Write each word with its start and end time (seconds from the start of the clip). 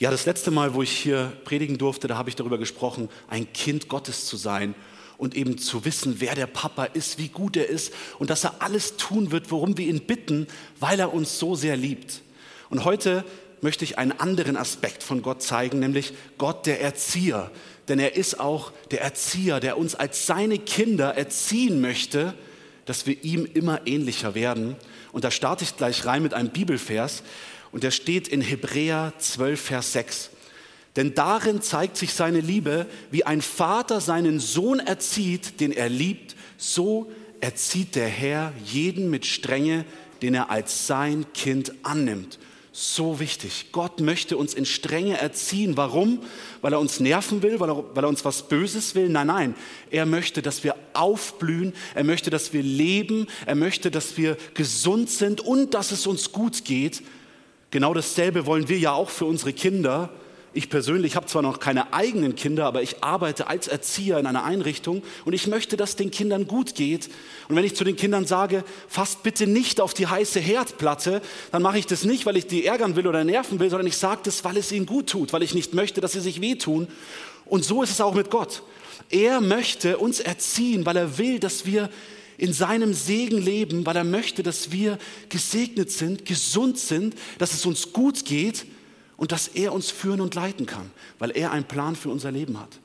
Ja, 0.00 0.12
das 0.12 0.26
letzte 0.26 0.52
Mal, 0.52 0.74
wo 0.74 0.82
ich 0.82 0.92
hier 0.92 1.32
predigen 1.44 1.76
durfte, 1.76 2.06
da 2.06 2.16
habe 2.16 2.28
ich 2.28 2.36
darüber 2.36 2.56
gesprochen, 2.56 3.08
ein 3.28 3.52
Kind 3.52 3.88
Gottes 3.88 4.26
zu 4.26 4.36
sein 4.36 4.76
und 5.16 5.34
eben 5.34 5.58
zu 5.58 5.84
wissen, 5.84 6.20
wer 6.20 6.36
der 6.36 6.46
Papa 6.46 6.84
ist, 6.84 7.18
wie 7.18 7.26
gut 7.26 7.56
er 7.56 7.68
ist 7.68 7.92
und 8.20 8.30
dass 8.30 8.44
er 8.44 8.62
alles 8.62 8.96
tun 8.96 9.32
wird, 9.32 9.50
worum 9.50 9.76
wir 9.76 9.88
ihn 9.88 10.02
bitten, 10.02 10.46
weil 10.78 11.00
er 11.00 11.12
uns 11.12 11.40
so 11.40 11.56
sehr 11.56 11.76
liebt. 11.76 12.22
Und 12.70 12.84
heute 12.84 13.24
möchte 13.60 13.82
ich 13.82 13.98
einen 13.98 14.12
anderen 14.12 14.56
Aspekt 14.56 15.02
von 15.02 15.20
Gott 15.20 15.42
zeigen, 15.42 15.80
nämlich 15.80 16.12
Gott 16.38 16.66
der 16.66 16.80
Erzieher. 16.80 17.50
Denn 17.88 17.98
er 17.98 18.14
ist 18.14 18.38
auch 18.38 18.70
der 18.92 19.02
Erzieher, 19.02 19.58
der 19.58 19.78
uns 19.78 19.96
als 19.96 20.26
seine 20.26 20.60
Kinder 20.60 21.16
erziehen 21.16 21.80
möchte, 21.80 22.34
dass 22.84 23.06
wir 23.06 23.24
ihm 23.24 23.48
immer 23.52 23.84
ähnlicher 23.84 24.36
werden. 24.36 24.76
Und 25.10 25.24
da 25.24 25.32
starte 25.32 25.64
ich 25.64 25.76
gleich 25.76 26.06
rein 26.06 26.22
mit 26.22 26.34
einem 26.34 26.50
Bibelvers. 26.50 27.24
Und 27.72 27.84
der 27.84 27.90
steht 27.90 28.28
in 28.28 28.40
Hebräer 28.40 29.12
12, 29.18 29.60
Vers 29.60 29.92
6. 29.92 30.30
Denn 30.96 31.14
darin 31.14 31.62
zeigt 31.62 31.96
sich 31.96 32.12
seine 32.12 32.40
Liebe, 32.40 32.86
wie 33.10 33.24
ein 33.24 33.42
Vater 33.42 34.00
seinen 34.00 34.40
Sohn 34.40 34.80
erzieht, 34.80 35.60
den 35.60 35.72
er 35.72 35.88
liebt, 35.88 36.34
so 36.56 37.10
erzieht 37.40 37.94
der 37.94 38.08
Herr 38.08 38.52
jeden 38.64 39.10
mit 39.10 39.24
Strenge, 39.24 39.84
den 40.22 40.34
er 40.34 40.50
als 40.50 40.86
sein 40.86 41.26
Kind 41.34 41.72
annimmt. 41.84 42.38
So 42.72 43.18
wichtig. 43.18 43.66
Gott 43.72 44.00
möchte 44.00 44.36
uns 44.36 44.54
in 44.54 44.64
Strenge 44.64 45.18
erziehen. 45.18 45.76
Warum? 45.76 46.20
Weil 46.60 46.72
er 46.72 46.78
uns 46.78 47.00
nerven 47.00 47.42
will, 47.42 47.58
weil 47.58 47.70
er, 47.70 47.84
weil 47.96 48.04
er 48.04 48.08
uns 48.08 48.24
was 48.24 48.48
Böses 48.48 48.94
will? 48.94 49.08
Nein, 49.08 49.26
nein. 49.26 49.54
Er 49.90 50.06
möchte, 50.06 50.42
dass 50.42 50.62
wir 50.62 50.76
aufblühen. 50.92 51.72
Er 51.94 52.04
möchte, 52.04 52.30
dass 52.30 52.52
wir 52.52 52.62
leben. 52.62 53.26
Er 53.46 53.56
möchte, 53.56 53.90
dass 53.90 54.16
wir 54.16 54.36
gesund 54.54 55.10
sind 55.10 55.40
und 55.40 55.74
dass 55.74 55.90
es 55.90 56.06
uns 56.06 56.30
gut 56.30 56.64
geht. 56.64 57.02
Genau 57.70 57.92
dasselbe 57.92 58.46
wollen 58.46 58.68
wir 58.68 58.78
ja 58.78 58.92
auch 58.92 59.10
für 59.10 59.26
unsere 59.26 59.52
Kinder. 59.52 60.08
Ich 60.54 60.70
persönlich 60.70 61.16
habe 61.16 61.26
zwar 61.26 61.42
noch 61.42 61.60
keine 61.60 61.92
eigenen 61.92 62.34
Kinder, 62.34 62.64
aber 62.64 62.80
ich 62.80 63.04
arbeite 63.04 63.48
als 63.48 63.68
Erzieher 63.68 64.18
in 64.18 64.26
einer 64.26 64.42
Einrichtung 64.42 65.02
und 65.26 65.34
ich 65.34 65.46
möchte, 65.46 65.76
dass 65.76 65.94
den 65.94 66.10
Kindern 66.10 66.46
gut 66.46 66.74
geht. 66.74 67.10
Und 67.48 67.56
wenn 67.56 67.64
ich 67.64 67.76
zu 67.76 67.84
den 67.84 67.96
Kindern 67.96 68.26
sage, 68.26 68.64
fasst 68.88 69.22
bitte 69.22 69.46
nicht 69.46 69.82
auf 69.82 69.92
die 69.92 70.06
heiße 70.06 70.40
Herdplatte, 70.40 71.20
dann 71.52 71.60
mache 71.60 71.78
ich 71.78 71.86
das 71.86 72.04
nicht, 72.04 72.24
weil 72.24 72.38
ich 72.38 72.46
die 72.46 72.64
ärgern 72.64 72.96
will 72.96 73.06
oder 73.06 73.22
nerven 73.22 73.60
will, 73.60 73.68
sondern 73.68 73.86
ich 73.86 73.98
sage 73.98 74.22
das, 74.24 74.42
weil 74.44 74.56
es 74.56 74.72
ihnen 74.72 74.86
gut 74.86 75.10
tut, 75.10 75.34
weil 75.34 75.42
ich 75.42 75.54
nicht 75.54 75.74
möchte, 75.74 76.00
dass 76.00 76.12
sie 76.12 76.20
sich 76.20 76.40
wehtun. 76.40 76.88
Und 77.44 77.66
so 77.66 77.82
ist 77.82 77.90
es 77.90 78.00
auch 78.00 78.14
mit 78.14 78.30
Gott. 78.30 78.62
Er 79.10 79.42
möchte 79.42 79.98
uns 79.98 80.20
erziehen, 80.20 80.86
weil 80.86 80.96
er 80.96 81.18
will, 81.18 81.38
dass 81.38 81.66
wir 81.66 81.90
in 82.38 82.52
seinem 82.52 82.94
Segen 82.94 83.36
leben, 83.36 83.84
weil 83.84 83.96
er 83.96 84.04
möchte, 84.04 84.42
dass 84.42 84.72
wir 84.72 84.98
gesegnet 85.28 85.90
sind, 85.90 86.24
gesund 86.24 86.78
sind, 86.78 87.14
dass 87.38 87.52
es 87.52 87.66
uns 87.66 87.92
gut 87.92 88.24
geht 88.24 88.64
und 89.16 89.32
dass 89.32 89.48
er 89.48 89.72
uns 89.72 89.90
führen 89.90 90.20
und 90.20 90.34
leiten 90.34 90.64
kann, 90.64 90.90
weil 91.18 91.32
er 91.32 91.50
einen 91.50 91.66
Plan 91.66 91.96
für 91.96 92.08
unser 92.08 92.30
Leben 92.30 92.58
hat. 92.58 92.78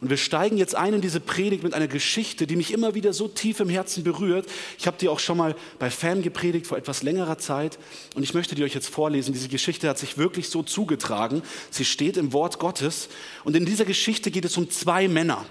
Und 0.00 0.08
wir 0.08 0.16
steigen 0.16 0.56
jetzt 0.56 0.74
ein 0.74 0.94
in 0.94 1.00
diese 1.02 1.20
Predigt 1.20 1.62
mit 1.62 1.74
einer 1.74 1.86
Geschichte, 1.86 2.46
die 2.46 2.56
mich 2.56 2.72
immer 2.72 2.94
wieder 2.94 3.12
so 3.12 3.28
tief 3.28 3.60
im 3.60 3.68
Herzen 3.68 4.02
berührt. 4.02 4.48
Ich 4.78 4.86
habe 4.86 4.96
die 4.98 5.08
auch 5.08 5.20
schon 5.20 5.36
mal 5.36 5.54
bei 5.78 5.90
Fan 5.90 6.22
gepredigt 6.22 6.66
vor 6.66 6.78
etwas 6.78 7.02
längerer 7.02 7.36
Zeit 7.38 7.78
und 8.14 8.22
ich 8.22 8.32
möchte 8.32 8.54
die 8.54 8.64
euch 8.64 8.74
jetzt 8.74 8.88
vorlesen. 8.88 9.34
Diese 9.34 9.48
Geschichte 9.48 9.88
hat 9.88 9.98
sich 9.98 10.16
wirklich 10.16 10.48
so 10.48 10.62
zugetragen. 10.62 11.42
Sie 11.70 11.84
steht 11.84 12.16
im 12.16 12.32
Wort 12.32 12.58
Gottes 12.58 13.08
und 13.44 13.54
in 13.54 13.66
dieser 13.66 13.84
Geschichte 13.84 14.30
geht 14.30 14.46
es 14.46 14.56
um 14.56 14.70
zwei 14.70 15.06
Männer. 15.06 15.44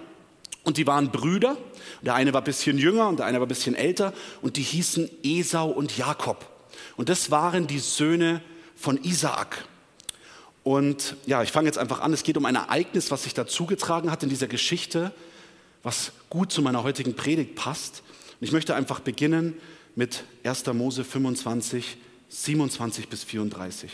Und 0.63 0.77
die 0.77 0.88
waren 0.88 1.11
Brüder. 1.11 1.57
Der 2.02 2.15
eine 2.15 2.33
war 2.33 2.41
ein 2.41 2.45
bisschen 2.45 2.77
jünger 2.77 3.07
und 3.07 3.19
der 3.19 3.25
eine 3.25 3.39
war 3.39 3.45
ein 3.45 3.49
bisschen 3.49 3.75
älter. 3.75 4.13
Und 4.41 4.57
die 4.57 4.61
hießen 4.61 5.09
Esau 5.23 5.69
und 5.69 5.97
Jakob. 5.97 6.45
Und 6.97 7.09
das 7.09 7.31
waren 7.31 7.67
die 7.67 7.79
Söhne 7.79 8.41
von 8.75 9.02
Isaak. 9.03 9.65
Und 10.63 11.15
ja, 11.25 11.41
ich 11.41 11.52
fange 11.52 11.67
jetzt 11.67 11.77
einfach 11.77 12.02
an. 12.02 12.13
Es 12.13 12.23
geht 12.23 12.37
um 12.37 12.45
ein 12.45 12.55
Ereignis, 12.55 13.11
was 13.11 13.23
sich 13.23 13.33
da 13.33 13.47
zugetragen 13.47 14.11
hat 14.11 14.23
in 14.23 14.30
dieser 14.30 14.47
Geschichte, 14.47 15.11
was 15.83 16.11
gut 16.30 16.52
zu 16.52 16.61
meiner 16.61 16.83
heutigen 16.83 17.15
Predigt 17.15 17.55
passt. 17.55 18.03
Und 18.39 18.45
ich 18.45 18.52
möchte 18.52 18.75
einfach 18.75 18.99
beginnen 18.99 19.55
mit 19.95 20.23
1. 20.43 20.65
Mose 20.73 21.03
25, 21.03 21.98
27 22.30 23.09
bis 23.09 23.23
34. 23.23 23.92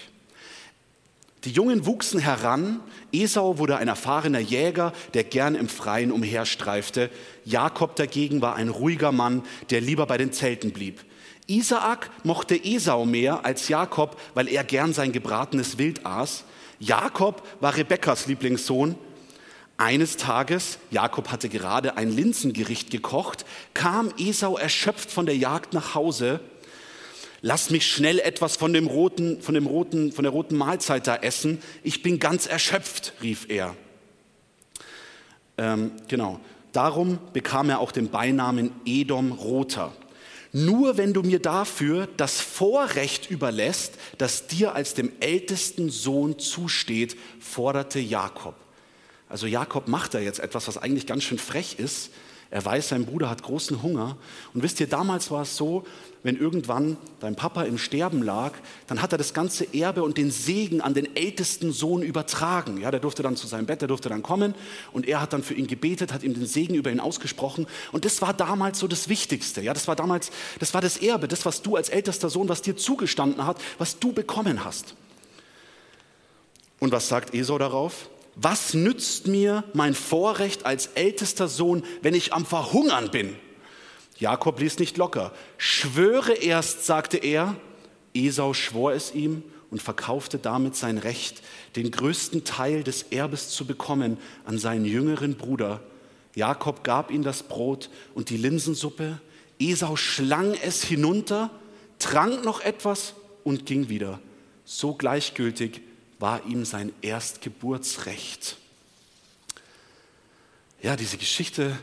Die 1.45 1.51
Jungen 1.51 1.85
wuchsen 1.85 2.19
heran. 2.19 2.79
Esau 3.13 3.59
wurde 3.59 3.78
ein 3.78 3.88
erfahrener 3.88 4.39
Jäger, 4.39 4.94
der 5.13 5.23
gern 5.23 5.53
im 5.53 5.69
Freien 5.69 6.11
umherstreifte. 6.11 7.11
Jakob 7.44 7.95
dagegen 7.95 8.41
war 8.41 8.56
ein 8.56 8.69
ruhiger 8.69 9.11
Mann, 9.11 9.44
der 9.69 9.79
lieber 9.79 10.07
bei 10.07 10.17
den 10.17 10.34
Zelten 10.34 10.72
blieb. 10.72 11.05
Isaak 11.45 12.09
mochte 12.23 12.55
Esau 12.55 13.05
mehr 13.05 13.45
als 13.45 13.67
Jakob, 13.67 14.19
weil 14.34 14.47
er 14.47 14.63
gern 14.63 14.91
sein 14.91 15.11
gebratenes 15.11 15.78
Wild 15.78 16.03
aß. 16.03 16.45
Jakob 16.79 17.47
war 17.59 17.78
Rebekkas 17.78 18.25
Lieblingssohn. 18.25 18.95
Eines 19.78 20.17
Tages, 20.17 20.79
Jakob 20.89 21.31
hatte 21.31 21.50
gerade 21.50 21.95
ein 21.95 22.09
Linsengericht 22.09 22.89
gekocht, 22.89 23.45
kam 23.75 24.11
Esau 24.17 24.57
erschöpft 24.57 25.11
von 25.11 25.28
der 25.28 25.38
Jagd 25.38 25.73
nach 25.73 25.94
Hause 25.94 26.39
lass 27.45 27.69
mich 27.69 27.85
schnell 27.85 28.17
etwas 28.17 28.56
von, 28.56 28.73
dem 28.73 28.88
roten, 28.88 29.39
von, 29.39 29.53
dem 29.53 29.67
roten, 29.67 30.11
von 30.11 30.23
der 30.23 30.31
roten 30.31 30.57
Mahlzeit 30.57 31.06
da 31.06 31.16
essen, 31.16 31.61
ich 31.83 32.01
bin 32.01 32.17
ganz 32.17 32.47
erschöpft, 32.47 33.13
rief 33.22 33.45
er. 33.50 33.75
Ähm, 35.59 35.91
genau, 36.07 36.39
darum 36.72 37.19
bekam 37.34 37.69
er 37.69 37.81
auch 37.81 37.91
den 37.91 38.09
Beinamen 38.09 38.72
Edom 38.84 39.31
Roter. 39.31 39.94
Nur 40.53 40.97
wenn 40.97 41.13
du 41.13 41.22
mir 41.22 41.38
dafür 41.38 42.07
das 42.17 42.41
Vorrecht 42.41 43.29
überlässt, 43.29 43.94
das 44.17 44.47
dir 44.47 44.73
als 44.73 44.95
dem 44.95 45.11
ältesten 45.19 45.91
Sohn 45.91 46.39
zusteht, 46.39 47.16
forderte 47.39 48.00
Jakob. 48.00 48.55
Also 49.29 49.45
Jakob 49.45 49.88
macht 49.88 50.16
da 50.16 50.19
jetzt 50.19 50.39
etwas, 50.39 50.67
was 50.67 50.79
eigentlich 50.79 51.05
ganz 51.05 51.23
schön 51.23 51.38
frech 51.38 51.75
ist. 51.78 52.09
Er 52.51 52.63
weiß, 52.63 52.89
sein 52.89 53.06
Bruder 53.06 53.29
hat 53.29 53.44
großen 53.44 53.81
Hunger. 53.81 54.17
Und 54.53 54.63
wisst 54.63 54.79
ihr, 54.79 54.88
damals 54.88 55.31
war 55.31 55.41
es 55.41 55.57
so, 55.57 55.83
wenn 56.23 56.38
irgendwann 56.38 56.97
dein 57.19 57.35
Papa 57.35 57.63
im 57.63 57.78
Sterben 57.78 58.23
lag, 58.23 58.53
dann 58.88 59.01
hat 59.01 59.11
er 59.11 59.19
das 59.19 59.33
ganze 59.33 59.73
Erbe 59.75 60.03
und 60.03 60.17
den 60.17 60.31
Segen 60.31 60.81
an 60.81 60.95
den 60.95 61.16
ältesten 61.16 61.72
Sohn 61.72 62.01
übertragen. 62.01 62.79
Ja, 62.81 62.89
der 62.89 63.00
durfte 63.00 63.22
dann 63.22 63.35
zu 63.35 63.45
seinem 63.45 63.67
Bett, 63.67 63.81
der 63.81 63.88
durfte 63.88 64.09
dann 64.09 64.23
kommen 64.23 64.55
und 64.91 65.07
er 65.07 65.22
hat 65.22 65.34
dann 65.34 65.44
für 65.44 65.53
ihn 65.53 65.67
gebetet, 65.67 66.13
hat 66.13 66.23
ihm 66.23 66.34
den 66.34 66.47
Segen 66.47 66.73
über 66.73 66.91
ihn 66.91 67.00
ausgesprochen. 67.00 67.67
Und 67.91 68.05
das 68.05 68.22
war 68.23 68.34
damals 68.34 68.79
so 68.79 68.88
das 68.88 69.07
Wichtigste. 69.07 69.61
Ja, 69.61 69.73
das 69.75 69.88
war 69.88 69.95
damals, 69.95 70.31
das 70.59 70.73
war 70.73 70.81
das 70.81 70.97
Erbe, 70.97 71.28
das, 71.28 71.45
was 71.45 71.61
du 71.61 71.75
als 71.75 71.89
ältester 71.89 72.29
Sohn, 72.31 72.50
was 72.50 72.63
dir 72.63 72.75
zugestanden 72.75 73.45
hat, 73.45 73.61
was 73.78 74.00
du 74.00 74.11
bekommen 74.11 74.66
hast. 74.66 74.95
Und 76.79 76.91
was 76.91 77.07
sagt 77.07 77.35
Esau 77.35 77.57
darauf? 77.57 78.09
Was 78.35 78.73
nützt 78.73 79.28
mir 79.28 79.63
mein 79.73 79.94
Vorrecht 79.94 80.66
als 80.66 80.88
ältester 80.88 81.47
Sohn, 81.47 81.84
wenn 82.01 82.13
ich 82.13 82.34
am 82.34 82.46
Verhungern 82.46 83.09
bin? 83.09 83.35
Jakob 84.18 84.59
ließ 84.59 84.79
nicht 84.79 84.97
locker. 84.97 85.34
Schwöre 85.57 86.34
erst, 86.34 86.85
sagte 86.85 87.18
er. 87.18 87.56
Esau 88.13 88.53
schwor 88.53 88.94
es 88.94 89.13
ihm 89.13 89.44
und 89.72 89.81
verkaufte 89.81 90.38
damit 90.38 90.75
sein 90.75 90.97
Recht, 90.97 91.41
den 91.75 91.91
größten 91.91 92.44
Teil 92.44 92.84
des 92.84 93.03
Erbes 93.03 93.50
zu 93.50 93.66
bekommen 93.66 94.18
an 94.46 94.57
seinen 94.57 94.85
jüngeren 94.85 95.35
Bruder. 95.35 95.81
Jakob 96.34 96.84
gab 96.84 97.12
ihm 97.12 97.23
das 97.23 97.44
Brot 97.44 97.90
und 98.13 98.29
die 98.29 98.38
Linsensuppe. 98.38 99.19
Esau 99.59 99.96
schlang 99.96 100.53
es 100.53 100.84
hinunter, 100.84 101.52
trank 102.00 102.44
noch 102.44 102.62
etwas 102.62 103.13
und 103.44 103.66
ging 103.66 103.90
wieder. 103.90 104.19
So 104.66 104.94
gleichgültig 104.94 105.81
war 106.19 106.45
ihm 106.45 106.65
sein 106.65 106.93
Erstgeburtsrecht. 107.01 108.57
Ja, 110.81 110.95
diese 110.95 111.17
Geschichte 111.17 111.77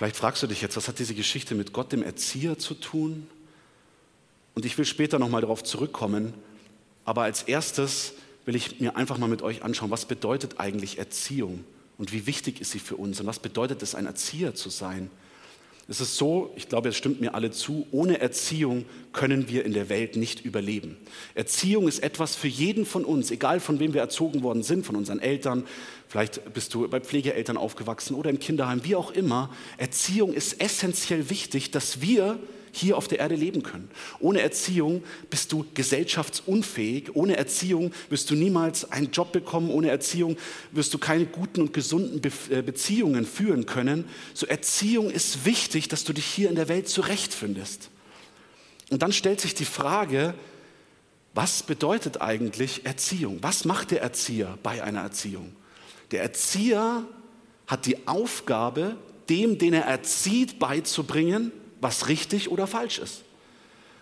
Vielleicht 0.00 0.16
fragst 0.16 0.42
du 0.42 0.46
dich 0.46 0.62
jetzt, 0.62 0.78
was 0.78 0.88
hat 0.88 0.98
diese 0.98 1.14
Geschichte 1.14 1.54
mit 1.54 1.74
Gott, 1.74 1.92
dem 1.92 2.02
Erzieher, 2.02 2.58
zu 2.58 2.72
tun? 2.72 3.26
Und 4.54 4.64
ich 4.64 4.78
will 4.78 4.86
später 4.86 5.18
nochmal 5.18 5.42
darauf 5.42 5.62
zurückkommen. 5.62 6.32
Aber 7.04 7.24
als 7.24 7.42
erstes 7.42 8.14
will 8.46 8.56
ich 8.56 8.80
mir 8.80 8.96
einfach 8.96 9.18
mal 9.18 9.28
mit 9.28 9.42
euch 9.42 9.62
anschauen, 9.62 9.90
was 9.90 10.06
bedeutet 10.06 10.58
eigentlich 10.58 10.96
Erziehung 10.96 11.66
und 11.98 12.12
wie 12.12 12.26
wichtig 12.26 12.62
ist 12.62 12.70
sie 12.70 12.78
für 12.78 12.96
uns 12.96 13.20
und 13.20 13.26
was 13.26 13.40
bedeutet 13.40 13.82
es, 13.82 13.94
ein 13.94 14.06
Erzieher 14.06 14.54
zu 14.54 14.70
sein? 14.70 15.10
Es 15.90 16.00
ist 16.00 16.16
so, 16.16 16.52
ich 16.54 16.68
glaube, 16.68 16.90
es 16.90 16.96
stimmt 16.96 17.20
mir 17.20 17.34
alle 17.34 17.50
zu, 17.50 17.84
ohne 17.90 18.20
Erziehung 18.20 18.84
können 19.12 19.48
wir 19.48 19.64
in 19.64 19.72
der 19.72 19.88
Welt 19.88 20.14
nicht 20.14 20.44
überleben. 20.44 20.96
Erziehung 21.34 21.88
ist 21.88 21.98
etwas 22.04 22.36
für 22.36 22.46
jeden 22.46 22.86
von 22.86 23.04
uns, 23.04 23.32
egal 23.32 23.58
von 23.58 23.80
wem 23.80 23.92
wir 23.92 24.00
erzogen 24.00 24.44
worden 24.44 24.62
sind, 24.62 24.86
von 24.86 24.94
unseren 24.94 25.18
Eltern, 25.18 25.66
vielleicht 26.06 26.54
bist 26.54 26.74
du 26.74 26.86
bei 26.86 27.00
Pflegeeltern 27.00 27.56
aufgewachsen 27.56 28.14
oder 28.14 28.30
im 28.30 28.38
Kinderheim, 28.38 28.84
wie 28.84 28.94
auch 28.94 29.10
immer. 29.10 29.50
Erziehung 29.78 30.32
ist 30.32 30.60
essentiell 30.60 31.28
wichtig, 31.28 31.72
dass 31.72 32.00
wir 32.00 32.38
hier 32.72 32.96
auf 32.96 33.08
der 33.08 33.18
Erde 33.18 33.34
leben 33.34 33.62
können. 33.62 33.90
Ohne 34.18 34.40
Erziehung 34.40 35.02
bist 35.28 35.52
du 35.52 35.64
gesellschaftsunfähig. 35.74 37.14
Ohne 37.14 37.36
Erziehung 37.36 37.92
wirst 38.08 38.30
du 38.30 38.34
niemals 38.34 38.90
einen 38.90 39.10
Job 39.10 39.32
bekommen. 39.32 39.70
Ohne 39.70 39.90
Erziehung 39.90 40.36
wirst 40.72 40.94
du 40.94 40.98
keine 40.98 41.26
guten 41.26 41.62
und 41.62 41.72
gesunden 41.72 42.20
äh, 42.50 42.62
Beziehungen 42.62 43.26
führen 43.26 43.66
können. 43.66 44.04
So 44.34 44.46
Erziehung 44.46 45.10
ist 45.10 45.44
wichtig, 45.44 45.88
dass 45.88 46.04
du 46.04 46.12
dich 46.12 46.26
hier 46.26 46.48
in 46.48 46.56
der 46.56 46.68
Welt 46.68 46.88
zurechtfindest. 46.88 47.90
Und 48.90 49.02
dann 49.02 49.12
stellt 49.12 49.40
sich 49.40 49.54
die 49.54 49.64
Frage, 49.64 50.34
Was 51.34 51.62
bedeutet 51.62 52.20
eigentlich 52.20 52.84
Erziehung? 52.84 53.38
Was 53.40 53.64
macht 53.64 53.92
der 53.92 54.02
Erzieher 54.02 54.58
bei 54.62 54.82
einer 54.82 55.00
Erziehung? 55.00 55.54
Der 56.10 56.22
Erzieher 56.22 57.04
hat 57.66 57.86
die 57.86 58.08
Aufgabe, 58.08 58.96
dem, 59.28 59.58
den 59.58 59.74
er 59.74 59.84
erzieht, 59.84 60.58
beizubringen, 60.58 61.52
was 61.80 62.08
richtig 62.08 62.50
oder 62.50 62.66
falsch 62.66 62.98
ist. 62.98 63.22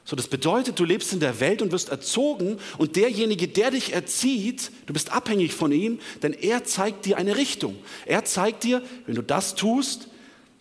So, 0.09 0.17
das 0.17 0.29
bedeutet, 0.29 0.79
du 0.79 0.87
lebst 0.87 1.13
in 1.13 1.21
der 1.21 1.39
Welt 1.39 1.61
und 1.61 1.71
wirst 1.71 1.91
erzogen 1.91 2.59
und 2.79 2.97
derjenige, 2.97 3.47
der 3.47 3.73
dich 3.73 3.93
erzieht, 3.93 4.71
du 4.87 4.95
bist 4.95 5.13
abhängig 5.13 5.53
von 5.53 5.71
ihm, 5.71 5.99
denn 6.23 6.33
er 6.33 6.65
zeigt 6.65 7.05
dir 7.05 7.19
eine 7.19 7.37
Richtung. 7.37 7.77
Er 8.07 8.25
zeigt 8.25 8.65
dir, 8.65 8.83
wenn 9.05 9.17
du 9.17 9.23
das 9.23 9.55
tust, 9.55 10.09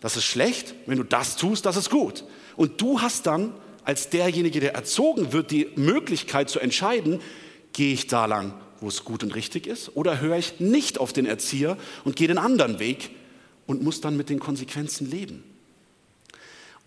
das 0.00 0.18
ist 0.18 0.24
schlecht, 0.24 0.74
wenn 0.84 0.98
du 0.98 1.02
das 1.02 1.36
tust, 1.36 1.64
das 1.64 1.76
ist 1.76 1.88
gut. 1.88 2.24
Und 2.56 2.82
du 2.82 3.00
hast 3.00 3.26
dann 3.26 3.54
als 3.84 4.10
derjenige, 4.10 4.60
der 4.60 4.74
erzogen 4.74 5.32
wird, 5.32 5.50
die 5.50 5.68
Möglichkeit 5.76 6.50
zu 6.50 6.60
entscheiden, 6.60 7.20
gehe 7.72 7.94
ich 7.94 8.06
da 8.06 8.26
lang, 8.26 8.52
wo 8.80 8.88
es 8.88 9.02
gut 9.02 9.22
und 9.22 9.34
richtig 9.34 9.66
ist, 9.66 9.96
oder 9.96 10.20
höre 10.20 10.36
ich 10.36 10.60
nicht 10.60 10.98
auf 10.98 11.14
den 11.14 11.24
Erzieher 11.24 11.78
und 12.04 12.16
gehe 12.16 12.28
den 12.28 12.36
anderen 12.36 12.80
Weg 12.80 13.12
und 13.66 13.82
muss 13.82 14.02
dann 14.02 14.14
mit 14.14 14.28
den 14.28 14.40
Konsequenzen 14.40 15.10
leben. 15.10 15.42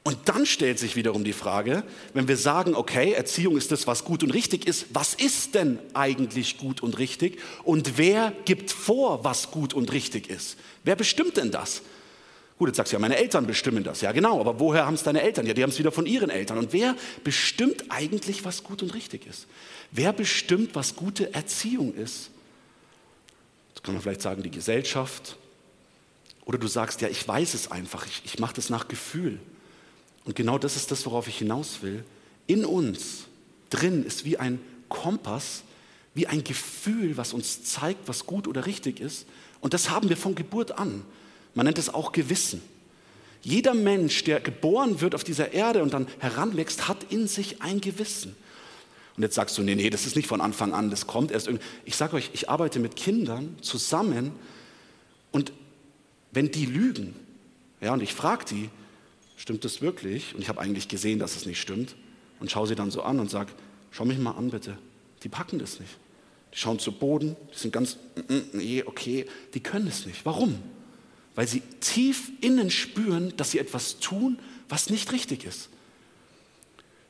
Und 0.03 0.17
dann 0.25 0.47
stellt 0.47 0.79
sich 0.79 0.95
wiederum 0.95 1.23
die 1.23 1.33
Frage, 1.33 1.83
wenn 2.13 2.27
wir 2.27 2.37
sagen, 2.37 2.73
okay, 2.73 3.11
Erziehung 3.11 3.55
ist 3.55 3.71
das, 3.71 3.85
was 3.85 4.03
gut 4.03 4.23
und 4.23 4.31
richtig 4.31 4.67
ist, 4.67 4.87
was 4.93 5.13
ist 5.13 5.53
denn 5.53 5.77
eigentlich 5.93 6.57
gut 6.57 6.81
und 6.81 6.97
richtig? 6.97 7.39
Und 7.63 7.99
wer 7.99 8.33
gibt 8.45 8.71
vor, 8.71 9.23
was 9.23 9.51
gut 9.51 9.75
und 9.75 9.91
richtig 9.91 10.27
ist? 10.27 10.57
Wer 10.83 10.95
bestimmt 10.95 11.37
denn 11.37 11.51
das? 11.51 11.83
Gut, 12.57 12.69
jetzt 12.69 12.77
sagst 12.77 12.93
du 12.93 12.95
ja, 12.95 12.99
meine 12.99 13.17
Eltern 13.17 13.45
bestimmen 13.45 13.83
das. 13.83 14.01
Ja, 14.01 14.11
genau, 14.11 14.39
aber 14.39 14.59
woher 14.59 14.87
haben 14.87 14.95
es 14.95 15.03
deine 15.03 15.21
Eltern? 15.21 15.45
Ja, 15.45 15.53
die 15.53 15.61
haben 15.61 15.69
es 15.69 15.77
wieder 15.77 15.91
von 15.91 16.07
ihren 16.07 16.31
Eltern. 16.31 16.57
Und 16.57 16.73
wer 16.73 16.95
bestimmt 17.23 17.85
eigentlich, 17.89 18.43
was 18.43 18.63
gut 18.63 18.81
und 18.81 18.95
richtig 18.95 19.27
ist? 19.27 19.45
Wer 19.91 20.13
bestimmt, 20.13 20.73
was 20.73 20.95
gute 20.95 21.31
Erziehung 21.33 21.93
ist? 21.93 22.31
Jetzt 23.69 23.83
kann 23.83 23.93
man 23.93 24.01
vielleicht 24.01 24.21
sagen, 24.21 24.41
die 24.41 24.51
Gesellschaft. 24.51 25.37
Oder 26.45 26.57
du 26.57 26.67
sagst, 26.67 27.01
ja, 27.01 27.07
ich 27.07 27.27
weiß 27.27 27.53
es 27.53 27.71
einfach, 27.71 28.05
ich, 28.07 28.21
ich 28.25 28.39
mache 28.39 28.55
das 28.55 28.71
nach 28.71 28.87
Gefühl. 28.87 29.39
Und 30.25 30.35
genau 30.35 30.57
das 30.57 30.75
ist 30.75 30.91
das, 30.91 31.05
worauf 31.05 31.27
ich 31.27 31.37
hinaus 31.37 31.81
will. 31.81 32.03
In 32.47 32.65
uns 32.65 33.25
drin 33.69 34.03
ist 34.03 34.25
wie 34.25 34.37
ein 34.37 34.59
Kompass, 34.89 35.63
wie 36.13 36.27
ein 36.27 36.43
Gefühl, 36.43 37.17
was 37.17 37.33
uns 37.33 37.63
zeigt, 37.63 38.07
was 38.07 38.25
gut 38.25 38.47
oder 38.47 38.65
richtig 38.65 38.99
ist. 38.99 39.25
Und 39.61 39.73
das 39.73 39.89
haben 39.89 40.09
wir 40.09 40.17
von 40.17 40.35
Geburt 40.35 40.77
an. 40.77 41.03
Man 41.53 41.65
nennt 41.65 41.77
es 41.77 41.93
auch 41.93 42.11
Gewissen. 42.11 42.61
Jeder 43.41 43.73
Mensch, 43.73 44.23
der 44.23 44.39
geboren 44.39 45.01
wird 45.01 45.15
auf 45.15 45.23
dieser 45.23 45.53
Erde 45.53 45.81
und 45.81 45.93
dann 45.93 46.07
heranwächst, 46.19 46.87
hat 46.87 47.11
in 47.11 47.27
sich 47.27 47.61
ein 47.61 47.81
Gewissen. 47.81 48.35
Und 49.17 49.23
jetzt 49.23 49.35
sagst 49.35 49.57
du, 49.57 49.63
nee, 49.63 49.75
nee, 49.75 49.89
das 49.89 50.05
ist 50.05 50.15
nicht 50.15 50.27
von 50.27 50.41
Anfang 50.41 50.73
an, 50.73 50.89
das 50.89 51.07
kommt 51.07 51.31
erst 51.31 51.47
irgendwie. 51.47 51.65
Ich 51.85 51.95
sage 51.95 52.15
euch, 52.15 52.29
ich 52.33 52.49
arbeite 52.49 52.79
mit 52.79 52.95
Kindern 52.95 53.55
zusammen 53.61 54.31
und 55.31 55.51
wenn 56.31 56.51
die 56.51 56.65
lügen, 56.65 57.15
ja, 57.81 57.93
und 57.93 58.01
ich 58.01 58.13
frage 58.13 58.45
die, 58.45 58.69
stimmt 59.41 59.65
das 59.65 59.81
wirklich? 59.81 60.35
Und 60.35 60.41
ich 60.41 60.49
habe 60.49 60.61
eigentlich 60.61 60.87
gesehen, 60.87 61.17
dass 61.17 61.35
es 61.35 61.45
nicht 61.45 61.59
stimmt. 61.59 61.95
Und 62.39 62.51
schaue 62.51 62.67
sie 62.67 62.75
dann 62.75 62.91
so 62.91 63.01
an 63.01 63.19
und 63.19 63.29
sage, 63.29 63.51
schau 63.89 64.05
mich 64.05 64.19
mal 64.19 64.31
an 64.31 64.51
bitte. 64.51 64.77
Die 65.23 65.29
packen 65.29 65.57
das 65.57 65.79
nicht. 65.79 65.97
Die 66.53 66.57
schauen 66.57 66.79
zu 66.79 66.91
Boden, 66.91 67.35
die 67.53 67.57
sind 67.57 67.73
ganz, 67.73 67.97
mm, 68.15 68.33
mm, 68.33 68.43
nee, 68.53 68.83
okay, 68.85 69.25
die 69.53 69.59
können 69.59 69.87
es 69.87 70.05
nicht. 70.05 70.25
Warum? 70.25 70.61
Weil 71.33 71.47
sie 71.47 71.61
tief 71.79 72.31
innen 72.41 72.69
spüren, 72.69 73.33
dass 73.37 73.51
sie 73.51 73.59
etwas 73.59 73.99
tun, 73.99 74.37
was 74.69 74.89
nicht 74.89 75.11
richtig 75.11 75.45
ist. 75.45 75.69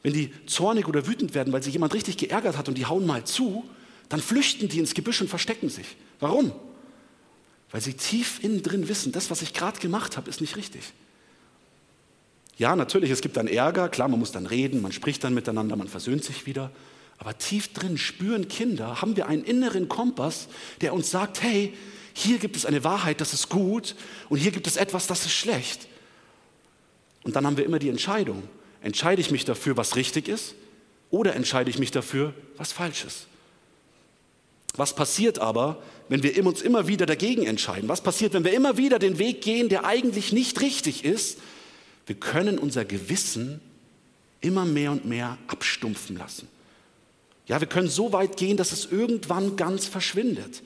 Wenn 0.04 0.14
die 0.14 0.32
zornig 0.46 0.88
oder 0.88 1.08
wütend 1.08 1.34
werden, 1.34 1.52
weil 1.52 1.64
sie 1.64 1.72
jemand 1.72 1.94
richtig 1.94 2.18
geärgert 2.18 2.58
hat 2.58 2.70
und 2.70 2.78
die 2.78 2.86
hauen 2.86 3.06
mal 3.06 3.26
zu, 3.26 3.66
dann 4.10 4.22
flüchten 4.22 4.70
die 4.70 4.80
ins 4.80 4.94
Gebüsch 4.94 5.22
und 5.22 5.28
verstecken 5.28 5.70
sich. 5.70 5.98
Warum? 6.20 6.52
Weil 7.72 7.82
sie 7.82 7.94
tief 7.94 8.44
innen 8.44 8.62
drin 8.62 8.88
wissen, 8.88 9.12
das, 9.12 9.30
was 9.32 9.42
ich 9.42 9.54
gerade 9.54 9.80
gemacht 9.80 10.18
habe, 10.18 10.30
ist 10.30 10.42
nicht 10.42 10.56
richtig. 10.56 10.94
Ja, 12.58 12.76
natürlich, 12.76 13.10
es 13.10 13.22
gibt 13.22 13.38
dann 13.38 13.48
Ärger, 13.48 13.90
klar, 13.90 14.08
man 14.08 14.20
muss 14.20 14.32
dann 14.32 14.46
reden, 14.46 14.82
man 14.82 14.92
spricht 14.92 15.24
dann 15.24 15.34
miteinander, 15.34 15.76
man 15.76 15.88
versöhnt 15.88 16.24
sich 16.24 16.46
wieder. 16.46 16.72
Aber 17.18 17.38
tief 17.38 17.74
drin 17.74 17.98
spüren 17.98 18.48
Kinder, 18.48 19.02
haben 19.02 19.16
wir 19.16 19.28
einen 19.28 19.44
inneren 19.44 19.88
Kompass, 19.88 20.48
der 20.82 20.94
uns 20.94 21.12
sagt, 21.12 21.42
hey, 21.44 21.74
hier 22.14 22.40
gibt 22.40 22.56
es 22.56 22.66
eine 22.66 22.84
Wahrheit, 22.84 23.22
das 23.22 23.34
ist 23.34 23.50
gut 23.50 23.96
und 24.30 24.38
hier 24.38 24.52
gibt 24.52 24.68
es 24.68 24.76
etwas, 24.76 25.08
das 25.08 25.26
ist 25.26 25.34
schlecht. 25.34 25.88
Und 27.24 27.36
dann 27.36 27.46
haben 27.46 27.58
wir 27.58 27.66
immer 27.66 27.80
die 27.80 27.90
Entscheidung, 27.90 28.44
entscheide 28.82 29.22
ich 29.22 29.32
mich 29.32 29.46
dafür, 29.46 29.78
was 29.78 29.96
richtig 29.96 30.28
ist 30.28 30.56
oder 31.10 31.36
entscheide 31.36 31.70
ich 31.70 31.78
mich 31.78 31.92
dafür, 31.92 32.34
was 32.58 32.72
falsch 32.72 33.06
ist. 33.06 33.28
Was 34.76 34.96
passiert 34.96 35.40
aber, 35.40 35.82
wenn 36.10 36.24
wir 36.24 36.46
uns 36.46 36.62
immer 36.62 36.88
wieder 36.88 37.06
dagegen 37.06 37.46
entscheiden? 37.46 37.90
Was 37.90 38.02
passiert, 38.02 38.34
wenn 38.34 38.46
wir 38.46 38.54
immer 38.54 38.78
wieder 38.78 39.00
den 39.00 39.20
Weg 39.20 39.42
gehen, 39.42 39.70
der 39.70 39.86
eigentlich 39.86 40.32
nicht 40.32 40.62
richtig 40.62 41.04
ist 41.04 41.38
wir 42.06 42.16
können 42.16 42.58
unser 42.58 42.86
Gewissen 42.86 43.62
immer 44.42 44.66
mehr 44.66 44.92
und 44.92 45.06
mehr 45.06 45.38
abstumpfen 45.48 46.18
lassen. 46.18 46.48
Ja, 47.48 47.60
wir 47.60 47.68
können 47.68 47.88
so 47.88 48.14
weit 48.14 48.38
gehen, 48.38 48.58
dass 48.58 48.72
es 48.72 48.86
irgendwann 48.92 49.56
ganz 49.56 49.86
verschwindet. 49.86 50.64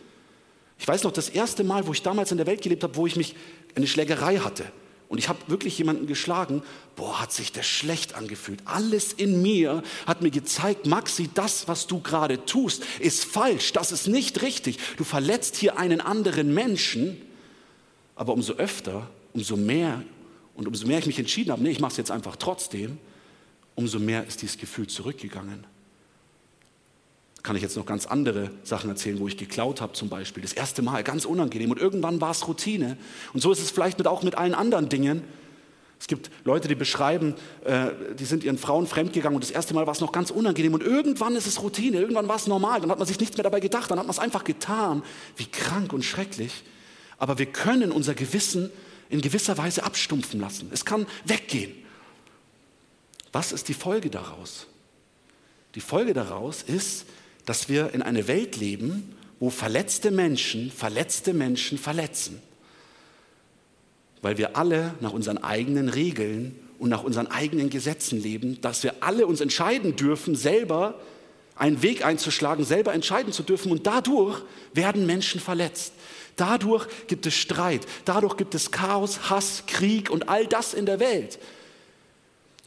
Ich 0.78 0.88
weiß 0.88 1.04
noch, 1.04 1.12
das 1.12 1.30
erste 1.30 1.64
Mal, 1.64 1.88
wo 1.88 1.94
ich 1.94 2.02
damals 2.02 2.32
in 2.32 2.38
der 2.38 2.48
Welt 2.48 2.62
gelebt 2.62 2.84
habe, 2.84 2.96
wo 2.96 3.08
ich 3.08 3.16
mich 3.16 3.36
eine 3.76 3.88
Schlägerei 3.88 4.38
hatte 4.38 4.66
und 5.08 5.20
ich 5.20 5.30
habe 5.30 5.40
wirklich 5.48 5.78
jemanden 5.78 6.08
geschlagen, 6.08 6.64
boah, 6.96 7.22
hat 7.22 7.32
sich 7.32 7.52
das 7.52 7.66
schlecht 7.66 8.16
angefühlt. 8.16 8.62
Alles 8.66 9.14
in 9.14 9.42
mir 9.42 9.84
hat 10.08 10.22
mir 10.22 10.32
gezeigt, 10.32 10.88
Maxi, 10.88 11.30
das, 11.34 11.68
was 11.68 11.88
du 11.88 12.02
gerade 12.02 12.46
tust, 12.46 12.84
ist 13.00 13.24
falsch, 13.24 13.72
das 13.74 13.92
ist 13.92 14.08
nicht 14.08 14.42
richtig. 14.42 14.80
Du 14.98 15.04
verletzt 15.04 15.56
hier 15.56 15.78
einen 15.78 16.02
anderen 16.02 16.54
Menschen, 16.54 17.22
aber 18.16 18.34
umso 18.34 18.54
öfter, 18.54 19.08
umso 19.34 19.58
mehr 19.58 20.04
und 20.56 20.68
umso 20.68 20.88
mehr 20.88 21.00
ich 21.00 21.06
mich 21.06 21.20
entschieden 21.20 21.52
habe, 21.52 21.62
nee, 21.62 21.72
ich 21.72 21.80
mache 21.80 21.92
es 21.92 21.98
jetzt 21.98 22.12
einfach 22.12 22.36
trotzdem, 22.36 22.98
umso 23.76 24.00
mehr 24.00 24.26
ist 24.26 24.42
dieses 24.42 24.58
Gefühl 24.58 24.88
zurückgegangen. 24.88 25.66
Kann 27.44 27.56
ich 27.56 27.62
jetzt 27.62 27.78
noch 27.78 27.86
ganz 27.86 28.08
andere 28.08 28.50
Sachen 28.64 28.90
erzählen, 28.90 29.20
wo 29.20 29.28
ich 29.28 29.38
geklaut 29.38 29.80
habe 29.80 29.94
zum 29.94 30.10
Beispiel. 30.10 30.42
Das 30.42 30.54
erste 30.54 30.82
Mal, 30.82 31.04
ganz 31.04 31.26
unangenehm. 31.26 31.70
Und 31.70 31.80
irgendwann 31.80 32.20
war 32.20 32.32
es 32.32 32.48
Routine. 32.48 32.98
Und 33.34 33.42
so 33.42 33.52
ist 33.52 33.60
es 33.60 33.70
vielleicht 33.70 34.00
mit, 34.00 34.08
auch 34.08 34.24
mit 34.24 34.36
allen 34.36 34.56
anderen 34.56 34.90
Dingen. 34.90 35.22
Es 36.00 36.08
gibt 36.08 36.32
Leute, 36.44 36.68
die 36.68 36.76
beschreiben, 36.76 37.36
äh, 37.64 37.88
die 38.18 38.26
sind 38.26 38.44
ihren 38.44 38.58
Frauen 38.58 38.88
fremdgegangen 38.88 39.36
und 39.36 39.44
das 39.44 39.52
erste 39.52 39.74
Mal 39.74 39.86
war 39.86 39.94
es 39.94 40.02
noch 40.02 40.12
ganz 40.12 40.30
unangenehm 40.30 40.74
und 40.74 40.84
irgendwann 40.84 41.36
ist 41.36 41.48
es 41.48 41.62
Routine, 41.62 42.00
irgendwann 42.00 42.28
war 42.28 42.36
es 42.36 42.48
normal, 42.48 42.82
dann 42.82 42.92
hat 42.92 43.00
man 43.00 43.08
sich 43.08 43.20
nichts 43.20 43.38
mehr 43.38 43.44
dabei 43.44 43.62
gedacht, 43.62 43.90
dann 43.90 43.98
hat 43.98 44.06
man 44.06 44.14
es 44.14 44.20
einfach 44.20 44.44
getan. 44.44 45.04
Wie 45.38 45.46
krank 45.46 45.94
und 45.94 46.04
schrecklich. 46.04 46.64
Aber 47.18 47.38
wir 47.38 47.46
können 47.46 47.92
unser 47.92 48.14
Gewissen 48.14 48.72
in 49.10 49.22
gewisser 49.22 49.58
Weise 49.58 49.84
abstumpfen 49.84 50.40
lassen. 50.40 50.70
Es 50.72 50.86
kann 50.86 51.06
weggehen. 51.26 51.74
Was 53.32 53.52
ist 53.52 53.68
die 53.68 53.74
Folge 53.74 54.10
daraus? 54.10 54.68
Die 55.76 55.82
Folge 55.82 56.14
daraus 56.14 56.64
ist, 56.64 57.06
dass 57.46 57.70
wir 57.70 57.94
in 57.94 58.02
einer 58.02 58.28
Welt 58.28 58.56
leben, 58.56 59.16
wo 59.40 59.50
verletzte 59.50 60.12
Menschen 60.12 60.72
verletzte 60.72 61.34
Menschen 61.34 61.78
verletzen. 61.78 62.42
Weil 64.22 64.38
wir 64.38 64.56
alle 64.56 64.96
nach 65.02 65.12
unseren 65.12 65.38
eigenen 65.38 65.90
Regeln 65.90 66.58
und 66.80 66.90
nach 66.90 67.04
unseren 67.04 67.28
eigenen 67.28 67.70
Gesetzen 67.70 68.22
leben, 68.22 68.60
dass 68.62 68.84
wir 68.84 68.96
alle 69.02 69.28
uns 69.28 69.42
entscheiden 69.42 69.96
dürfen, 69.96 70.36
selber 70.36 71.00
einen 71.56 71.82
Weg 71.82 72.06
einzuschlagen, 72.06 72.66
selber 72.66 72.94
entscheiden 72.94 73.32
zu 73.32 73.44
dürfen 73.44 73.72
und 73.72 73.88
dadurch 73.88 74.42
werden 74.74 75.06
Menschen 75.06 75.40
verletzt. 75.40 75.94
Dadurch 76.36 76.88
gibt 77.08 77.26
es 77.26 77.34
Streit, 77.34 77.82
dadurch 78.04 78.36
gibt 78.36 78.56
es 78.56 78.72
Chaos, 78.72 79.30
Hass, 79.30 79.64
Krieg 79.68 80.10
und 80.10 80.28
all 80.28 80.48
das 80.48 80.74
in 80.74 80.86
der 80.86 81.00
Welt. 81.00 81.40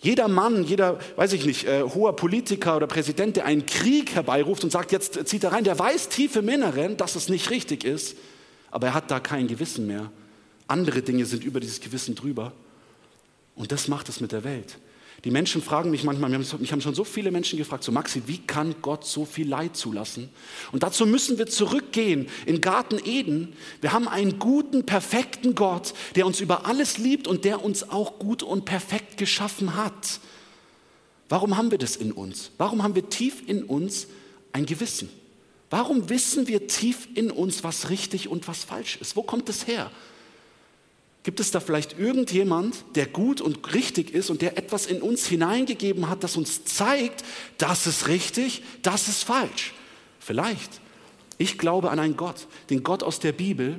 Jeder 0.00 0.28
Mann, 0.28 0.62
jeder, 0.62 1.00
weiß 1.16 1.32
ich 1.32 1.44
nicht, 1.44 1.66
äh, 1.66 1.82
hoher 1.82 2.14
Politiker 2.14 2.76
oder 2.76 2.86
Präsident, 2.86 3.36
der 3.36 3.46
einen 3.46 3.66
Krieg 3.66 4.14
herbeiruft 4.14 4.62
und 4.62 4.70
sagt, 4.70 4.92
jetzt 4.92 5.26
zieht 5.26 5.42
er 5.42 5.52
rein, 5.52 5.64
der 5.64 5.78
weiß 5.78 6.08
tief 6.08 6.36
im 6.36 6.48
Inneren, 6.48 6.96
dass 6.96 7.16
es 7.16 7.28
nicht 7.28 7.50
richtig 7.50 7.84
ist, 7.84 8.16
aber 8.70 8.88
er 8.88 8.94
hat 8.94 9.10
da 9.10 9.18
kein 9.18 9.48
Gewissen 9.48 9.86
mehr. 9.86 10.10
Andere 10.68 11.02
Dinge 11.02 11.24
sind 11.24 11.42
über 11.42 11.58
dieses 11.58 11.80
Gewissen 11.80 12.14
drüber. 12.14 12.52
Und 13.56 13.72
das 13.72 13.88
macht 13.88 14.08
es 14.08 14.20
mit 14.20 14.30
der 14.30 14.44
Welt. 14.44 14.78
Die 15.24 15.32
Menschen 15.32 15.62
fragen 15.62 15.90
mich 15.90 16.04
manchmal, 16.04 16.30
mich 16.30 16.72
haben 16.72 16.80
schon 16.80 16.94
so 16.94 17.02
viele 17.02 17.32
Menschen 17.32 17.58
gefragt, 17.58 17.82
so 17.82 17.90
Maxi, 17.90 18.22
wie 18.26 18.38
kann 18.38 18.76
Gott 18.82 19.04
so 19.04 19.24
viel 19.24 19.48
Leid 19.48 19.76
zulassen? 19.76 20.28
Und 20.70 20.84
dazu 20.84 21.06
müssen 21.06 21.38
wir 21.38 21.48
zurückgehen 21.48 22.28
in 22.46 22.60
Garten 22.60 23.00
Eden. 23.04 23.54
Wir 23.80 23.92
haben 23.92 24.06
einen 24.06 24.38
guten, 24.38 24.86
perfekten 24.86 25.56
Gott, 25.56 25.92
der 26.14 26.24
uns 26.24 26.40
über 26.40 26.66
alles 26.66 26.98
liebt 26.98 27.26
und 27.26 27.44
der 27.44 27.64
uns 27.64 27.90
auch 27.90 28.20
gut 28.20 28.44
und 28.44 28.64
perfekt 28.64 29.16
geschaffen 29.16 29.74
hat. 29.74 30.20
Warum 31.28 31.56
haben 31.56 31.72
wir 31.72 31.78
das 31.78 31.96
in 31.96 32.12
uns? 32.12 32.52
Warum 32.56 32.84
haben 32.84 32.94
wir 32.94 33.08
tief 33.08 33.42
in 33.46 33.64
uns 33.64 34.06
ein 34.52 34.66
Gewissen? 34.66 35.10
Warum 35.68 36.08
wissen 36.08 36.46
wir 36.46 36.68
tief 36.68 37.08
in 37.14 37.32
uns, 37.32 37.64
was 37.64 37.90
richtig 37.90 38.28
und 38.28 38.46
was 38.46 38.62
falsch 38.62 38.98
ist? 39.00 39.16
Wo 39.16 39.22
kommt 39.22 39.48
das 39.48 39.66
her? 39.66 39.90
Gibt 41.28 41.40
es 41.40 41.50
da 41.50 41.60
vielleicht 41.60 41.98
irgendjemand, 41.98 42.86
der 42.94 43.04
gut 43.04 43.42
und 43.42 43.74
richtig 43.74 44.14
ist 44.14 44.30
und 44.30 44.40
der 44.40 44.56
etwas 44.56 44.86
in 44.86 45.02
uns 45.02 45.26
hineingegeben 45.26 46.08
hat, 46.08 46.24
das 46.24 46.38
uns 46.38 46.64
zeigt, 46.64 47.22
das 47.58 47.86
ist 47.86 48.08
richtig, 48.08 48.62
das 48.80 49.08
ist 49.08 49.24
falsch? 49.24 49.74
Vielleicht. 50.20 50.80
Ich 51.36 51.58
glaube 51.58 51.90
an 51.90 51.98
einen 51.98 52.16
Gott, 52.16 52.46
den 52.70 52.82
Gott 52.82 53.02
aus 53.02 53.20
der 53.20 53.32
Bibel. 53.32 53.78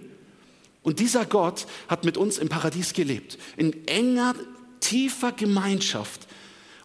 Und 0.83 0.99
dieser 0.99 1.25
Gott 1.25 1.65
hat 1.87 2.05
mit 2.05 2.17
uns 2.17 2.37
im 2.37 2.49
Paradies 2.49 2.93
gelebt, 2.93 3.39
in 3.57 3.87
enger, 3.87 4.35
tiefer 4.79 5.31
Gemeinschaft 5.31 6.27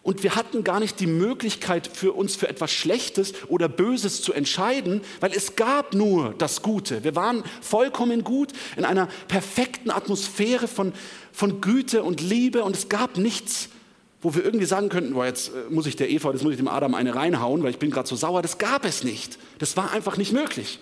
und 0.05 0.21
wir 0.21 0.35
hatten 0.35 0.63
gar 0.63 0.79
nicht 0.79 0.99
die 0.99 1.07
Möglichkeit 1.07 1.87
für 1.87 2.13
uns 2.13 2.35
für 2.35 2.47
etwas 2.47 2.71
Schlechtes 2.71 3.33
oder 3.47 3.67
Böses 3.67 4.21
zu 4.21 4.33
entscheiden, 4.33 5.01
weil 5.19 5.31
es 5.33 5.55
gab 5.55 5.95
nur 5.95 6.35
das 6.37 6.61
Gute. 6.61 7.03
Wir 7.03 7.15
waren 7.15 7.43
vollkommen 7.59 8.23
gut 8.23 8.53
in 8.77 8.85
einer 8.85 9.07
perfekten 9.27 9.89
Atmosphäre 9.89 10.67
von, 10.67 10.93
von 11.31 11.59
Güte 11.59 12.03
und 12.03 12.21
Liebe 12.21 12.63
und 12.63 12.75
es 12.75 12.87
gab 12.87 13.17
nichts, 13.17 13.69
wo 14.21 14.35
wir 14.35 14.45
irgendwie 14.45 14.67
sagen 14.67 14.89
könnten, 14.89 15.15
boah, 15.15 15.25
jetzt 15.25 15.49
äh, 15.49 15.73
muss 15.73 15.87
ich 15.87 15.95
der 15.95 16.07
Eva, 16.11 16.31
jetzt 16.31 16.43
muss 16.43 16.51
ich 16.51 16.57
dem 16.57 16.67
Adam 16.67 16.93
eine 16.93 17.15
reinhauen, 17.15 17.63
weil 17.63 17.71
ich 17.71 17.79
bin 17.79 17.89
gerade 17.89 18.07
so 18.07 18.15
sauer. 18.15 18.43
Das 18.43 18.59
gab 18.59 18.85
es 18.85 19.03
nicht. 19.03 19.39
Das 19.57 19.75
war 19.75 19.91
einfach 19.91 20.17
nicht 20.17 20.33
möglich. 20.33 20.77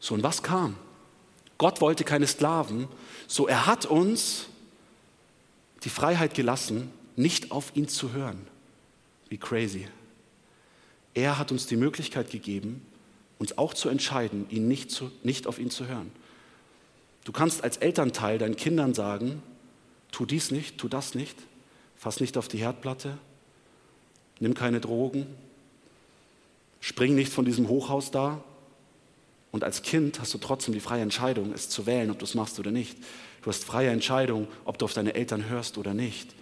So, 0.00 0.14
und 0.14 0.22
was 0.22 0.42
kam? 0.42 0.76
Gott 1.58 1.82
wollte 1.82 2.04
keine 2.04 2.26
Sklaven, 2.26 2.88
so 3.26 3.46
er 3.46 3.66
hat 3.66 3.84
uns 3.84 4.46
die 5.84 5.90
Freiheit 5.90 6.32
gelassen, 6.32 6.90
nicht 7.16 7.50
auf 7.50 7.74
ihn 7.74 7.88
zu 7.88 8.12
hören. 8.12 8.46
Wie 9.28 9.38
crazy. 9.38 9.88
Er 11.14 11.38
hat 11.38 11.52
uns 11.52 11.66
die 11.66 11.76
Möglichkeit 11.76 12.30
gegeben, 12.30 12.84
uns 13.38 13.56
auch 13.58 13.74
zu 13.74 13.88
entscheiden, 13.88 14.46
ihn 14.50 14.68
nicht, 14.68 14.90
zu, 14.90 15.10
nicht 15.22 15.46
auf 15.46 15.58
ihn 15.58 15.70
zu 15.70 15.86
hören. 15.86 16.10
Du 17.24 17.32
kannst 17.32 17.64
als 17.64 17.78
Elternteil 17.78 18.38
deinen 18.38 18.56
Kindern 18.56 18.94
sagen, 18.94 19.42
tu 20.12 20.26
dies 20.26 20.50
nicht, 20.50 20.78
tu 20.78 20.88
das 20.88 21.14
nicht, 21.14 21.36
fass 21.96 22.20
nicht 22.20 22.36
auf 22.36 22.48
die 22.48 22.58
Herdplatte, 22.58 23.16
nimm 24.40 24.54
keine 24.54 24.80
Drogen, 24.80 25.26
spring 26.80 27.14
nicht 27.14 27.32
von 27.32 27.44
diesem 27.44 27.68
Hochhaus 27.68 28.10
da. 28.10 28.42
Und 29.52 29.62
als 29.62 29.82
Kind 29.82 30.20
hast 30.20 30.34
du 30.34 30.38
trotzdem 30.38 30.74
die 30.74 30.80
freie 30.80 31.02
Entscheidung, 31.02 31.52
es 31.52 31.68
zu 31.68 31.86
wählen, 31.86 32.10
ob 32.10 32.18
du 32.18 32.24
es 32.24 32.34
machst 32.34 32.58
oder 32.58 32.72
nicht. 32.72 32.98
Du 33.42 33.50
hast 33.50 33.64
freie 33.64 33.90
Entscheidung, 33.90 34.48
ob 34.64 34.78
du 34.78 34.84
auf 34.84 34.92
deine 34.92 35.14
Eltern 35.14 35.48
hörst 35.48 35.78
oder 35.78 35.94
nicht. 35.94 36.34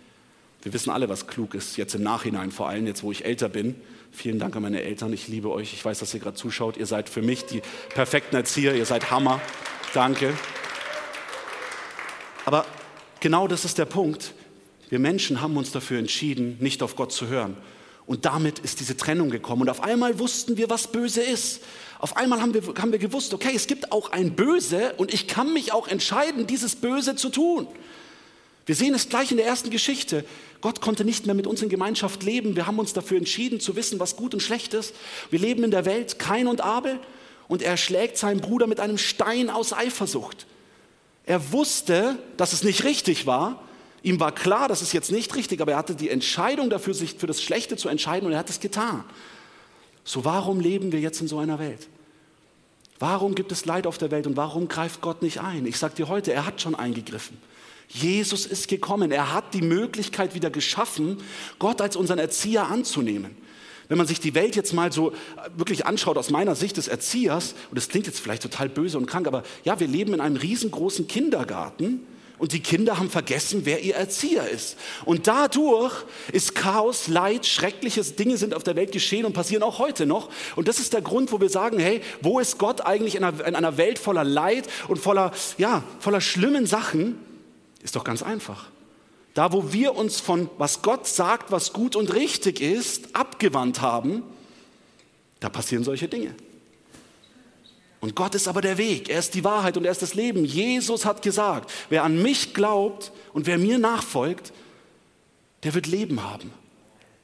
Wir 0.62 0.72
wissen 0.72 0.90
alle, 0.90 1.08
was 1.08 1.26
klug 1.26 1.54
ist, 1.54 1.76
jetzt 1.76 1.94
im 1.96 2.04
Nachhinein, 2.04 2.52
vor 2.52 2.68
allem 2.68 2.86
jetzt, 2.86 3.02
wo 3.02 3.10
ich 3.10 3.24
älter 3.24 3.48
bin. 3.48 3.74
Vielen 4.12 4.38
Dank 4.38 4.54
an 4.54 4.62
meine 4.62 4.82
Eltern, 4.82 5.12
ich 5.12 5.26
liebe 5.26 5.50
euch. 5.50 5.72
Ich 5.72 5.84
weiß, 5.84 5.98
dass 5.98 6.14
ihr 6.14 6.20
gerade 6.20 6.36
zuschaut. 6.36 6.76
Ihr 6.76 6.86
seid 6.86 7.08
für 7.08 7.20
mich 7.20 7.46
die 7.46 7.62
perfekten 7.94 8.36
Erzieher, 8.36 8.74
ihr 8.74 8.86
seid 8.86 9.10
Hammer. 9.10 9.40
Danke. 9.92 10.32
Aber 12.44 12.64
genau 13.18 13.48
das 13.48 13.64
ist 13.64 13.78
der 13.78 13.86
Punkt. 13.86 14.34
Wir 14.88 15.00
Menschen 15.00 15.40
haben 15.40 15.56
uns 15.56 15.72
dafür 15.72 15.98
entschieden, 15.98 16.58
nicht 16.60 16.82
auf 16.82 16.94
Gott 16.94 17.12
zu 17.12 17.26
hören. 17.26 17.56
Und 18.06 18.24
damit 18.24 18.60
ist 18.60 18.78
diese 18.78 18.96
Trennung 18.96 19.30
gekommen. 19.30 19.62
Und 19.62 19.70
auf 19.70 19.82
einmal 19.82 20.20
wussten 20.20 20.56
wir, 20.56 20.70
was 20.70 20.92
böse 20.92 21.22
ist. 21.22 21.62
Auf 21.98 22.16
einmal 22.16 22.40
haben 22.40 22.54
wir, 22.54 22.62
haben 22.80 22.92
wir 22.92 22.98
gewusst, 22.98 23.34
okay, 23.34 23.52
es 23.54 23.66
gibt 23.66 23.90
auch 23.90 24.12
ein 24.12 24.36
Böse 24.36 24.94
und 24.96 25.12
ich 25.12 25.26
kann 25.26 25.52
mich 25.52 25.72
auch 25.72 25.88
entscheiden, 25.88 26.46
dieses 26.46 26.76
Böse 26.76 27.16
zu 27.16 27.30
tun. 27.30 27.66
Wir 28.66 28.74
sehen 28.74 28.94
es 28.94 29.08
gleich 29.08 29.30
in 29.30 29.36
der 29.36 29.46
ersten 29.46 29.70
Geschichte. 29.70 30.24
Gott 30.60 30.80
konnte 30.80 31.04
nicht 31.04 31.26
mehr 31.26 31.34
mit 31.34 31.46
uns 31.46 31.62
in 31.62 31.68
Gemeinschaft 31.68 32.22
leben. 32.22 32.54
Wir 32.54 32.66
haben 32.66 32.78
uns 32.78 32.92
dafür 32.92 33.18
entschieden 33.18 33.58
zu 33.58 33.74
wissen, 33.74 33.98
was 33.98 34.16
gut 34.16 34.34
und 34.34 34.40
schlecht 34.40 34.74
ist. 34.74 34.94
Wir 35.30 35.40
leben 35.40 35.64
in 35.64 35.72
der 35.72 35.84
Welt, 35.84 36.18
Kain 36.18 36.46
und 36.46 36.60
Abel, 36.60 37.00
und 37.48 37.62
er 37.62 37.76
schlägt 37.76 38.16
seinen 38.16 38.40
Bruder 38.40 38.66
mit 38.66 38.80
einem 38.80 38.98
Stein 38.98 39.50
aus 39.50 39.72
Eifersucht. 39.72 40.46
Er 41.26 41.52
wusste, 41.52 42.16
dass 42.36 42.52
es 42.52 42.62
nicht 42.62 42.84
richtig 42.84 43.26
war. 43.26 43.62
Ihm 44.02 44.18
war 44.20 44.32
klar, 44.32 44.68
das 44.68 44.82
ist 44.82 44.92
jetzt 44.92 45.12
nicht 45.12 45.34
richtig, 45.34 45.60
aber 45.60 45.72
er 45.72 45.78
hatte 45.78 45.94
die 45.94 46.08
Entscheidung 46.08 46.70
dafür, 46.70 46.94
sich 46.94 47.14
für 47.14 47.26
das 47.26 47.42
Schlechte 47.42 47.76
zu 47.76 47.88
entscheiden 47.88 48.26
und 48.26 48.32
er 48.32 48.38
hat 48.38 48.50
es 48.50 48.60
getan. 48.60 49.04
So 50.04 50.24
warum 50.24 50.60
leben 50.60 50.92
wir 50.92 51.00
jetzt 51.00 51.20
in 51.20 51.28
so 51.28 51.38
einer 51.38 51.58
Welt? 51.58 51.88
Warum 52.98 53.34
gibt 53.34 53.52
es 53.52 53.64
Leid 53.64 53.86
auf 53.86 53.98
der 53.98 54.10
Welt 54.10 54.26
und 54.26 54.36
warum 54.36 54.68
greift 54.68 55.00
Gott 55.00 55.22
nicht 55.22 55.40
ein? 55.40 55.66
Ich 55.66 55.78
sage 55.78 55.94
dir 55.94 56.08
heute, 56.08 56.32
er 56.32 56.46
hat 56.46 56.60
schon 56.60 56.74
eingegriffen. 56.74 57.36
Jesus 57.88 58.46
ist 58.46 58.68
gekommen. 58.68 59.10
Er 59.10 59.32
hat 59.32 59.54
die 59.54 59.62
Möglichkeit 59.62 60.34
wieder 60.34 60.50
geschaffen, 60.50 61.18
Gott 61.58 61.80
als 61.80 61.96
unseren 61.96 62.18
Erzieher 62.18 62.68
anzunehmen. 62.68 63.36
Wenn 63.88 63.98
man 63.98 64.06
sich 64.06 64.20
die 64.20 64.34
Welt 64.34 64.56
jetzt 64.56 64.72
mal 64.72 64.90
so 64.90 65.12
wirklich 65.56 65.84
anschaut 65.84 66.16
aus 66.16 66.30
meiner 66.30 66.54
Sicht 66.54 66.78
des 66.78 66.88
Erziehers, 66.88 67.54
und 67.68 67.76
das 67.76 67.88
klingt 67.88 68.06
jetzt 68.06 68.20
vielleicht 68.20 68.42
total 68.42 68.68
böse 68.68 68.96
und 68.96 69.06
krank, 69.06 69.26
aber 69.26 69.42
ja, 69.64 69.78
wir 69.80 69.86
leben 69.88 70.14
in 70.14 70.20
einem 70.20 70.36
riesengroßen 70.36 71.08
Kindergarten 71.08 72.06
und 72.42 72.52
die 72.52 72.60
Kinder 72.60 72.98
haben 72.98 73.08
vergessen, 73.08 73.60
wer 73.64 73.82
ihr 73.82 73.94
Erzieher 73.94 74.48
ist. 74.48 74.76
Und 75.04 75.28
dadurch 75.28 75.92
ist 76.32 76.56
Chaos, 76.56 77.06
Leid, 77.06 77.46
schreckliche 77.46 78.02
Dinge 78.02 78.36
sind 78.36 78.54
auf 78.54 78.64
der 78.64 78.74
Welt 78.74 78.90
geschehen 78.90 79.26
und 79.26 79.32
passieren 79.32 79.62
auch 79.62 79.78
heute 79.78 80.06
noch. 80.06 80.28
Und 80.56 80.66
das 80.66 80.80
ist 80.80 80.92
der 80.92 81.02
Grund, 81.02 81.30
wo 81.30 81.40
wir 81.40 81.50
sagen, 81.50 81.78
hey, 81.78 82.00
wo 82.20 82.40
ist 82.40 82.58
Gott 82.58 82.80
eigentlich 82.80 83.14
in 83.14 83.22
einer, 83.22 83.46
in 83.46 83.54
einer 83.54 83.76
Welt 83.76 83.98
voller 83.98 84.24
Leid 84.24 84.68
und 84.88 84.98
voller, 84.98 85.30
ja, 85.56 85.84
voller 86.00 86.20
schlimmen 86.20 86.66
Sachen? 86.66 87.16
Ist 87.82 87.96
doch 87.96 88.04
ganz 88.04 88.22
einfach. 88.22 88.66
Da, 89.34 89.52
wo 89.52 89.72
wir 89.72 89.94
uns 89.94 90.20
von 90.20 90.50
was 90.58 90.82
Gott 90.82 91.06
sagt, 91.06 91.50
was 91.50 91.72
gut 91.72 91.96
und 91.96 92.12
richtig 92.12 92.60
ist, 92.60 93.16
abgewandt 93.16 93.80
haben, 93.80 94.22
da 95.40 95.48
passieren 95.48 95.84
solche 95.84 96.08
Dinge. 96.08 96.34
Und 98.00 98.16
Gott 98.16 98.34
ist 98.34 98.48
aber 98.48 98.60
der 98.60 98.78
Weg, 98.78 99.08
er 99.08 99.20
ist 99.20 99.34
die 99.34 99.44
Wahrheit 99.44 99.76
und 99.76 99.84
er 99.84 99.92
ist 99.92 100.02
das 100.02 100.14
Leben. 100.14 100.44
Jesus 100.44 101.04
hat 101.04 101.22
gesagt, 101.22 101.70
wer 101.88 102.02
an 102.02 102.20
mich 102.20 102.52
glaubt 102.52 103.12
und 103.32 103.46
wer 103.46 103.58
mir 103.58 103.78
nachfolgt, 103.78 104.52
der 105.62 105.72
wird 105.74 105.86
Leben 105.86 106.22
haben, 106.22 106.52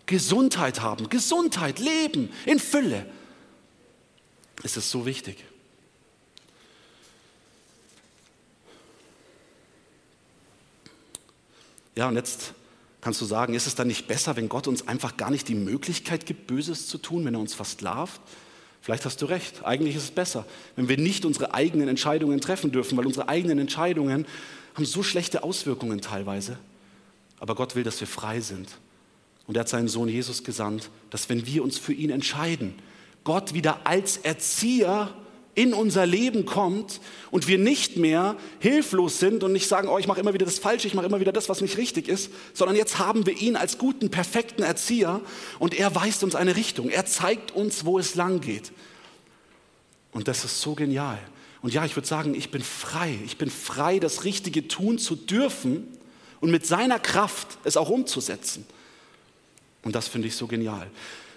Gesundheit 0.06 0.80
haben, 0.80 1.08
Gesundheit, 1.08 1.80
Leben 1.80 2.30
in 2.46 2.60
Fülle. 2.60 3.06
Es 4.62 4.76
ist 4.76 4.90
so 4.90 5.04
wichtig. 5.04 5.44
Ja, 11.98 12.06
und 12.06 12.14
jetzt 12.14 12.54
kannst 13.00 13.20
du 13.20 13.24
sagen, 13.24 13.54
ist 13.54 13.66
es 13.66 13.74
dann 13.74 13.88
nicht 13.88 14.06
besser, 14.06 14.36
wenn 14.36 14.48
Gott 14.48 14.68
uns 14.68 14.86
einfach 14.86 15.16
gar 15.16 15.32
nicht 15.32 15.48
die 15.48 15.56
Möglichkeit 15.56 16.26
gibt, 16.26 16.46
Böses 16.46 16.86
zu 16.86 16.96
tun, 16.96 17.24
wenn 17.24 17.34
er 17.34 17.40
uns 17.40 17.54
versklavt? 17.54 18.20
Vielleicht 18.80 19.04
hast 19.04 19.20
du 19.20 19.26
recht. 19.26 19.64
Eigentlich 19.64 19.96
ist 19.96 20.04
es 20.04 20.10
besser, 20.12 20.46
wenn 20.76 20.88
wir 20.88 20.96
nicht 20.96 21.24
unsere 21.24 21.54
eigenen 21.54 21.88
Entscheidungen 21.88 22.40
treffen 22.40 22.70
dürfen, 22.70 22.96
weil 22.96 23.04
unsere 23.04 23.28
eigenen 23.28 23.58
Entscheidungen 23.58 24.26
haben 24.76 24.84
so 24.84 25.02
schlechte 25.02 25.42
Auswirkungen 25.42 26.00
teilweise. 26.00 26.56
Aber 27.40 27.56
Gott 27.56 27.74
will, 27.74 27.82
dass 27.82 27.98
wir 27.98 28.06
frei 28.06 28.40
sind. 28.42 28.78
Und 29.48 29.56
er 29.56 29.62
hat 29.62 29.68
seinen 29.68 29.88
Sohn 29.88 30.08
Jesus 30.08 30.44
gesandt, 30.44 30.90
dass 31.10 31.28
wenn 31.28 31.46
wir 31.46 31.64
uns 31.64 31.78
für 31.78 31.94
ihn 31.94 32.10
entscheiden, 32.10 32.76
Gott 33.24 33.54
wieder 33.54 33.88
als 33.88 34.18
Erzieher 34.18 35.12
in 35.58 35.74
unser 35.74 36.06
Leben 36.06 36.46
kommt 36.46 37.00
und 37.32 37.48
wir 37.48 37.58
nicht 37.58 37.96
mehr 37.96 38.36
hilflos 38.60 39.18
sind 39.18 39.42
und 39.42 39.52
nicht 39.52 39.66
sagen, 39.66 39.88
oh, 39.88 39.98
ich 39.98 40.06
mache 40.06 40.20
immer 40.20 40.32
wieder 40.32 40.46
das 40.46 40.60
Falsche, 40.60 40.86
ich 40.86 40.94
mache 40.94 41.06
immer 41.06 41.18
wieder 41.18 41.32
das, 41.32 41.48
was 41.48 41.60
nicht 41.60 41.76
richtig 41.76 42.06
ist, 42.06 42.30
sondern 42.54 42.76
jetzt 42.76 43.00
haben 43.00 43.26
wir 43.26 43.36
ihn 43.36 43.56
als 43.56 43.76
guten, 43.76 44.08
perfekten 44.08 44.62
Erzieher 44.62 45.20
und 45.58 45.74
er 45.74 45.92
weist 45.96 46.22
uns 46.22 46.36
eine 46.36 46.54
Richtung. 46.54 46.90
Er 46.90 47.06
zeigt 47.06 47.50
uns, 47.50 47.84
wo 47.84 47.98
es 47.98 48.14
lang 48.14 48.40
geht. 48.40 48.70
Und 50.12 50.28
das 50.28 50.44
ist 50.44 50.60
so 50.60 50.74
genial. 50.74 51.18
Und 51.60 51.74
ja, 51.74 51.84
ich 51.84 51.96
würde 51.96 52.06
sagen, 52.06 52.36
ich 52.36 52.52
bin 52.52 52.62
frei. 52.62 53.18
Ich 53.26 53.36
bin 53.36 53.50
frei, 53.50 53.98
das 53.98 54.22
Richtige 54.22 54.68
tun 54.68 54.96
zu 54.96 55.16
dürfen 55.16 55.88
und 56.38 56.52
mit 56.52 56.66
seiner 56.66 57.00
Kraft 57.00 57.58
es 57.64 57.76
auch 57.76 57.90
umzusetzen. 57.90 58.64
Und 59.82 59.96
das 59.96 60.06
finde 60.06 60.28
ich 60.28 60.36
so 60.36 60.46
genial. 60.46 60.88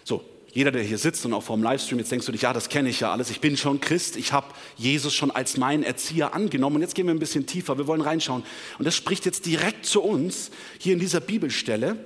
So, 0.04 0.24
jeder, 0.54 0.72
der 0.72 0.84
hier 0.84 0.98
sitzt 0.98 1.26
und 1.26 1.34
auch 1.34 1.44
vor 1.44 1.56
dem 1.56 1.64
Livestream, 1.64 2.00
jetzt 2.00 2.12
denkst 2.12 2.26
du 2.26 2.32
dich, 2.32 2.42
ja, 2.42 2.52
das 2.52 2.68
kenne 2.68 2.90
ich 2.90 3.00
ja 3.00 3.12
alles. 3.12 3.30
Ich 3.30 3.40
bin 3.40 3.56
schon 3.56 3.80
Christ, 3.80 4.18
ich 4.18 4.34
habe 4.34 4.48
Jesus 4.76 5.14
schon 5.14 5.32
als 5.32 5.58
meinen 5.58 5.84
Erzieher 5.84 6.34
angenommen. 6.34 6.78
Und 6.78 6.82
jetzt 6.82 6.94
gehen 6.94 7.08
wir 7.08 7.14
ein 7.14 7.20
bisschen 7.20 7.46
tiefer, 7.46 7.78
wir 7.78 7.88
wollen 7.88 8.02
reinschauen. 8.02 8.44
Und 8.78 8.86
das 8.86 8.96
spricht 8.96 9.26
jetzt 9.26 9.46
direkt 9.46 9.86
zu 9.86 10.02
uns 10.02 10.52
hier 10.78 10.94
in 10.94 11.00
dieser 11.00 11.22
Bibelstelle 11.22 11.98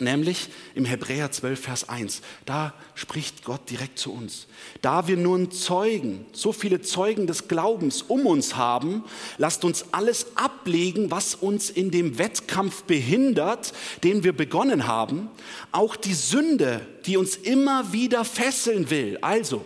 nämlich 0.00 0.48
im 0.74 0.84
Hebräer 0.84 1.30
12, 1.30 1.60
Vers 1.60 1.88
1. 1.88 2.22
Da 2.44 2.74
spricht 2.94 3.44
Gott 3.44 3.68
direkt 3.70 3.98
zu 3.98 4.12
uns. 4.12 4.46
Da 4.80 5.06
wir 5.08 5.16
nun 5.16 5.50
Zeugen, 5.50 6.26
so 6.32 6.52
viele 6.52 6.80
Zeugen 6.80 7.26
des 7.26 7.48
Glaubens 7.48 8.02
um 8.02 8.26
uns 8.26 8.56
haben, 8.56 9.04
lasst 9.38 9.64
uns 9.64 9.86
alles 9.92 10.36
ablegen, 10.36 11.10
was 11.10 11.34
uns 11.34 11.70
in 11.70 11.90
dem 11.90 12.18
Wettkampf 12.18 12.84
behindert, 12.84 13.72
den 14.04 14.24
wir 14.24 14.32
begonnen 14.32 14.86
haben, 14.86 15.28
auch 15.72 15.96
die 15.96 16.14
Sünde, 16.14 16.86
die 17.06 17.16
uns 17.16 17.36
immer 17.36 17.92
wieder 17.92 18.24
fesseln 18.24 18.90
will. 18.90 19.18
Also, 19.20 19.64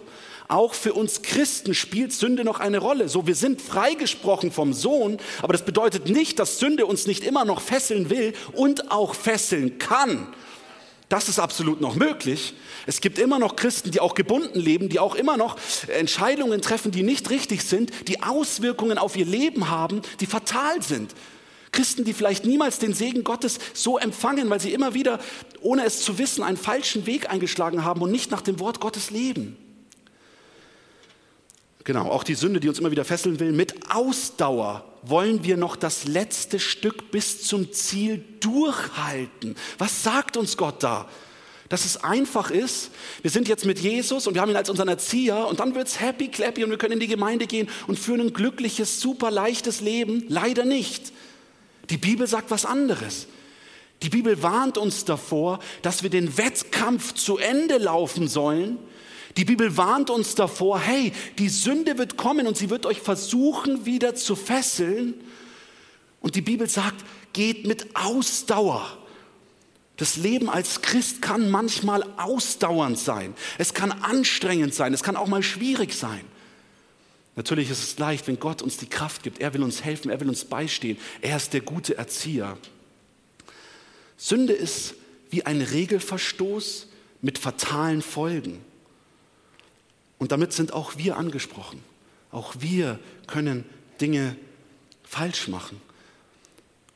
auch 0.49 0.75
für 0.75 0.93
uns 0.93 1.23
Christen 1.23 1.75
spielt 1.75 2.13
Sünde 2.13 2.45
noch 2.45 2.61
eine 2.61 2.79
Rolle. 2.79 3.09
So, 3.09 3.27
wir 3.27 3.35
sind 3.35 3.61
freigesprochen 3.61 4.53
vom 4.53 4.73
Sohn, 4.73 5.19
aber 5.43 5.53
das 5.53 5.65
bedeutet 5.65 6.09
nicht, 6.09 6.39
dass 6.39 6.59
Sünde 6.59 6.87
uns 6.87 7.07
nicht 7.07 7.25
immer 7.25 7.45
noch 7.45 7.61
fesseln 7.61 8.11
will 8.11 8.33
und 8.53 8.91
auch 8.91 9.15
fesseln 9.15 9.79
kann. 9.79 10.29
Das 11.09 11.29
ist 11.29 11.39
absolut 11.39 11.81
noch 11.81 11.95
möglich. 11.95 12.55
Es 12.87 13.01
gibt 13.01 13.19
immer 13.19 13.39
noch 13.39 13.55
Christen, 13.55 13.93
die 13.93 14.01
auch 14.01 14.15
gebunden 14.15 14.59
leben, 14.59 14.89
die 14.89 14.99
auch 14.99 15.15
immer 15.15 15.37
noch 15.37 15.57
Entscheidungen 15.87 16.61
treffen, 16.63 16.91
die 16.91 17.05
nicht 17.05 17.31
richtig 17.31 17.63
sind, 17.63 17.93
die 18.09 18.23
Auswirkungen 18.23 18.99
auf 18.99 19.17
ihr 19.17 19.27
Leben 19.27 19.71
haben, 19.71 20.03
die 20.21 20.27
fatal 20.27 20.83
sind. 20.83 21.15
Christen, 21.71 22.05
die 22.05 22.13
vielleicht 22.13 22.45
niemals 22.45 22.79
den 22.79 22.95
Segen 22.95 23.23
Gottes 23.23 23.59
so 23.75 23.99
empfangen, 23.99 24.51
weil 24.51 24.61
sie 24.61 24.73
immer 24.73 24.95
wieder, 24.95 25.21
ohne 25.61 25.85
es 25.85 26.01
zu 26.01 26.19
wissen, 26.19 26.43
einen 26.43 26.57
falschen 26.57 27.07
Weg 27.07 27.31
eingeschlagen 27.31 27.85
haben 27.85 28.01
und 28.03 28.11
nicht 28.11 28.31
nach 28.31 28.43
dem 28.43 28.59
Wort 28.59 28.81
Gottes 28.81 29.11
leben. 29.11 29.57
Genau, 31.87 32.11
auch 32.11 32.25
die 32.25 32.35
Sünde, 32.35 32.59
die 32.59 32.69
uns 32.69 32.81
immer 32.81 32.91
wieder 32.91 33.05
fesseln 33.05 33.39
will. 33.39 33.53
Mit 33.53 33.93
Ausdauer 33.95 34.85
wollen 35.03 35.45
wir 35.45 35.57
noch 35.57 35.77
das 35.77 36.05
letzte 36.05 36.59
Stück 36.59 37.13
bis 37.13 37.43
zum 37.43 37.71
Ziel 37.73 38.25
durchhalten. 38.41 39.55
Was 39.79 40.03
sagt 40.03 40.37
uns 40.37 40.57
Gott 40.57 40.83
da? 40.83 41.09
Dass 41.69 41.85
es 41.85 42.03
einfach 42.03 42.51
ist. 42.51 42.91
Wir 43.23 43.31
sind 43.31 43.47
jetzt 43.47 43.65
mit 43.67 43.79
Jesus 43.79 44.27
und 44.27 44.35
wir 44.35 44.41
haben 44.43 44.51
ihn 44.51 44.57
als 44.57 44.69
unseren 44.69 44.89
Erzieher 44.89 45.47
und 45.47 45.61
dann 45.61 45.77
wird 45.77 45.87
es 45.87 46.01
happy, 46.01 46.27
clappy 46.27 46.65
und 46.65 46.71
wir 46.71 46.77
können 46.77 46.95
in 46.95 47.01
die 47.01 47.07
Gemeinde 47.07 47.47
gehen 47.47 47.69
und 47.87 48.01
führen 48.01 48.21
ein 48.21 48.33
glückliches, 48.33 49.01
super 49.01 49.31
leichtes 49.31 49.81
Leben. 49.81 50.25
Leider 50.27 50.65
nicht. 50.65 51.13
Die 51.91 51.99
Bibel 51.99 52.27
sagt 52.27 52.51
was 52.51 52.67
anderes. 52.67 53.29
Die 54.03 54.09
Bibel 54.09 54.43
warnt 54.43 54.77
uns 54.77 55.05
davor, 55.05 55.61
dass 55.83 56.03
wir 56.03 56.11
den 56.11 56.37
Wettkampf 56.37 57.15
zu 57.15 57.39
Ende 57.39 57.79
laufen 57.79 58.27
sollen 58.27 58.79
die 59.37 59.45
Bibel 59.45 59.77
warnt 59.77 60.09
uns 60.09 60.35
davor, 60.35 60.81
hey, 60.81 61.13
die 61.39 61.49
Sünde 61.49 61.99
wird 61.99 62.17
kommen 62.17 62.47
und 62.47 62.57
sie 62.57 62.71
wird 62.71 62.87
euch 62.87 63.01
versuchen 63.01 63.85
wieder 63.85 64.15
zu 64.15 64.35
fesseln. 64.35 65.15
Und 66.21 66.35
die 66.37 66.43
Bibel 66.43 66.69
sagt, 66.69 67.05
geht 67.33 67.67
mit 67.67 67.95
Ausdauer. 67.95 68.99
Das 69.99 70.17
Leben 70.17 70.49
als 70.49 70.83
Christ 70.83 71.23
kann 71.23 71.51
manchmal 71.51 72.03
ausdauernd 72.17 72.99
sein. 72.99 73.35
Es 73.59 73.75
kann 73.75 73.93
anstrengend 73.93 74.75
sein. 74.75 74.93
Es 74.93 75.03
kann 75.03 75.17
auch 75.17 75.27
mal 75.27 75.43
schwierig 75.43 75.95
sein. 75.95 76.25
Natürlich 77.35 77.71
ist 77.71 77.83
es 77.83 77.99
leicht, 77.99 78.27
wenn 78.27 78.39
Gott 78.41 78.63
uns 78.63 78.79
die 78.79 78.89
Kraft 78.89 79.23
gibt. 79.23 79.41
Er 79.41 79.53
will 79.55 79.63
uns 79.63 79.85
helfen. 79.85 80.11
Er 80.11 80.21
will 80.21 80.29
uns 80.29 80.45
beistehen. 80.45 80.99
Er 81.21 81.37
ist 81.37 81.53
der 81.53 81.61
gute 81.61 81.97
Erzieher. 81.97 82.59
Sünde 84.17 84.55
ist 84.55 84.95
wie 85.31 85.45
ein 85.45 85.61
Regelverstoß 85.61 86.87
mit 87.21 87.39
fatalen 87.39 88.03
Folgen. 88.03 88.65
Und 90.19 90.33
damit 90.33 90.53
sind 90.53 90.73
auch 90.73 90.97
wir 90.97 91.17
angesprochen. 91.17 91.83
Auch 92.33 92.55
wir 92.59 92.99
können 93.27 93.65
Dinge 94.01 94.37
falsch 95.03 95.49
machen. 95.49 95.81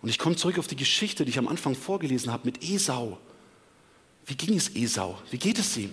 Und 0.03 0.09
ich 0.09 0.19
komme 0.19 0.37
zurück 0.37 0.59
auf 0.59 0.67
die 0.67 0.77
Geschichte, 0.77 1.25
die 1.25 1.31
ich 1.31 1.39
am 1.39 1.49
Anfang 1.49 1.75
vorgelesen 1.75 2.33
habe 2.33 2.47
mit 2.47 2.63
Esau. 2.63 3.19
Wie 4.27 4.35
ging 4.35 4.57
es 4.57 4.75
Esau? 4.75 5.19
Wie 5.31 5.39
geht 5.39 5.59
es 5.59 5.77
ihm? 5.77 5.93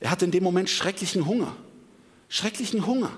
Er 0.00 0.10
hatte 0.10 0.24
in 0.24 0.30
dem 0.30 0.42
Moment 0.42 0.70
schrecklichen 0.70 1.26
Hunger. 1.26 1.56
Schrecklichen 2.28 2.86
Hunger. 2.86 3.16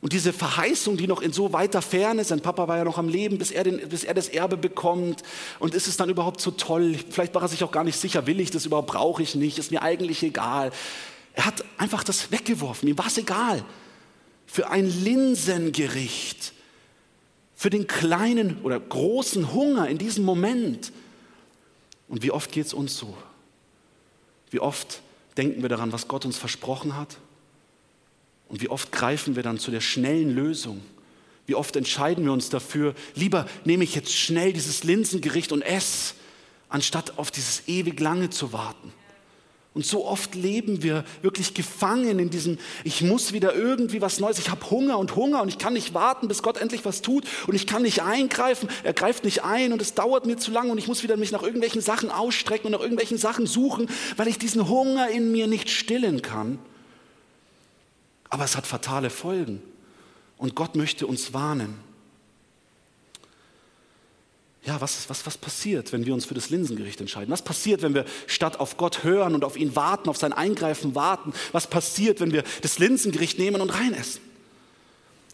Und 0.00 0.12
diese 0.12 0.32
Verheißung, 0.32 0.96
die 0.96 1.08
noch 1.08 1.20
in 1.20 1.32
so 1.32 1.52
weiter 1.52 1.82
Ferne, 1.82 2.22
sein 2.22 2.40
Papa 2.40 2.68
war 2.68 2.76
ja 2.76 2.84
noch 2.84 2.98
am 2.98 3.08
Leben, 3.08 3.38
bis 3.38 3.50
er, 3.50 3.64
den, 3.64 3.88
bis 3.88 4.04
er 4.04 4.14
das 4.14 4.28
Erbe 4.28 4.56
bekommt. 4.56 5.22
Und 5.58 5.74
ist 5.74 5.88
es 5.88 5.96
dann 5.96 6.08
überhaupt 6.08 6.40
so 6.40 6.52
toll? 6.52 6.96
Vielleicht 7.10 7.34
war 7.34 7.42
er 7.42 7.48
sich 7.48 7.64
auch 7.64 7.72
gar 7.72 7.82
nicht 7.84 7.98
sicher, 7.98 8.26
will 8.26 8.38
ich 8.38 8.50
das 8.50 8.64
überhaupt, 8.64 8.88
brauche 8.88 9.22
ich 9.22 9.34
nicht, 9.34 9.58
ist 9.58 9.72
mir 9.72 9.82
eigentlich 9.82 10.22
egal. 10.22 10.70
Er 11.38 11.46
hat 11.46 11.64
einfach 11.76 12.02
das 12.02 12.32
weggeworfen. 12.32 12.88
Ihm 12.88 12.98
war 12.98 13.06
es 13.06 13.16
egal. 13.16 13.64
Für 14.44 14.70
ein 14.70 14.86
Linsengericht, 15.04 16.52
für 17.54 17.70
den 17.70 17.86
kleinen 17.86 18.60
oder 18.62 18.80
großen 18.80 19.52
Hunger 19.52 19.88
in 19.88 19.98
diesem 19.98 20.24
Moment. 20.24 20.92
Und 22.08 22.24
wie 22.24 22.32
oft 22.32 22.50
geht 22.50 22.66
es 22.66 22.74
uns 22.74 22.96
so? 22.96 23.16
Wie 24.50 24.58
oft 24.58 25.00
denken 25.36 25.62
wir 25.62 25.68
daran, 25.68 25.92
was 25.92 26.08
Gott 26.08 26.24
uns 26.24 26.36
versprochen 26.36 26.96
hat? 26.96 27.18
Und 28.48 28.60
wie 28.60 28.68
oft 28.68 28.90
greifen 28.90 29.36
wir 29.36 29.44
dann 29.44 29.60
zu 29.60 29.70
der 29.70 29.80
schnellen 29.80 30.34
Lösung? 30.34 30.82
Wie 31.46 31.54
oft 31.54 31.76
entscheiden 31.76 32.24
wir 32.24 32.32
uns 32.32 32.48
dafür, 32.48 32.96
lieber 33.14 33.46
nehme 33.64 33.84
ich 33.84 33.94
jetzt 33.94 34.12
schnell 34.12 34.52
dieses 34.52 34.82
Linsengericht 34.82 35.52
und 35.52 35.62
esse, 35.62 36.14
anstatt 36.68 37.16
auf 37.16 37.30
dieses 37.30 37.68
ewig 37.68 38.00
lange 38.00 38.28
zu 38.28 38.52
warten? 38.52 38.92
Und 39.78 39.86
so 39.86 40.04
oft 40.04 40.34
leben 40.34 40.82
wir 40.82 41.04
wirklich 41.22 41.54
gefangen 41.54 42.18
in 42.18 42.30
diesem, 42.30 42.58
ich 42.82 43.00
muss 43.00 43.32
wieder 43.32 43.54
irgendwie 43.54 44.02
was 44.02 44.18
Neues, 44.18 44.40
ich 44.40 44.50
habe 44.50 44.68
Hunger 44.68 44.98
und 44.98 45.14
Hunger 45.14 45.40
und 45.40 45.46
ich 45.46 45.58
kann 45.58 45.74
nicht 45.74 45.94
warten, 45.94 46.26
bis 46.26 46.42
Gott 46.42 46.56
endlich 46.56 46.84
was 46.84 47.00
tut 47.00 47.24
und 47.46 47.54
ich 47.54 47.68
kann 47.68 47.82
nicht 47.82 48.02
eingreifen, 48.02 48.68
er 48.82 48.92
greift 48.92 49.22
nicht 49.22 49.44
ein 49.44 49.72
und 49.72 49.80
es 49.80 49.94
dauert 49.94 50.26
mir 50.26 50.36
zu 50.36 50.50
lange 50.50 50.72
und 50.72 50.78
ich 50.78 50.88
muss 50.88 51.04
wieder 51.04 51.16
mich 51.16 51.30
nach 51.30 51.44
irgendwelchen 51.44 51.80
Sachen 51.80 52.10
ausstrecken 52.10 52.66
und 52.66 52.72
nach 52.72 52.80
irgendwelchen 52.80 53.18
Sachen 53.18 53.46
suchen, 53.46 53.88
weil 54.16 54.26
ich 54.26 54.36
diesen 54.36 54.68
Hunger 54.68 55.10
in 55.10 55.30
mir 55.30 55.46
nicht 55.46 55.70
stillen 55.70 56.22
kann. 56.22 56.58
Aber 58.30 58.42
es 58.42 58.56
hat 58.56 58.66
fatale 58.66 59.10
Folgen 59.10 59.62
und 60.38 60.56
Gott 60.56 60.74
möchte 60.74 61.06
uns 61.06 61.32
warnen 61.32 61.87
ja, 64.68 64.78
was, 64.82 65.08
was, 65.08 65.24
was 65.24 65.38
passiert, 65.38 65.94
wenn 65.94 66.04
wir 66.04 66.12
uns 66.12 66.26
für 66.26 66.34
das 66.34 66.50
Linsengericht 66.50 67.00
entscheiden? 67.00 67.30
Was 67.30 67.40
passiert, 67.40 67.80
wenn 67.80 67.94
wir 67.94 68.04
statt 68.26 68.60
auf 68.60 68.76
Gott 68.76 69.02
hören 69.02 69.34
und 69.34 69.42
auf 69.42 69.56
ihn 69.56 69.74
warten, 69.74 70.10
auf 70.10 70.18
sein 70.18 70.34
Eingreifen 70.34 70.94
warten? 70.94 71.32
Was 71.52 71.68
passiert, 71.68 72.20
wenn 72.20 72.32
wir 72.32 72.44
das 72.60 72.78
Linsengericht 72.78 73.38
nehmen 73.38 73.62
und 73.62 73.70
reinessen? 73.70 74.20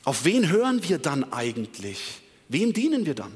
Auf 0.04 0.24
wen 0.24 0.50
hören 0.50 0.88
wir 0.88 0.98
dann 0.98 1.32
eigentlich? 1.32 1.98
Wem 2.48 2.72
dienen 2.72 3.06
wir 3.06 3.16
dann? 3.16 3.32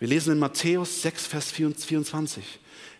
Wir 0.00 0.08
lesen 0.08 0.32
in 0.32 0.40
Matthäus 0.40 1.02
6, 1.02 1.26
Vers 1.28 1.52
24. 1.52 2.42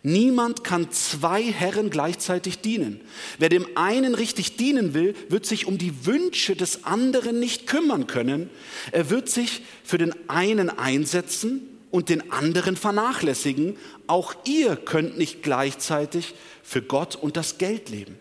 Niemand 0.05 0.63
kann 0.63 0.93
zwei 0.93 1.43
Herren 1.43 1.91
gleichzeitig 1.91 2.61
dienen. 2.61 3.01
Wer 3.41 3.49
dem 3.49 3.67
einen 3.77 4.15
richtig 4.15 4.57
dienen 4.57 4.95
will, 4.95 5.17
wird 5.29 5.45
sich 5.45 5.67
um 5.67 5.77
die 5.77 6.07
Wünsche 6.07 6.55
des 6.55 6.85
anderen 6.85 7.41
nicht 7.41 7.67
kümmern 7.67 8.07
können. 8.07 8.49
Er 8.93 9.11
wird 9.11 9.29
sich 9.29 9.63
für 9.83 9.99
den 9.99 10.15
einen 10.29 10.71
einsetzen 10.71 11.76
und 11.91 12.09
den 12.09 12.33
anderen 12.33 12.77
vernachlässigen. 12.77 13.77
Auch 14.07 14.35
ihr 14.45 14.77
könnt 14.77 15.19
nicht 15.19 15.43
gleichzeitig 15.43 16.35
für 16.63 16.83
Gott 16.83 17.17
und 17.17 17.37
das 17.37 17.59
Geld 17.59 17.89
leben. 17.89 18.19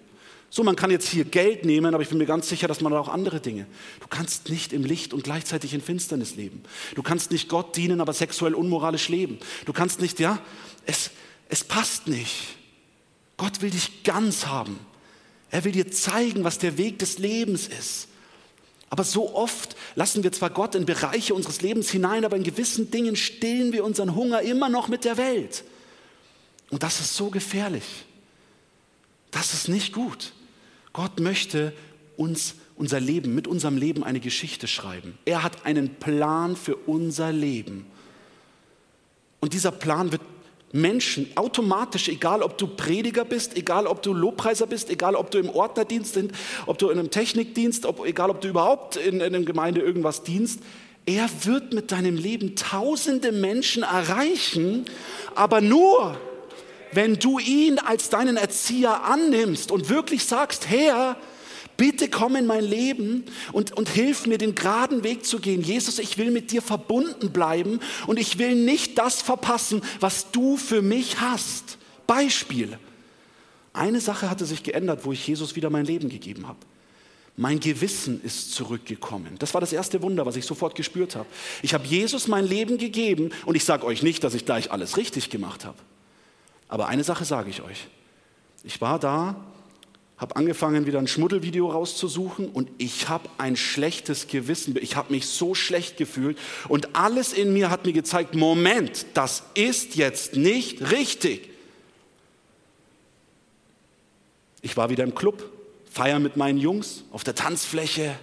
So, 0.49 0.63
man 0.63 0.77
kann 0.77 0.89
jetzt 0.89 1.09
hier 1.09 1.25
Geld 1.25 1.65
nehmen, 1.65 1.93
aber 1.93 2.01
ich 2.01 2.07
bin 2.07 2.17
mir 2.17 2.25
ganz 2.25 2.47
sicher, 2.47 2.69
dass 2.69 2.79
man 2.79 2.93
auch 2.93 3.09
andere 3.09 3.41
Dinge. 3.41 3.65
Du 3.99 4.07
kannst 4.07 4.49
nicht 4.49 4.71
im 4.71 4.85
Licht 4.85 5.13
und 5.13 5.25
gleichzeitig 5.25 5.73
in 5.73 5.81
Finsternis 5.81 6.35
leben. 6.37 6.63
Du 6.95 7.03
kannst 7.03 7.31
nicht 7.31 7.49
Gott 7.49 7.75
dienen, 7.75 7.99
aber 7.99 8.13
sexuell 8.13 8.53
unmoralisch 8.53 9.09
leben. 9.09 9.37
Du 9.65 9.73
kannst 9.73 9.99
nicht, 9.99 10.17
ja, 10.19 10.39
es, 10.85 11.11
es 11.49 11.65
passt 11.65 12.07
nicht. 12.07 12.55
Gott 13.35 13.61
will 13.61 13.71
dich 13.71 14.03
ganz 14.03 14.45
haben. 14.45 14.79
Er 15.49 15.65
will 15.65 15.73
dir 15.73 15.91
zeigen, 15.91 16.43
was 16.43 16.57
der 16.57 16.77
Weg 16.77 16.99
des 16.99 17.17
Lebens 17.17 17.67
ist. 17.67 18.07
Aber 18.95 19.03
so 19.03 19.35
oft 19.35 19.75
lassen 19.95 20.23
wir 20.23 20.31
zwar 20.31 20.49
Gott 20.49 20.73
in 20.73 20.85
Bereiche 20.85 21.33
unseres 21.33 21.61
Lebens 21.61 21.89
hinein, 21.89 22.23
aber 22.23 22.37
in 22.37 22.43
gewissen 22.43 22.91
Dingen 22.91 23.17
stillen 23.17 23.73
wir 23.73 23.83
unseren 23.83 24.15
Hunger 24.15 24.41
immer 24.41 24.69
noch 24.69 24.87
mit 24.87 25.03
der 25.03 25.17
Welt. 25.17 25.65
Und 26.69 26.81
das 26.81 27.01
ist 27.01 27.13
so 27.13 27.29
gefährlich. 27.29 28.05
Das 29.31 29.53
ist 29.53 29.67
nicht 29.67 29.91
gut. 29.91 30.31
Gott 30.93 31.19
möchte 31.19 31.73
uns 32.15 32.55
unser 32.77 33.01
Leben, 33.01 33.35
mit 33.35 33.49
unserem 33.49 33.75
Leben 33.75 34.01
eine 34.01 34.21
Geschichte 34.21 34.65
schreiben. 34.65 35.17
Er 35.25 35.43
hat 35.43 35.65
einen 35.65 35.95
Plan 35.95 36.55
für 36.55 36.77
unser 36.77 37.33
Leben. 37.33 37.85
Und 39.41 39.51
dieser 39.51 39.73
Plan 39.73 40.13
wird 40.13 40.21
Menschen 40.71 41.29
automatisch, 41.35 42.09
egal 42.09 42.41
ob 42.43 42.57
du 42.57 42.67
Prediger 42.67 43.23
bist, 43.23 43.55
egal 43.55 43.87
ob 43.87 44.01
du 44.01 44.13
Lobpreiser 44.13 44.67
bist, 44.67 44.89
egal 44.89 45.15
ob 45.15 45.31
du 45.31 45.37
im 45.37 45.49
Ordnerdienst 45.49 46.15
bist, 46.15 46.29
ob 46.65 46.77
du 46.77 46.89
in 46.89 46.99
einem 46.99 47.11
Technikdienst, 47.11 47.85
ob, 47.85 48.05
egal 48.05 48.29
ob 48.29 48.41
du 48.41 48.49
überhaupt 48.49 48.97
in, 48.97 49.15
in 49.15 49.35
einer 49.35 49.45
Gemeinde 49.45 49.81
irgendwas 49.81 50.23
dienst, 50.23 50.59
er 51.05 51.29
wird 51.43 51.73
mit 51.73 51.91
deinem 51.91 52.15
Leben 52.17 52.55
tausende 52.55 53.31
Menschen 53.31 53.83
erreichen, 53.83 54.85
aber 55.35 55.61
nur, 55.61 56.17
wenn 56.91 57.15
du 57.19 57.37
ihn 57.39 57.77
als 57.77 58.09
deinen 58.09 58.37
Erzieher 58.37 59.03
annimmst 59.03 59.71
und 59.71 59.89
wirklich 59.89 60.25
sagst, 60.25 60.69
Herr, 60.69 61.15
Bitte 61.77 62.09
komm 62.09 62.35
in 62.35 62.45
mein 62.45 62.63
Leben 62.63 63.25
und, 63.51 63.73
und 63.73 63.89
hilf 63.89 64.25
mir, 64.25 64.37
den 64.37 64.55
geraden 64.55 65.03
Weg 65.03 65.25
zu 65.25 65.39
gehen. 65.39 65.61
Jesus, 65.61 65.99
ich 65.99 66.17
will 66.17 66.31
mit 66.31 66.51
dir 66.51 66.61
verbunden 66.61 67.31
bleiben 67.31 67.79
und 68.07 68.17
ich 68.17 68.37
will 68.37 68.55
nicht 68.55 68.97
das 68.97 69.21
verpassen, 69.21 69.81
was 69.99 70.31
du 70.31 70.57
für 70.57 70.81
mich 70.81 71.19
hast. 71.19 71.77
Beispiel. 72.07 72.77
Eine 73.73 73.99
Sache 73.99 74.29
hatte 74.29 74.45
sich 74.45 74.63
geändert, 74.63 75.03
wo 75.03 75.11
ich 75.11 75.27
Jesus 75.27 75.55
wieder 75.55 75.69
mein 75.69 75.85
Leben 75.85 76.07
gegeben 76.07 76.47
habe. 76.47 76.59
Mein 77.37 77.59
Gewissen 77.59 78.21
ist 78.23 78.53
zurückgekommen. 78.53 79.35
Das 79.39 79.53
war 79.53 79.59
das 79.59 79.73
erste 79.73 80.01
Wunder, 80.01 80.25
was 80.25 80.37
ich 80.37 80.45
sofort 80.45 80.75
gespürt 80.75 81.17
habe. 81.17 81.27
Ich 81.61 81.73
habe 81.73 81.85
Jesus 81.85 82.29
mein 82.29 82.47
Leben 82.47 82.77
gegeben 82.77 83.31
und 83.45 83.55
ich 83.55 83.65
sage 83.65 83.85
euch 83.85 84.03
nicht, 84.03 84.23
dass 84.23 84.33
ich 84.33 84.45
gleich 84.45 84.71
alles 84.71 84.95
richtig 84.95 85.29
gemacht 85.29 85.65
habe. 85.65 85.77
Aber 86.69 86.87
eine 86.87 87.03
Sache 87.03 87.25
sage 87.25 87.49
ich 87.49 87.61
euch. 87.61 87.87
Ich 88.63 88.79
war 88.79 88.99
da 88.99 89.35
habe 90.17 90.35
angefangen, 90.37 90.85
wieder 90.85 90.99
ein 90.99 91.07
Schmuddelvideo 91.07 91.69
rauszusuchen 91.69 92.47
und 92.47 92.69
ich 92.77 93.09
habe 93.09 93.29
ein 93.37 93.57
schlechtes 93.57 94.27
Gewissen. 94.27 94.75
Ich 94.81 94.95
habe 94.95 95.11
mich 95.11 95.27
so 95.27 95.55
schlecht 95.55 95.97
gefühlt 95.97 96.37
und 96.69 96.95
alles 96.95 97.33
in 97.33 97.53
mir 97.53 97.69
hat 97.69 97.85
mir 97.85 97.93
gezeigt, 97.93 98.33
Moment, 98.33 99.05
das 99.13 99.43
ist 99.55 99.95
jetzt 99.95 100.35
nicht 100.35 100.91
richtig. 100.91 101.49
Ich 104.61 104.77
war 104.77 104.89
wieder 104.89 105.03
im 105.03 105.13
Club, 105.13 105.51
feiern 105.91 106.23
mit 106.23 106.37
meinen 106.37 106.57
Jungs 106.57 107.03
auf 107.11 107.23
der 107.23 107.35
Tanzfläche. 107.35 108.17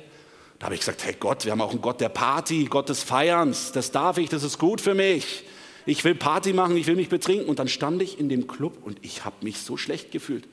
Da 0.58 0.66
habe 0.66 0.74
ich 0.74 0.80
gesagt, 0.80 1.04
hey 1.04 1.14
Gott, 1.18 1.44
wir 1.44 1.52
haben 1.52 1.60
auch 1.60 1.72
einen 1.72 1.82
Gott 1.82 2.00
der 2.00 2.08
Party, 2.08 2.64
Gott 2.64 2.88
des 2.88 3.02
Feierns. 3.02 3.72
Das 3.72 3.90
darf 3.90 4.16
ich, 4.16 4.28
das 4.28 4.42
ist 4.42 4.58
gut 4.58 4.80
für 4.80 4.94
mich. 4.94 5.44
Ich 5.86 6.04
will 6.04 6.14
Party 6.14 6.52
machen, 6.52 6.76
ich 6.76 6.86
will 6.86 6.96
mich 6.96 7.08
betrinken. 7.08 7.48
Und 7.48 7.58
dann 7.58 7.68
stand 7.68 8.00
ich 8.00 8.18
in 8.18 8.28
dem 8.28 8.46
Club 8.46 8.78
und 8.82 8.98
ich 9.02 9.24
habe 9.24 9.36
mich 9.42 9.58
so 9.58 9.76
schlecht 9.76 10.10
gefühlt. 10.10 10.48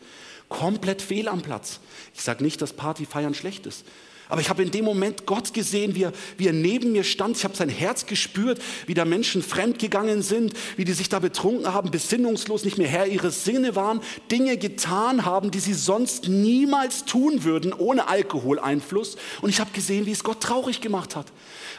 Komplett 0.49 1.01
fehl 1.01 1.27
am 1.27 1.41
Platz. 1.41 1.79
Ich 2.13 2.21
sage 2.21 2.43
nicht, 2.43 2.61
dass 2.61 2.73
Partyfeiern 2.73 3.33
schlecht 3.33 3.65
ist. 3.65 3.85
Aber 4.31 4.41
ich 4.41 4.49
habe 4.49 4.61
in 4.61 4.69
dem 4.69 4.85
Moment 4.85 5.25
Gott 5.25 5.55
gesehen, 5.55 5.95
wie 5.95 6.03
er, 6.03 6.13
wie 6.37 6.45
er 6.45 6.53
neben 6.53 6.91
mir 6.91 7.03
stand. 7.03 7.35
Ich 7.35 7.43
habe 7.43 7.55
sein 7.55 7.67
Herz 7.67 8.05
gespürt, 8.05 8.61
wie 8.85 8.93
da 8.93 9.03
Menschen 9.03 9.41
fremdgegangen 9.41 10.21
sind, 10.21 10.53
wie 10.77 10.85
die 10.85 10.93
sich 10.93 11.09
da 11.09 11.17
betrunken 11.17 11.73
haben, 11.73 11.89
besinnungslos, 11.89 12.63
nicht 12.63 12.77
mehr 12.77 12.87
Herr 12.87 13.07
ihres 13.07 13.43
Sinne 13.43 13.75
waren, 13.75 14.01
Dinge 14.31 14.57
getan 14.57 15.25
haben, 15.25 15.49
die 15.49 15.59
sie 15.59 15.73
sonst 15.73 16.27
niemals 16.27 17.05
tun 17.05 17.43
würden, 17.43 17.73
ohne 17.73 18.07
Alkoholeinfluss. 18.07 19.17
Und 19.41 19.49
ich 19.49 19.59
habe 19.59 19.71
gesehen, 19.71 20.05
wie 20.05 20.11
es 20.11 20.23
Gott 20.23 20.41
traurig 20.41 20.79
gemacht 20.79 21.15
hat. 21.15 21.25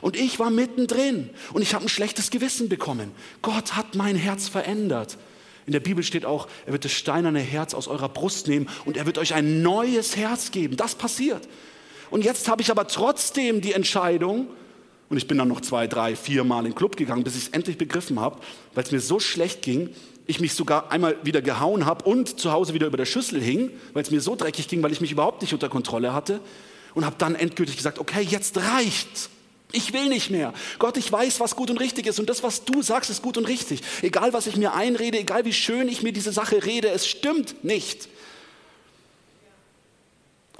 Und 0.00 0.16
ich 0.16 0.40
war 0.40 0.50
mittendrin 0.50 1.30
und 1.52 1.62
ich 1.62 1.72
habe 1.72 1.84
ein 1.84 1.88
schlechtes 1.88 2.30
Gewissen 2.30 2.68
bekommen. 2.68 3.12
Gott 3.42 3.76
hat 3.76 3.94
mein 3.94 4.16
Herz 4.16 4.48
verändert. 4.48 5.18
In 5.66 5.72
der 5.72 5.80
Bibel 5.80 6.02
steht 6.02 6.24
auch, 6.24 6.48
er 6.66 6.72
wird 6.72 6.84
das 6.84 6.92
steinerne 6.92 7.40
Herz 7.40 7.74
aus 7.74 7.88
eurer 7.88 8.08
Brust 8.08 8.48
nehmen 8.48 8.68
und 8.84 8.96
er 8.96 9.06
wird 9.06 9.18
euch 9.18 9.34
ein 9.34 9.62
neues 9.62 10.16
Herz 10.16 10.50
geben. 10.50 10.76
Das 10.76 10.94
passiert. 10.94 11.48
Und 12.10 12.24
jetzt 12.24 12.48
habe 12.48 12.62
ich 12.62 12.70
aber 12.70 12.86
trotzdem 12.88 13.60
die 13.60 13.72
Entscheidung, 13.72 14.48
und 15.08 15.16
ich 15.16 15.26
bin 15.26 15.38
dann 15.38 15.48
noch 15.48 15.60
zwei, 15.60 15.86
drei, 15.86 16.16
vier 16.16 16.44
Mal 16.44 16.60
in 16.60 16.64
den 16.66 16.74
Club 16.74 16.96
gegangen, 16.96 17.24
bis 17.24 17.36
ich 17.36 17.44
es 17.44 17.48
endlich 17.48 17.78
begriffen 17.78 18.20
habe, 18.20 18.40
weil 18.74 18.84
es 18.84 18.92
mir 18.92 19.00
so 19.00 19.20
schlecht 19.20 19.62
ging, 19.62 19.90
ich 20.26 20.40
mich 20.40 20.54
sogar 20.54 20.92
einmal 20.92 21.16
wieder 21.24 21.42
gehauen 21.42 21.86
habe 21.86 22.04
und 22.04 22.38
zu 22.38 22.52
Hause 22.52 22.74
wieder 22.74 22.86
über 22.86 22.96
der 22.96 23.04
Schüssel 23.04 23.40
hing, 23.40 23.70
weil 23.92 24.02
es 24.02 24.10
mir 24.10 24.20
so 24.20 24.36
dreckig 24.36 24.68
ging, 24.68 24.82
weil 24.82 24.92
ich 24.92 25.00
mich 25.00 25.10
überhaupt 25.10 25.42
nicht 25.42 25.52
unter 25.52 25.68
Kontrolle 25.68 26.12
hatte. 26.12 26.40
Und 26.94 27.04
habe 27.04 27.16
dann 27.18 27.36
endgültig 27.36 27.76
gesagt, 27.76 28.00
okay, 28.00 28.20
jetzt 28.20 28.56
reicht's. 28.58 29.30
Ich 29.72 29.92
will 29.92 30.08
nicht 30.08 30.30
mehr. 30.30 30.52
Gott, 30.78 30.96
ich 30.96 31.10
weiß, 31.10 31.40
was 31.40 31.56
gut 31.56 31.70
und 31.70 31.78
richtig 31.78 32.06
ist 32.06 32.18
und 32.18 32.28
das, 32.28 32.42
was 32.42 32.64
du 32.64 32.82
sagst, 32.82 33.10
ist 33.10 33.22
gut 33.22 33.38
und 33.38 33.46
richtig. 33.46 33.82
Egal, 34.02 34.32
was 34.32 34.46
ich 34.46 34.56
mir 34.56 34.74
einrede, 34.74 35.18
egal 35.18 35.44
wie 35.44 35.52
schön 35.52 35.88
ich 35.88 36.02
mir 36.02 36.12
diese 36.12 36.32
Sache 36.32 36.64
rede, 36.64 36.88
es 36.88 37.06
stimmt 37.06 37.64
nicht. 37.64 38.08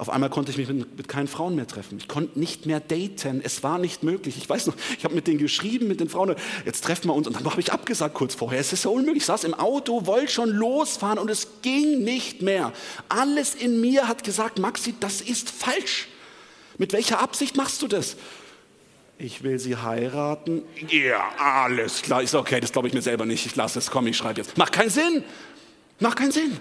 Auf 0.01 0.09
einmal 0.09 0.31
konnte 0.31 0.49
ich 0.49 0.57
mich 0.57 0.67
mit, 0.67 0.97
mit, 0.97 1.07
keinen 1.07 1.27
Frauen 1.27 1.53
mehr 1.53 1.67
treffen. 1.67 1.99
Ich 1.99 2.07
konnte 2.07 2.39
nicht 2.39 2.65
mehr 2.65 2.79
daten. 2.79 3.39
Es 3.43 3.61
war 3.61 3.77
nicht 3.77 4.01
möglich. 4.01 4.35
Ich 4.35 4.49
weiß 4.49 4.65
noch, 4.65 4.73
ich 4.97 5.03
habe 5.03 5.13
mit 5.13 5.27
denen 5.27 5.37
geschrieben, 5.37 5.87
mit 5.87 5.99
den 5.99 6.09
Frauen, 6.09 6.35
jetzt 6.65 6.83
treffen 6.83 7.07
wir 7.09 7.13
uns. 7.13 7.27
Und 7.27 7.35
dann 7.35 7.45
habe 7.45 7.61
ich 7.61 7.71
abgesagt 7.71 8.15
kurz 8.15 8.33
vorher. 8.33 8.59
Es 8.59 8.73
ist 8.73 8.81
so 8.81 8.91
unmöglich. 8.93 9.17
Ich 9.17 9.25
saß 9.27 9.43
im 9.43 9.53
Auto, 9.53 10.07
wollte 10.07 10.31
schon 10.31 10.49
losfahren 10.49 11.19
und 11.19 11.29
es 11.29 11.61
ging 11.61 12.03
nicht 12.03 12.41
mehr. 12.41 12.73
Alles 13.09 13.53
in 13.53 13.79
mir 13.79 14.07
hat 14.07 14.23
gesagt, 14.23 14.57
Maxi, 14.57 14.95
das 14.99 15.21
ist 15.21 15.51
falsch. 15.51 16.07
Mit 16.79 16.93
welcher 16.93 17.19
Absicht 17.19 17.55
machst 17.55 17.83
du 17.83 17.87
das? 17.87 18.17
Ich 19.23 19.43
will 19.43 19.59
sie 19.59 19.77
heiraten. 19.77 20.63
Ja, 20.89 21.29
alles 21.37 22.01
klar. 22.01 22.25
Sage, 22.25 22.41
okay, 22.41 22.59
das 22.59 22.71
glaube 22.71 22.87
ich 22.87 22.93
mir 22.95 23.03
selber 23.03 23.23
nicht. 23.23 23.45
Ich 23.45 23.55
lasse 23.55 23.77
es. 23.77 23.91
Komm, 23.91 24.07
ich 24.07 24.17
schreibe 24.17 24.41
jetzt. 24.41 24.57
Macht 24.57 24.73
keinen 24.73 24.89
Sinn. 24.89 25.23
Macht 25.99 26.17
keinen 26.17 26.31
Sinn. 26.31 26.59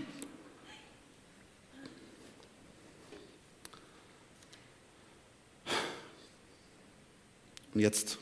Und 7.72 7.80
jetzt, 7.80 8.18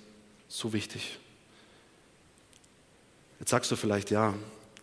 so 0.47 0.73
wichtig. 0.73 1.19
Jetzt 3.41 3.51
sagst 3.51 3.73
du 3.73 3.77
vielleicht, 3.77 4.13
ja, 4.13 4.35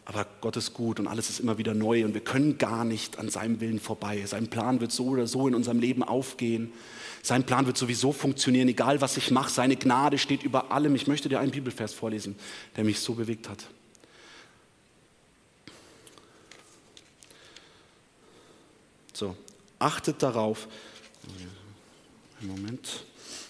aber 0.06 0.28
Gott 0.40 0.56
ist 0.56 0.74
gut 0.74 1.00
und 1.00 1.08
alles 1.08 1.32
ist 1.32 1.40
immer 1.40 1.58
wieder 1.58 1.74
neu 1.74 2.06
und 2.06 2.14
wir 2.14 2.22
können 2.22 2.60
gar 2.60 2.86
nicht 2.86 3.18
an 3.18 3.30
seinem 3.30 3.60
Willen 3.60 3.80
vorbei. 3.80 4.24
Sein 4.28 4.48
Plan 4.48 4.80
wird 4.80 4.92
so 4.92 5.08
oder 5.08 5.26
so 5.26 5.48
in 5.48 5.56
unserem 5.56 5.80
Leben 5.80 6.04
aufgehen. 6.04 6.72
Sein 7.24 7.44
Plan 7.44 7.66
wird 7.66 7.76
sowieso 7.76 8.12
funktionieren, 8.12 8.68
egal 8.68 9.02
was 9.02 9.18
ich 9.18 9.32
mache. 9.32 9.50
Seine 9.50 9.76
Gnade 9.76 10.20
steht 10.20 10.44
über 10.44 10.72
allem. 10.72 10.94
Ich 10.94 11.08
möchte 11.08 11.28
dir 11.28 11.40
einen 11.40 11.50
Bibelvers 11.50 11.92
vorlesen, 11.92 12.36
der 12.76 12.84
mich 12.84 13.00
so 13.00 13.16
bewegt 13.16 13.50
hat. 13.50 13.66
So, 19.12 19.36
achtet 19.80 20.22
darauf. 20.22 20.68
Moment. 22.42 23.06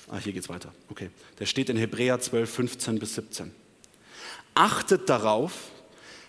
Ah, 0.07 0.19
hier 0.19 0.31
geht 0.31 0.43
es 0.43 0.49
weiter. 0.49 0.73
Okay. 0.89 1.09
Der 1.39 1.47
steht 1.47 1.69
in 1.69 1.75
Hebräer 1.75 2.19
12, 2.19 2.49
15 2.49 2.99
bis 2.99 3.15
17. 3.15 3.51
Achtet 4.53 5.09
darauf, 5.09 5.71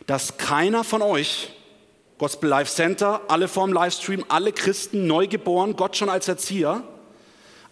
dass 0.07 0.39
keiner 0.39 0.85
von 0.85 1.03
euch, 1.03 1.51
Gospel 2.19 2.49
Life 2.49 2.73
Center, 2.73 3.21
alle 3.29 3.49
vorm 3.49 3.73
Livestream, 3.73 4.25
alle 4.29 4.53
Christen, 4.53 5.07
neugeboren, 5.07 5.77
Gott 5.77 5.97
schon 5.97 6.09
als 6.09 6.29
Erzieher, 6.29 6.83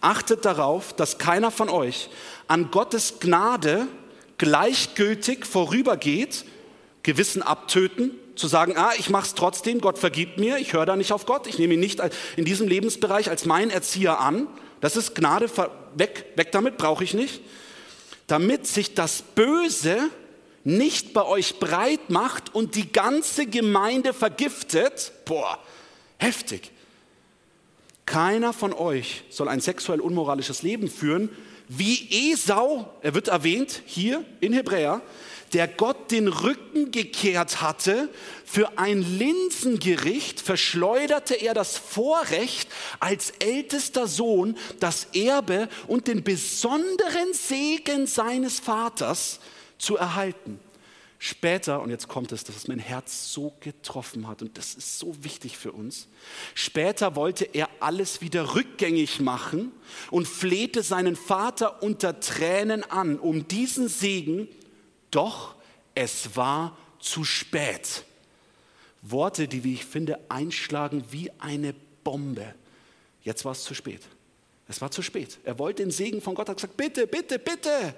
achtet 0.01 0.45
darauf, 0.45 0.93
dass 0.93 1.19
keiner 1.19 1.51
von 1.51 1.69
euch 1.69 2.11
an 2.47 2.71
Gottes 2.71 3.21
Gnade 3.21 3.87
gleichgültig 4.37 5.47
vorübergeht, 5.47 6.45
Gewissen 7.03 7.43
abtöten, 7.43 8.11
zu 8.37 8.49
sagen, 8.49 8.77
ah, 8.77 8.91
ich 8.99 9.11
mache 9.11 9.27
es 9.27 9.35
trotzdem, 9.35 9.81
Gott 9.81 9.99
vergibt 9.99 10.39
mir, 10.39 10.59
ich 10.59 10.73
höre 10.73 10.87
da 10.87 10.97
nicht 10.97 11.13
auf 11.13 11.25
Gott, 11.25 11.47
ich 11.47 11.59
nehme 11.59 11.75
ihn 11.75 11.81
nicht 11.81 12.01
in 12.37 12.45
diesem 12.45 12.67
Lebensbereich 12.67 13.31
als 13.31 13.45
mein 13.45 13.71
Erzieher 13.71 14.19
an, 14.19 14.49
das 14.81 14.97
ist 14.97 15.15
Gnade, 15.15 15.49
weg, 15.95 16.27
weg 16.35 16.53
damit, 16.53 16.77
brauche 16.77 17.05
ich 17.05 17.15
nicht. 17.15 17.41
Damit 18.27 18.67
sich 18.67 18.95
das 18.95 19.23
Böse 19.23 20.11
nicht 20.65 21.13
bei 21.13 21.25
euch 21.25 21.59
breit 21.61 22.11
macht 22.11 22.55
und 22.55 22.75
die 22.75 22.91
ganze 22.91 23.47
Gemeinde 23.47 24.13
vergiftet. 24.15 25.13
Boah, 25.27 25.59
heftig. 26.19 26.71
Keiner 28.07 28.53
von 28.53 28.73
euch 28.73 29.25
soll 29.31 29.49
ein 29.49 29.61
sexuell 29.61 30.01
unmoralisches 30.01 30.63
Leben 30.63 30.91
führen, 30.91 31.31
wie 31.69 32.33
Esau, 32.33 32.93
er 33.01 33.15
wird 33.15 33.29
erwähnt 33.29 33.83
hier 33.87 34.25
in 34.41 34.53
Hebräer, 34.53 35.01
der 35.55 35.69
Gott 35.69 36.11
den 36.11 36.29
Rücken 36.29 36.91
gekehrt 36.91 37.63
hatte, 37.63 38.11
für 38.45 38.77
ein 38.79 39.19
Linsengericht 39.19 40.41
verschleuderte 40.41 41.35
er 41.35 41.55
das 41.55 41.79
Vorrecht, 41.79 42.69
als 43.01 43.31
ältester 43.39 44.07
Sohn 44.07 44.59
das 44.81 45.07
Erbe 45.15 45.69
und 45.87 46.09
den 46.09 46.25
besonderen 46.25 47.33
Segen 47.33 48.07
seines 48.07 48.61
Vaters 48.61 49.39
zu 49.79 49.97
erhalten. 49.97 50.61
Später, 51.19 51.81
und 51.81 51.91
jetzt 51.91 52.09
kommt 52.09 52.33
es, 52.33 52.45
dass 52.45 52.55
es 52.55 52.69
mein 52.69 52.79
Herz 52.79 53.33
so 53.33 53.55
getroffen 53.61 54.29
hat 54.29 54.43
und 54.43 54.59
das 54.59 54.75
ist 54.75 54.99
so 54.99 55.25
wichtig 55.25 55.57
für 55.57 55.73
uns, 55.73 56.09
später 56.55 57.17
wollte 57.17 57.45
er 57.45 57.71
alles 57.81 58.21
wieder 58.21 58.55
rückgängig 58.55 59.21
machen 59.21 59.73
und 60.11 60.29
flehte 60.29 60.83
seinen 60.83 61.17
Vater 61.17 61.83
unter 61.83 62.21
Tränen 62.21 62.83
an, 62.91 63.19
um 63.19 63.49
diesen 63.49 63.89
Segen 63.89 64.49
doch 65.11 65.55
es 65.95 66.37
war 66.37 66.77
zu 66.99 67.25
spät. 67.25 68.05
Worte, 69.01 69.49
die, 69.49 69.65
wie 69.65 69.75
ich 69.75 69.85
finde, 69.85 70.19
einschlagen 70.29 71.05
wie 71.11 71.31
eine 71.39 71.75
Bombe. 72.03 72.55
Jetzt 73.23 73.45
war 73.45 73.53
es 73.53 73.65
zu 73.65 73.75
spät. 73.75 74.01
Es 74.69 74.81
war 74.81 74.91
zu 74.91 75.03
spät. 75.03 75.39
Er 75.45 75.59
wollte 75.59 75.83
den 75.83 75.91
Segen 75.91 76.21
von 76.21 76.35
Gott, 76.35 76.49
hat 76.49 76.57
gesagt, 76.57 76.77
bitte, 76.77 77.07
bitte, 77.07 77.39
bitte. 77.39 77.95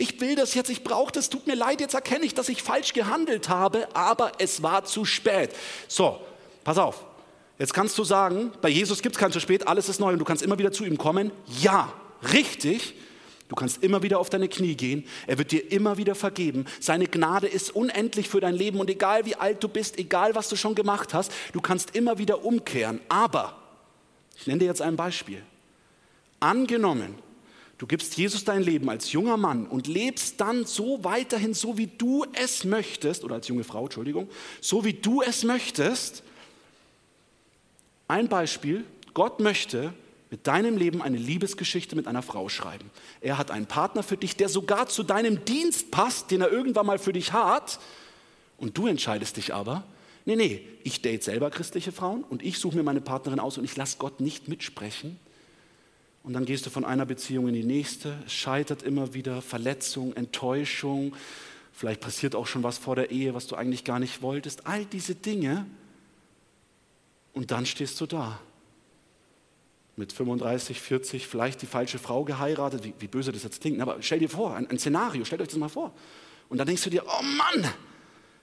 Ich 0.00 0.18
will 0.18 0.34
das 0.34 0.54
jetzt, 0.54 0.70
ich 0.70 0.82
brauche 0.82 1.12
das, 1.12 1.28
tut 1.28 1.46
mir 1.46 1.54
leid, 1.54 1.82
jetzt 1.82 1.92
erkenne 1.92 2.24
ich, 2.24 2.32
dass 2.32 2.48
ich 2.48 2.62
falsch 2.62 2.94
gehandelt 2.94 3.50
habe, 3.50 3.86
aber 3.94 4.32
es 4.38 4.62
war 4.62 4.86
zu 4.86 5.04
spät. 5.04 5.50
So, 5.88 6.18
pass 6.64 6.78
auf. 6.78 7.04
Jetzt 7.58 7.74
kannst 7.74 7.98
du 7.98 8.04
sagen, 8.04 8.50
bei 8.62 8.70
Jesus 8.70 9.02
gibt 9.02 9.16
es 9.16 9.20
kein 9.20 9.30
zu 9.30 9.40
spät, 9.40 9.68
alles 9.68 9.90
ist 9.90 10.00
neu 10.00 10.14
und 10.14 10.18
du 10.18 10.24
kannst 10.24 10.42
immer 10.42 10.58
wieder 10.58 10.72
zu 10.72 10.86
ihm 10.86 10.96
kommen. 10.96 11.30
Ja, 11.60 11.92
richtig. 12.32 12.94
Du 13.50 13.54
kannst 13.54 13.82
immer 13.82 14.02
wieder 14.02 14.20
auf 14.20 14.30
deine 14.30 14.48
Knie 14.48 14.74
gehen. 14.74 15.06
Er 15.26 15.36
wird 15.36 15.52
dir 15.52 15.70
immer 15.70 15.98
wieder 15.98 16.14
vergeben. 16.14 16.64
Seine 16.80 17.06
Gnade 17.06 17.46
ist 17.46 17.76
unendlich 17.76 18.30
für 18.30 18.40
dein 18.40 18.54
Leben 18.54 18.80
und 18.80 18.88
egal 18.88 19.26
wie 19.26 19.36
alt 19.36 19.62
du 19.62 19.68
bist, 19.68 19.98
egal 19.98 20.34
was 20.34 20.48
du 20.48 20.56
schon 20.56 20.74
gemacht 20.74 21.12
hast, 21.12 21.30
du 21.52 21.60
kannst 21.60 21.94
immer 21.94 22.16
wieder 22.16 22.42
umkehren. 22.42 23.02
Aber, 23.10 23.54
ich 24.38 24.46
nenne 24.46 24.60
dir 24.60 24.66
jetzt 24.66 24.80
ein 24.80 24.96
Beispiel. 24.96 25.42
Angenommen, 26.38 27.16
du 27.80 27.86
gibst 27.86 28.14
Jesus 28.18 28.44
dein 28.44 28.62
Leben 28.62 28.90
als 28.90 29.10
junger 29.10 29.38
Mann 29.38 29.66
und 29.66 29.86
lebst 29.86 30.38
dann 30.38 30.66
so 30.66 31.02
weiterhin, 31.02 31.54
so 31.54 31.78
wie 31.78 31.86
du 31.86 32.26
es 32.34 32.64
möchtest, 32.64 33.24
oder 33.24 33.36
als 33.36 33.48
junge 33.48 33.64
Frau, 33.64 33.84
Entschuldigung, 33.84 34.28
so 34.60 34.84
wie 34.84 34.92
du 34.92 35.22
es 35.22 35.44
möchtest. 35.44 36.22
Ein 38.06 38.28
Beispiel, 38.28 38.84
Gott 39.14 39.40
möchte, 39.40 39.94
mit 40.28 40.46
deinem 40.46 40.76
Leben 40.76 41.00
eine 41.00 41.16
Liebesgeschichte 41.16 41.96
mit 41.96 42.06
einer 42.06 42.20
Frau 42.20 42.50
schreiben. 42.50 42.90
Er 43.22 43.38
hat 43.38 43.50
einen 43.50 43.66
Partner 43.66 44.02
für 44.02 44.18
dich, 44.18 44.36
der 44.36 44.50
sogar 44.50 44.86
zu 44.86 45.02
deinem 45.02 45.46
Dienst 45.46 45.90
passt, 45.90 46.30
den 46.30 46.42
er 46.42 46.52
irgendwann 46.52 46.84
mal 46.84 46.98
für 46.98 47.14
dich 47.14 47.32
hat. 47.32 47.80
Und 48.58 48.76
du 48.76 48.88
entscheidest 48.88 49.38
dich 49.38 49.54
aber, 49.54 49.84
nee, 50.26 50.36
nee, 50.36 50.68
ich 50.84 51.00
date 51.00 51.24
selber 51.24 51.50
christliche 51.50 51.92
Frauen 51.92 52.24
und 52.24 52.44
ich 52.44 52.58
suche 52.58 52.76
mir 52.76 52.82
meine 52.82 53.00
Partnerin 53.00 53.40
aus 53.40 53.56
und 53.56 53.64
ich 53.64 53.74
lasse 53.74 53.96
Gott 53.98 54.20
nicht 54.20 54.48
mitsprechen. 54.48 55.18
Und 56.22 56.34
dann 56.34 56.44
gehst 56.44 56.66
du 56.66 56.70
von 56.70 56.84
einer 56.84 57.06
Beziehung 57.06 57.48
in 57.48 57.54
die 57.54 57.64
nächste. 57.64 58.18
Es 58.26 58.32
scheitert 58.32 58.82
immer 58.82 59.14
wieder, 59.14 59.40
Verletzung, 59.40 60.14
Enttäuschung. 60.14 61.14
Vielleicht 61.72 62.00
passiert 62.00 62.34
auch 62.34 62.46
schon 62.46 62.62
was 62.62 62.76
vor 62.76 62.94
der 62.94 63.10
Ehe, 63.10 63.32
was 63.32 63.46
du 63.46 63.56
eigentlich 63.56 63.84
gar 63.84 63.98
nicht 63.98 64.20
wolltest. 64.20 64.66
All 64.66 64.84
diese 64.84 65.14
Dinge 65.14 65.66
Und 67.32 67.52
dann 67.52 67.64
stehst 67.64 68.00
du 68.00 68.06
da. 68.06 68.40
Mit 69.96 70.12
35, 70.12 70.80
40, 70.80 71.26
vielleicht 71.26 71.62
die 71.62 71.66
falsche 71.66 71.98
Frau 71.98 72.24
geheiratet. 72.24 72.84
Wie, 72.84 72.94
wie 72.98 73.08
böse 73.08 73.32
das 73.32 73.42
jetzt 73.44 73.60
klingt. 73.60 73.80
Aber 73.80 73.98
stell 74.00 74.18
dir 74.18 74.28
vor, 74.28 74.54
ein, 74.56 74.68
ein 74.68 74.78
Szenario, 74.78 75.24
stellt 75.24 75.40
euch 75.40 75.48
das 75.48 75.56
mal 75.56 75.68
vor. 75.68 75.92
Und 76.48 76.58
dann 76.58 76.66
denkst 76.66 76.82
du 76.82 76.90
dir, 76.90 77.04
oh 77.06 77.22
Mann, 77.22 77.72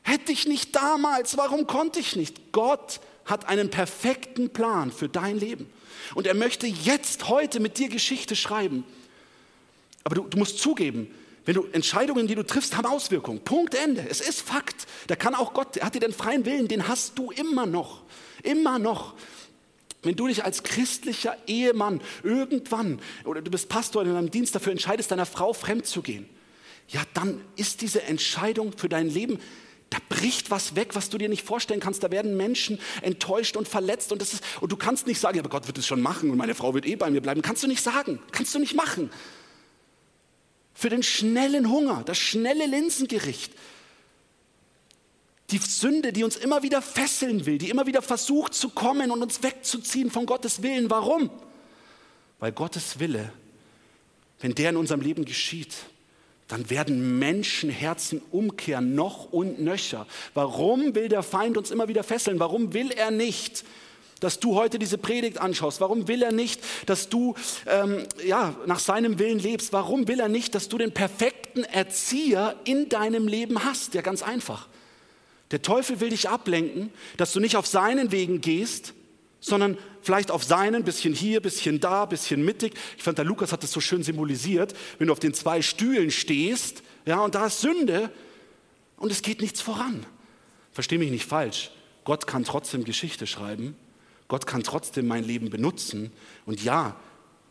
hätte 0.08 0.32
ich 0.32 0.48
nicht 0.48 0.76
damals, 0.76 1.38
warum 1.38 1.67
konnte 1.67 2.00
ich 2.00 2.15
nicht? 2.15 2.54
Gott 2.54 3.02
hat 3.26 3.48
einen 3.50 3.70
perfekten 3.70 4.50
Plan 4.50 4.91
für 4.91 5.10
dein 5.10 5.38
Leben. 5.38 5.70
Und 6.15 6.28
er 6.28 6.34
möchte 6.34 6.65
jetzt, 6.65 7.28
heute 7.28 7.60
mit 7.60 7.78
dir 7.78 7.89
Geschichte 7.89 8.36
schreiben. 8.36 8.86
Aber 10.06 10.15
du, 10.15 10.22
du 10.24 10.38
musst 10.38 10.60
zugeben, 10.60 11.13
wenn 11.43 11.56
du 11.56 11.65
Entscheidungen, 11.74 12.28
die 12.28 12.36
du 12.36 12.43
triffst, 12.43 12.78
haben 12.78 12.86
Auswirkungen. 12.86 13.41
Punkt 13.41 13.76
Ende. 13.76 14.06
Es 14.10 14.22
ist 14.22 14.41
Fakt. 14.41 14.88
Da 15.08 15.17
kann 15.17 15.36
auch 15.36 15.54
Gott, 15.54 15.76
er 15.76 15.88
hat 15.88 15.96
dir 15.96 16.00
den 16.00 16.13
freien 16.13 16.46
Willen, 16.46 16.70
den 16.70 16.88
hast 16.88 17.17
du 17.17 17.32
immer 17.32 17.65
noch. 17.65 18.04
Immer 18.43 18.80
noch. 18.80 19.13
Wenn 20.04 20.15
du 20.15 20.28
dich 20.28 20.46
als 20.46 20.63
christlicher 20.63 21.36
Ehemann 21.48 22.00
irgendwann 22.24 23.00
oder 23.26 23.41
du 23.41 23.52
bist 23.52 23.67
Pastor 23.67 24.04
in 24.04 24.15
einem 24.15 24.32
Dienst 24.32 24.56
dafür 24.56 24.72
entscheidest, 24.72 25.12
deiner 25.12 25.26
Frau 25.26 25.52
fremd 25.52 25.86
zu 25.86 26.02
gehen, 26.02 26.30
ja, 26.88 27.02
dann 27.13 27.41
ist 27.58 27.82
diese 27.82 28.04
Entscheidung 28.04 28.72
für 28.78 28.88
dein 28.88 29.10
Leben, 29.10 29.39
da 29.89 30.00
bricht 30.10 30.52
was 30.52 30.76
weg, 30.76 30.95
was 30.95 31.10
du 31.10 31.17
dir 31.17 31.30
nicht 31.30 31.45
vorstellen 31.45 31.80
kannst. 31.80 32.04
Da 32.04 32.12
werden 32.12 32.36
Menschen 32.36 32.80
enttäuscht 33.02 33.56
und 33.56 33.67
verletzt 33.67 34.12
und, 34.12 34.21
das 34.21 34.34
ist, 34.34 34.43
und 34.60 34.71
du 34.71 34.78
kannst 34.78 35.08
nicht 35.08 35.19
sagen, 35.19 35.39
aber 35.39 35.50
Gott 35.50 35.67
wird 35.67 35.78
es 35.78 35.88
schon 35.88 36.02
machen 36.02 36.30
und 36.30 36.38
meine 36.38 36.56
Frau 36.56 36.73
wird 36.73 36.86
eh 36.86 36.95
bei 36.95 37.10
mir 37.10 37.21
bleiben. 37.21 37.41
Kannst 37.41 37.63
du 37.63 37.67
nicht 37.67 37.82
sagen, 37.82 38.19
kannst 38.32 38.54
du 38.54 38.60
nicht 38.60 38.76
machen 38.76 39.10
für 40.78 40.89
den 40.89 41.02
schnellen 41.02 41.71
Hunger, 41.71 42.04
das 42.06 42.19
schnelle 42.19 42.67
Linsengericht. 42.67 43.52
Die 45.50 45.58
Sünde, 45.58 46.13
die 46.13 46.23
uns 46.23 46.36
immer 46.36 46.62
wieder 46.62 46.84
fesseln 46.84 47.47
will, 47.47 47.58
die 47.58 47.71
immer 47.71 47.88
wieder 47.88 48.04
versucht 48.04 48.54
zu 48.54 48.69
kommen 48.69 49.10
und 49.10 49.23
uns 49.23 49.41
wegzuziehen 49.41 50.12
von 50.12 50.28
Gottes 50.28 50.62
Willen. 50.62 50.91
Warum? 50.91 51.32
Weil 52.38 52.52
Gottes 52.52 53.00
Wille, 53.00 53.34
wenn 54.39 54.54
der 54.54 54.69
in 54.69 54.78
unserem 54.78 55.02
Leben 55.02 55.26
geschieht, 55.26 55.73
dann 56.47 56.69
werden 56.69 57.19
Menschenherzen 57.19 58.21
umkehren, 58.31 58.95
noch 58.95 59.31
und 59.31 59.60
nöcher. 59.60 60.07
Warum 60.33 60.95
will 60.95 61.10
der 61.10 61.23
Feind 61.23 61.57
uns 61.57 61.71
immer 61.71 61.88
wieder 61.88 62.03
fesseln? 62.03 62.39
Warum 62.39 62.73
will 62.73 62.91
er 62.91 63.12
nicht, 63.12 63.65
dass 64.21 64.39
du 64.39 64.55
heute 64.55 64.79
diese 64.79 64.97
Predigt 64.97 65.39
anschaust? 65.39 65.81
Warum 65.81 66.07
will 66.07 66.23
er 66.23 66.31
nicht, 66.31 66.62
dass 66.86 67.10
du 67.10 67.36
ähm, 67.67 68.05
ja, 68.25 68.55
nach 68.65 68.79
seinem 68.79 69.19
Willen 69.19 69.39
lebst? 69.39 69.73
Warum 69.73 70.07
will 70.07 70.19
er 70.19 70.29
nicht, 70.29 70.55
dass 70.55 70.69
du 70.69 70.77
den 70.77 70.93
perfekten 70.93 71.63
Erzieher 71.63 72.55
in 72.63 72.88
deinem 72.89 73.27
Leben 73.27 73.65
hast? 73.65 73.93
Ja, 73.93 74.01
ganz 74.01 74.23
einfach. 74.23 74.67
Der 75.51 75.62
Teufel 75.62 75.99
will 75.99 76.10
dich 76.10 76.29
ablenken, 76.29 76.91
dass 77.17 77.33
du 77.33 77.39
nicht 77.39 77.55
auf 77.55 77.67
seinen 77.67 78.12
Wegen 78.12 78.41
gehst, 78.41 78.93
sondern 79.39 79.78
vielleicht 80.02 80.32
auf 80.32 80.43
seinen, 80.43 80.84
bisschen 80.84 81.13
hier, 81.13 81.41
bisschen 81.41 81.80
da, 81.80 82.06
bisschen 82.06 82.43
mittig. 82.43 82.73
Ich 82.97 83.04
fand, 83.04 83.17
der 83.17 83.26
Lukas 83.26 83.52
hat 83.52 83.63
das 83.63 83.71
so 83.71 83.80
schön 83.80 84.04
symbolisiert, 84.04 84.73
wenn 84.97 85.08
du 85.08 85.13
auf 85.13 85.19
den 85.19 85.34
zwei 85.34 85.62
Stühlen 85.62 86.12
stehst, 86.12 86.84
ja, 87.06 87.19
und 87.21 87.36
da 87.36 87.47
ist 87.47 87.62
Sünde 87.62 88.12
und 88.97 89.12
es 89.12 89.21
geht 89.21 89.41
nichts 89.41 89.62
voran. 89.62 90.06
Versteh 90.71 90.97
mich 90.97 91.12
nicht 91.12 91.26
falsch. 91.26 91.71
Gott 92.04 92.28
kann 92.28 92.43
trotzdem 92.43 92.84
Geschichte 92.84 93.28
schreiben 93.28 93.76
Gott 94.28 94.45
kann 94.45 94.63
trotzdem 94.63 95.08
mein 95.08 95.23
Leben 95.23 95.50
benutzen. 95.50 96.12
Und 96.45 96.63
ja, 96.63 96.95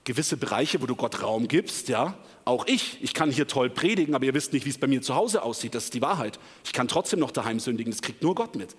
gewisse 0.05 0.37
Bereiche, 0.37 0.83
wo 0.83 0.87
du 0.87 0.95
Gott 0.95 1.23
Raum 1.23 1.49
gibst, 1.49 1.89
ja, 1.89 2.17
auch 2.45 2.67
ich, 2.67 3.03
ich 3.03 3.15
kann 3.15 3.31
hier 3.31 3.49
toll 3.49 3.71
predigen, 3.71 4.15
aber 4.15 4.25
ihr 4.25 4.35
wisst 4.35 4.53
nicht, 4.53 4.67
wie 4.67 4.71
es 4.71 4.79
bei 4.79 4.87
mir 4.87 5.03
zu 5.03 5.15
Hause 5.15 5.43
aussieht, 5.43 5.75
das 5.75 5.85
ist 5.85 5.95
die 5.95 6.03
Wahrheit. 6.03 6.39
Ich 6.65 6.73
kann 6.73 6.87
trotzdem 6.87 7.19
noch 7.19 7.31
daheim 7.31 7.59
sündigen, 7.59 7.91
das 7.91 8.03
kriegt 8.03 8.23
nur 8.23 8.35
Gott 8.35 8.55
mit. 8.55 8.77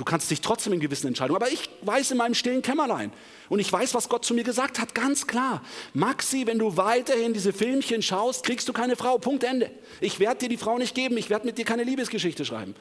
Du 0.00 0.04
kannst 0.04 0.30
dich 0.30 0.40
trotzdem 0.40 0.72
in 0.72 0.80
gewissen 0.80 1.08
Entscheidungen, 1.08 1.42
aber 1.42 1.52
ich 1.52 1.68
weiß 1.82 2.12
in 2.12 2.16
meinem 2.16 2.32
stillen 2.32 2.62
Kämmerlein 2.62 3.12
und 3.50 3.58
ich 3.58 3.70
weiß, 3.70 3.92
was 3.92 4.08
Gott 4.08 4.24
zu 4.24 4.32
mir 4.32 4.44
gesagt 4.44 4.78
hat, 4.78 4.94
ganz 4.94 5.26
klar. 5.26 5.62
Maxi, 5.92 6.46
wenn 6.46 6.58
du 6.58 6.78
weiterhin 6.78 7.34
diese 7.34 7.52
Filmchen 7.52 8.00
schaust, 8.00 8.44
kriegst 8.44 8.66
du 8.66 8.72
keine 8.72 8.96
Frau, 8.96 9.18
Punkt 9.18 9.44
Ende. 9.44 9.70
Ich 10.00 10.18
werde 10.18 10.40
dir 10.40 10.48
die 10.48 10.56
Frau 10.56 10.78
nicht 10.78 10.94
geben, 10.94 11.18
ich 11.18 11.28
werde 11.28 11.44
mit 11.46 11.58
dir 11.58 11.66
keine 11.66 11.84
Liebesgeschichte 11.84 12.44
schreiben 12.46 12.74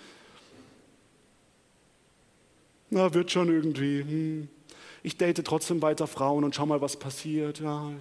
na, 2.89 3.13
wird 3.13 3.31
schon 3.31 3.49
irgendwie. 3.49 3.99
Hm. 4.01 4.47
Ich 5.03 5.17
date 5.17 5.45
trotzdem 5.45 5.81
weiter 5.81 6.07
Frauen 6.07 6.43
und 6.43 6.55
schau 6.55 6.65
mal, 6.65 6.81
was 6.81 6.97
passiert. 6.97 7.59
Ja, 7.59 7.91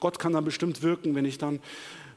Gott 0.00 0.18
kann 0.18 0.32
dann 0.32 0.44
bestimmt 0.44 0.82
wirken, 0.82 1.14
wenn 1.14 1.24
ich 1.24 1.38
dann 1.38 1.60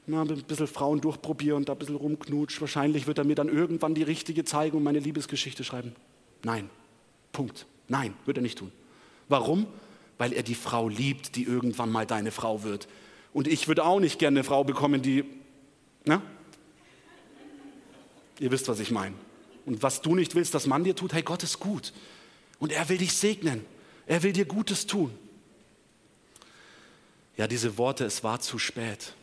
na, 0.07 0.21
ein 0.21 0.43
bisschen 0.43 0.67
Frauen 0.67 1.01
durchprobiere 1.01 1.55
und 1.55 1.69
da 1.69 1.73
ein 1.73 1.79
bisschen 1.79 1.95
rumknutsch. 1.95 2.59
Wahrscheinlich 2.59 3.05
wird 3.05 3.19
er 3.19 3.25
mir 3.25 3.35
dann 3.35 3.49
irgendwann 3.49 3.93
die 3.93 4.03
richtige 4.03 4.43
zeigen 4.43 4.77
und 4.77 4.83
meine 4.83 4.99
Liebesgeschichte 4.99 5.63
schreiben. 5.63 5.95
Nein. 6.43 6.69
Punkt. 7.31 7.65
Nein, 7.87 8.13
wird 8.25 8.37
er 8.37 8.43
nicht 8.43 8.57
tun. 8.57 8.71
Warum? 9.27 9.67
Weil 10.17 10.33
er 10.33 10.43
die 10.43 10.55
Frau 10.55 10.87
liebt, 10.87 11.35
die 11.35 11.43
irgendwann 11.43 11.91
mal 11.91 12.05
deine 12.05 12.31
Frau 12.31 12.63
wird. 12.63 12.87
Und 13.33 13.47
ich 13.47 13.67
würde 13.67 13.83
auch 13.83 13.99
nicht 13.99 14.19
gerne 14.19 14.39
eine 14.39 14.43
Frau 14.43 14.63
bekommen, 14.63 15.01
die. 15.01 15.25
Na? 16.05 16.21
Ihr 18.39 18.51
wisst, 18.51 18.67
was 18.67 18.79
ich 18.79 18.91
meine. 18.91 19.15
Und 19.65 19.81
was 19.81 20.01
du 20.01 20.15
nicht 20.15 20.35
willst, 20.35 20.53
dass 20.53 20.67
Mann 20.67 20.83
dir 20.83 20.95
tut, 20.95 21.13
hey, 21.13 21.23
Gott 21.23 21.43
ist 21.43 21.59
gut. 21.59 21.93
Und 22.59 22.71
er 22.71 22.87
will 22.89 22.97
dich 22.97 23.13
segnen. 23.13 23.65
Er 24.05 24.21
will 24.23 24.33
dir 24.33 24.45
Gutes 24.45 24.85
tun. 24.85 25.11
Ja, 27.37 27.47
diese 27.47 27.77
Worte, 27.77 28.05
es 28.05 28.23
war 28.23 28.39
zu 28.39 28.59
spät. 28.59 29.13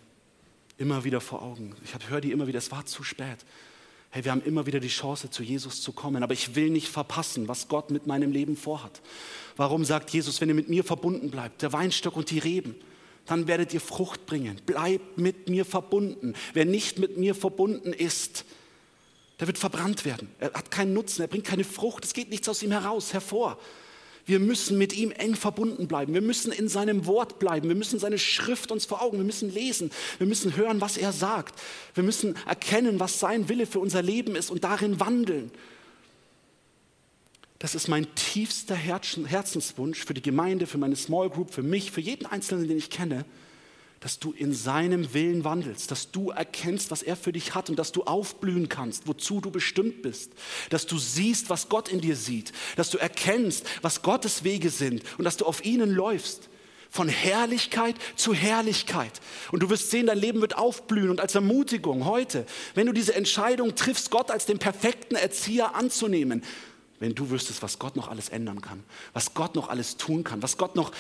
Immer 0.78 1.04
wieder 1.04 1.20
vor 1.20 1.42
Augen. 1.42 1.76
Ich 1.85 2.09
höre 2.09 2.20
die 2.20 2.33
immer 2.33 2.46
wieder, 2.46 2.59
es 2.59 2.70
war 2.70 2.87
zu 2.87 3.04
spät. 3.04 3.44
Hey, 4.12 4.24
wir 4.24 4.32
haben 4.32 4.42
immer 4.42 4.66
wieder 4.66 4.80
die 4.80 4.88
Chance, 4.88 5.30
zu 5.30 5.44
Jesus 5.44 5.82
zu 5.82 5.92
kommen, 5.92 6.24
aber 6.24 6.32
ich 6.32 6.56
will 6.56 6.70
nicht 6.70 6.88
verpassen, 6.88 7.46
was 7.46 7.68
Gott 7.68 7.92
mit 7.92 8.08
meinem 8.08 8.32
Leben 8.32 8.56
vorhat. 8.56 9.00
Warum 9.56 9.84
sagt 9.84 10.10
Jesus, 10.10 10.40
wenn 10.40 10.48
ihr 10.48 10.54
mit 10.56 10.68
mir 10.68 10.82
verbunden 10.82 11.30
bleibt, 11.30 11.62
der 11.62 11.72
Weinstock 11.72 12.16
und 12.16 12.30
die 12.30 12.40
Reben, 12.40 12.74
dann 13.26 13.46
werdet 13.46 13.72
ihr 13.72 13.80
Frucht 13.80 14.26
bringen. 14.26 14.60
Bleibt 14.66 15.16
mit 15.18 15.48
mir 15.48 15.64
verbunden. 15.64 16.34
Wer 16.54 16.64
nicht 16.64 16.98
mit 16.98 17.18
mir 17.18 17.36
verbunden 17.36 17.92
ist, 17.92 18.44
der 19.38 19.46
wird 19.46 19.58
verbrannt 19.58 20.04
werden. 20.04 20.34
Er 20.40 20.52
hat 20.54 20.72
keinen 20.72 20.92
Nutzen, 20.92 21.22
er 21.22 21.28
bringt 21.28 21.46
keine 21.46 21.62
Frucht, 21.62 22.04
es 22.04 22.12
geht 22.12 22.30
nichts 22.30 22.48
aus 22.48 22.64
ihm 22.64 22.72
heraus, 22.72 23.12
hervor. 23.12 23.58
Wir 24.30 24.38
müssen 24.38 24.78
mit 24.78 24.96
ihm 24.96 25.10
eng 25.10 25.34
verbunden 25.34 25.88
bleiben. 25.88 26.14
Wir 26.14 26.20
müssen 26.20 26.52
in 26.52 26.68
seinem 26.68 27.04
Wort 27.06 27.40
bleiben. 27.40 27.66
Wir 27.66 27.74
müssen 27.74 27.98
seine 27.98 28.16
Schrift 28.16 28.70
uns 28.70 28.86
vor 28.86 29.02
Augen. 29.02 29.16
Wir 29.16 29.24
müssen 29.24 29.52
lesen. 29.52 29.90
Wir 30.18 30.26
müssen 30.28 30.54
hören, 30.54 30.80
was 30.80 30.96
er 30.96 31.10
sagt. 31.10 31.60
Wir 31.94 32.04
müssen 32.04 32.36
erkennen, 32.46 33.00
was 33.00 33.18
sein 33.18 33.48
Wille 33.48 33.66
für 33.66 33.80
unser 33.80 34.02
Leben 34.02 34.36
ist 34.36 34.52
und 34.52 34.62
darin 34.62 35.00
wandeln. 35.00 35.50
Das 37.58 37.74
ist 37.74 37.88
mein 37.88 38.06
tiefster 38.14 38.76
Herzenswunsch 38.76 40.04
für 40.04 40.14
die 40.14 40.22
Gemeinde, 40.22 40.68
für 40.68 40.78
meine 40.78 40.94
Small 40.94 41.28
Group, 41.28 41.52
für 41.52 41.64
mich, 41.64 41.90
für 41.90 42.00
jeden 42.00 42.24
Einzelnen, 42.24 42.68
den 42.68 42.78
ich 42.78 42.88
kenne, 42.88 43.24
dass 44.00 44.18
du 44.18 44.32
in 44.32 44.54
seinem 44.54 45.12
Willen 45.12 45.44
wandelst, 45.44 45.90
dass 45.90 46.10
du 46.10 46.30
erkennst, 46.30 46.90
was 46.90 47.02
er 47.02 47.16
für 47.16 47.32
dich 47.32 47.54
hat 47.54 47.68
und 47.68 47.76
dass 47.78 47.92
du 47.92 48.04
aufblühen 48.04 48.70
kannst, 48.70 49.06
wozu 49.06 49.42
du 49.42 49.50
bestimmt 49.50 50.00
bist, 50.00 50.32
dass 50.70 50.86
du 50.86 50.98
siehst, 50.98 51.50
was 51.50 51.68
Gott 51.68 51.90
in 51.90 52.00
dir 52.00 52.16
sieht, 52.16 52.52
dass 52.76 52.88
du 52.88 52.96
erkennst, 52.96 53.66
was 53.82 54.00
Gottes 54.00 54.42
Wege 54.42 54.70
sind 54.70 55.02
und 55.18 55.24
dass 55.24 55.36
du 55.36 55.44
auf 55.44 55.64
ihnen 55.64 55.90
läufst. 55.90 56.48
Von 56.92 57.08
Herrlichkeit 57.08 57.94
zu 58.16 58.34
Herrlichkeit. 58.34 59.20
Und 59.52 59.62
du 59.62 59.70
wirst 59.70 59.92
sehen, 59.92 60.06
dein 60.06 60.18
Leben 60.18 60.40
wird 60.40 60.58
aufblühen. 60.58 61.10
Und 61.10 61.20
als 61.20 61.36
Ermutigung 61.36 62.04
heute, 62.04 62.46
wenn 62.74 62.88
du 62.88 62.92
diese 62.92 63.14
Entscheidung 63.14 63.76
triffst, 63.76 64.10
Gott 64.10 64.32
als 64.32 64.46
den 64.46 64.58
perfekten 64.58 65.14
Erzieher 65.14 65.76
anzunehmen, 65.76 66.42
wenn 66.98 67.14
du 67.14 67.30
wüsstest, 67.30 67.62
was 67.62 67.78
Gott 67.78 67.94
noch 67.94 68.08
alles 68.08 68.28
ändern 68.28 68.60
kann, 68.60 68.82
was 69.12 69.34
Gott 69.34 69.54
noch 69.54 69.68
alles 69.68 69.98
tun 69.98 70.24
kann, 70.24 70.42
was 70.42 70.58
Gott 70.58 70.74
noch 70.74 70.92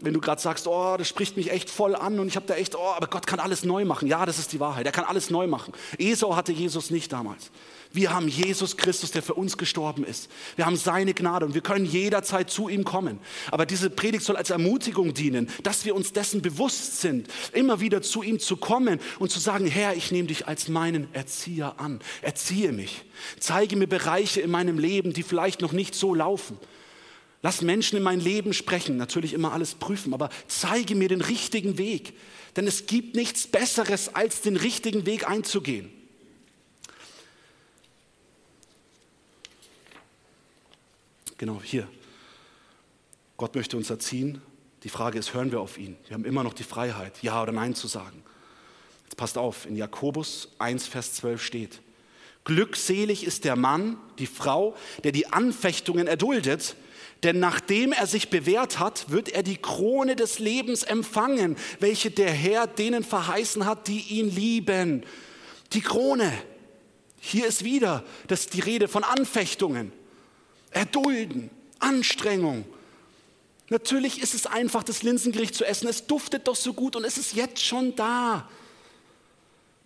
wenn 0.00 0.14
du 0.14 0.20
gerade 0.20 0.40
sagst, 0.40 0.66
oh, 0.66 0.96
das 0.96 1.08
spricht 1.08 1.36
mich 1.36 1.50
echt 1.50 1.70
voll 1.70 1.94
an 1.94 2.20
und 2.20 2.28
ich 2.28 2.36
habe 2.36 2.46
da 2.46 2.54
echt, 2.54 2.74
oh, 2.74 2.92
aber 2.96 3.06
Gott 3.08 3.26
kann 3.26 3.40
alles 3.40 3.64
neu 3.64 3.84
machen. 3.84 4.08
Ja, 4.08 4.26
das 4.26 4.38
ist 4.38 4.52
die 4.52 4.60
Wahrheit. 4.60 4.86
Er 4.86 4.92
kann 4.92 5.04
alles 5.04 5.30
neu 5.30 5.46
machen. 5.46 5.72
Esau 5.98 6.36
hatte 6.36 6.52
Jesus 6.52 6.90
nicht 6.90 7.12
damals. 7.12 7.50
Wir 7.92 8.12
haben 8.12 8.28
Jesus 8.28 8.76
Christus, 8.76 9.12
der 9.12 9.22
für 9.22 9.34
uns 9.34 9.56
gestorben 9.56 10.04
ist. 10.04 10.30
Wir 10.56 10.66
haben 10.66 10.76
seine 10.76 11.14
Gnade 11.14 11.46
und 11.46 11.54
wir 11.54 11.62
können 11.62 11.86
jederzeit 11.86 12.50
zu 12.50 12.68
ihm 12.68 12.84
kommen. 12.84 13.18
Aber 13.50 13.64
diese 13.64 13.88
Predigt 13.88 14.24
soll 14.24 14.36
als 14.36 14.50
Ermutigung 14.50 15.14
dienen, 15.14 15.48
dass 15.62 15.84
wir 15.84 15.94
uns 15.94 16.12
dessen 16.12 16.42
bewusst 16.42 17.00
sind, 17.00 17.28
immer 17.52 17.80
wieder 17.80 18.02
zu 18.02 18.22
ihm 18.22 18.40
zu 18.40 18.56
kommen 18.56 19.00
und 19.18 19.30
zu 19.30 19.40
sagen, 19.40 19.66
Herr, 19.66 19.96
ich 19.96 20.12
nehme 20.12 20.28
dich 20.28 20.46
als 20.46 20.68
meinen 20.68 21.12
Erzieher 21.14 21.80
an. 21.80 22.00
Erziehe 22.20 22.72
mich. 22.72 23.04
Zeige 23.40 23.76
mir 23.76 23.86
Bereiche 23.86 24.42
in 24.42 24.50
meinem 24.50 24.78
Leben, 24.78 25.14
die 25.14 25.22
vielleicht 25.22 25.62
noch 25.62 25.72
nicht 25.72 25.94
so 25.94 26.14
laufen. 26.14 26.58
Lass 27.42 27.62
Menschen 27.62 27.96
in 27.96 28.02
mein 28.02 28.20
Leben 28.20 28.52
sprechen, 28.52 28.96
natürlich 28.96 29.32
immer 29.32 29.52
alles 29.52 29.74
prüfen, 29.74 30.12
aber 30.12 30.28
zeige 30.48 30.94
mir 30.96 31.08
den 31.08 31.20
richtigen 31.20 31.78
Weg. 31.78 32.14
Denn 32.56 32.66
es 32.66 32.86
gibt 32.86 33.14
nichts 33.14 33.46
Besseres, 33.46 34.14
als 34.14 34.40
den 34.40 34.56
richtigen 34.56 35.06
Weg 35.06 35.28
einzugehen. 35.28 35.92
Genau, 41.36 41.60
hier. 41.62 41.86
Gott 43.36 43.54
möchte 43.54 43.76
uns 43.76 43.88
erziehen. 43.88 44.42
Die 44.82 44.88
Frage 44.88 45.18
ist, 45.18 45.34
hören 45.34 45.52
wir 45.52 45.60
auf 45.60 45.78
ihn? 45.78 45.96
Wir 46.08 46.14
haben 46.14 46.24
immer 46.24 46.42
noch 46.42 46.54
die 46.54 46.64
Freiheit, 46.64 47.22
Ja 47.22 47.40
oder 47.40 47.52
Nein 47.52 47.76
zu 47.76 47.86
sagen. 47.86 48.24
Jetzt 49.04 49.16
passt 49.16 49.38
auf, 49.38 49.64
in 49.64 49.76
Jakobus 49.76 50.48
1, 50.58 50.88
Vers 50.88 51.14
12 51.14 51.42
steht, 51.42 51.80
Glückselig 52.44 53.24
ist 53.24 53.44
der 53.44 53.56
Mann, 53.56 53.98
die 54.18 54.26
Frau, 54.26 54.74
der 55.04 55.12
die 55.12 55.26
Anfechtungen 55.26 56.06
erduldet, 56.06 56.76
denn 57.22 57.40
nachdem 57.40 57.92
er 57.92 58.06
sich 58.06 58.30
bewährt 58.30 58.78
hat, 58.78 59.10
wird 59.10 59.28
er 59.28 59.42
die 59.42 59.56
Krone 59.56 60.14
des 60.14 60.38
Lebens 60.38 60.84
empfangen, 60.84 61.56
welche 61.80 62.10
der 62.10 62.30
Herr 62.30 62.66
denen 62.66 63.02
verheißen 63.02 63.66
hat, 63.66 63.88
die 63.88 64.00
ihn 64.00 64.30
lieben. 64.30 65.04
Die 65.72 65.80
Krone. 65.80 66.32
Hier 67.20 67.46
ist 67.46 67.64
wieder 67.64 68.04
das 68.28 68.46
die 68.46 68.60
Rede 68.60 68.86
von 68.86 69.02
Anfechtungen, 69.02 69.92
Erdulden, 70.70 71.50
Anstrengung. 71.80 72.64
Natürlich 73.70 74.22
ist 74.22 74.34
es 74.34 74.46
einfach, 74.46 74.82
das 74.82 75.02
Linsengericht 75.02 75.54
zu 75.54 75.64
essen. 75.64 75.88
Es 75.88 76.06
duftet 76.06 76.46
doch 76.46 76.56
so 76.56 76.72
gut 76.72 76.96
und 76.96 77.04
es 77.04 77.18
ist 77.18 77.34
jetzt 77.34 77.62
schon 77.62 77.96
da. 77.96 78.48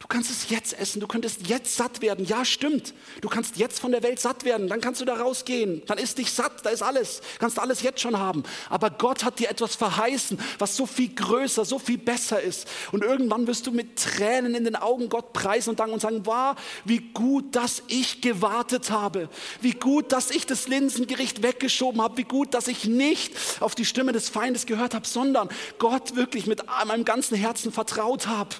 Du 0.03 0.09
kannst 0.09 0.31
es 0.33 0.51
jetzt 0.51 0.77
essen, 0.79 0.99
du 0.99 1.07
könntest 1.07 1.47
jetzt 1.47 1.77
satt 1.77 2.03
werden. 2.03 2.25
Ja, 2.25 2.45
stimmt. 2.45 2.93
Du 3.21 3.29
kannst 3.29 3.57
jetzt 3.57 3.79
von 3.79 3.93
der 3.93 4.03
Welt 4.03 4.19
satt 4.19 4.45
werden, 4.45 4.67
dann 4.67 4.81
kannst 4.81 5.01
du 5.01 5.05
da 5.05 5.15
rausgehen. 5.15 5.83
Dann 5.87 5.97
ist 5.97 6.19
dich 6.19 6.33
satt, 6.33 6.67
da 6.67 6.71
ist 6.71 6.83
alles. 6.83 7.23
Kannst 7.39 7.61
alles 7.61 7.83
jetzt 7.83 8.01
schon 8.01 8.19
haben. 8.19 8.43
Aber 8.69 8.91
Gott 8.91 9.23
hat 9.23 9.39
dir 9.39 9.49
etwas 9.49 9.77
verheißen, 9.77 10.41
was 10.59 10.77
so 10.77 10.87
viel 10.87 11.15
größer, 11.15 11.65
so 11.65 11.79
viel 11.79 11.99
besser 11.99 12.41
ist. 12.43 12.67
Und 12.91 13.05
irgendwann 13.05 13.47
wirst 13.47 13.69
du 13.69 13.71
mit 13.71 13.97
Tränen 13.97 14.57
in 14.57 14.65
den 14.65 14.75
Augen 14.75 15.09
Gott 15.09 15.33
preisen 15.33 15.71
und 15.71 15.79
danken 15.79 15.95
und 15.95 16.01
sagen, 16.01 16.23
wow, 16.25 16.57
wie 16.85 16.99
gut, 16.99 17.55
dass 17.55 17.85
ich 17.87 18.21
gewartet 18.21 18.91
habe. 18.91 19.29
Wie 19.61 19.73
gut, 19.73 20.11
dass 20.11 20.33
ich 20.33 20.47
das 20.47 20.67
Linsengericht 20.67 21.45
weggeschoben 21.45 22.03
habe. 22.03 22.17
Wie 22.17 22.25
gut, 22.25 22.55
dass 22.55 22.67
ich 22.67 22.87
nicht 22.87 23.35
auf 23.61 23.77
die 23.77 23.85
Stimme 23.85 24.11
des 24.11 24.29
Feindes 24.29 24.67
gehört 24.67 24.95
habe, 24.95 25.07
sondern 25.07 25.49
Gott 25.79 26.17
wirklich 26.17 26.49
mit 26.49 26.65
meinem 26.87 27.05
ganzen 27.05 27.37
Herzen 27.37 27.71
vertraut 27.71 28.27
habe. 28.27 28.57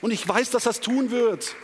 Und 0.00 0.12
ich 0.12 0.26
weiß, 0.26 0.50
dass 0.50 0.64
das 0.64 0.80
tun 0.80 1.10
wird. 1.10 1.54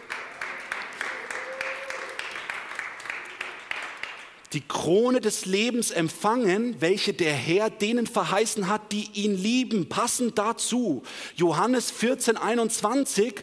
die 4.54 4.60
Krone 4.60 5.20
des 5.20 5.46
Lebens 5.46 5.90
empfangen, 5.90 6.76
welche 6.80 7.12
der 7.12 7.32
Herr 7.32 7.70
denen 7.70 8.06
verheißen 8.06 8.68
hat, 8.68 8.92
die 8.92 9.10
ihn 9.14 9.36
lieben. 9.36 9.88
Passend 9.88 10.38
dazu, 10.38 11.02
Johannes 11.34 11.90
14, 11.90 12.36
21, 12.36 13.42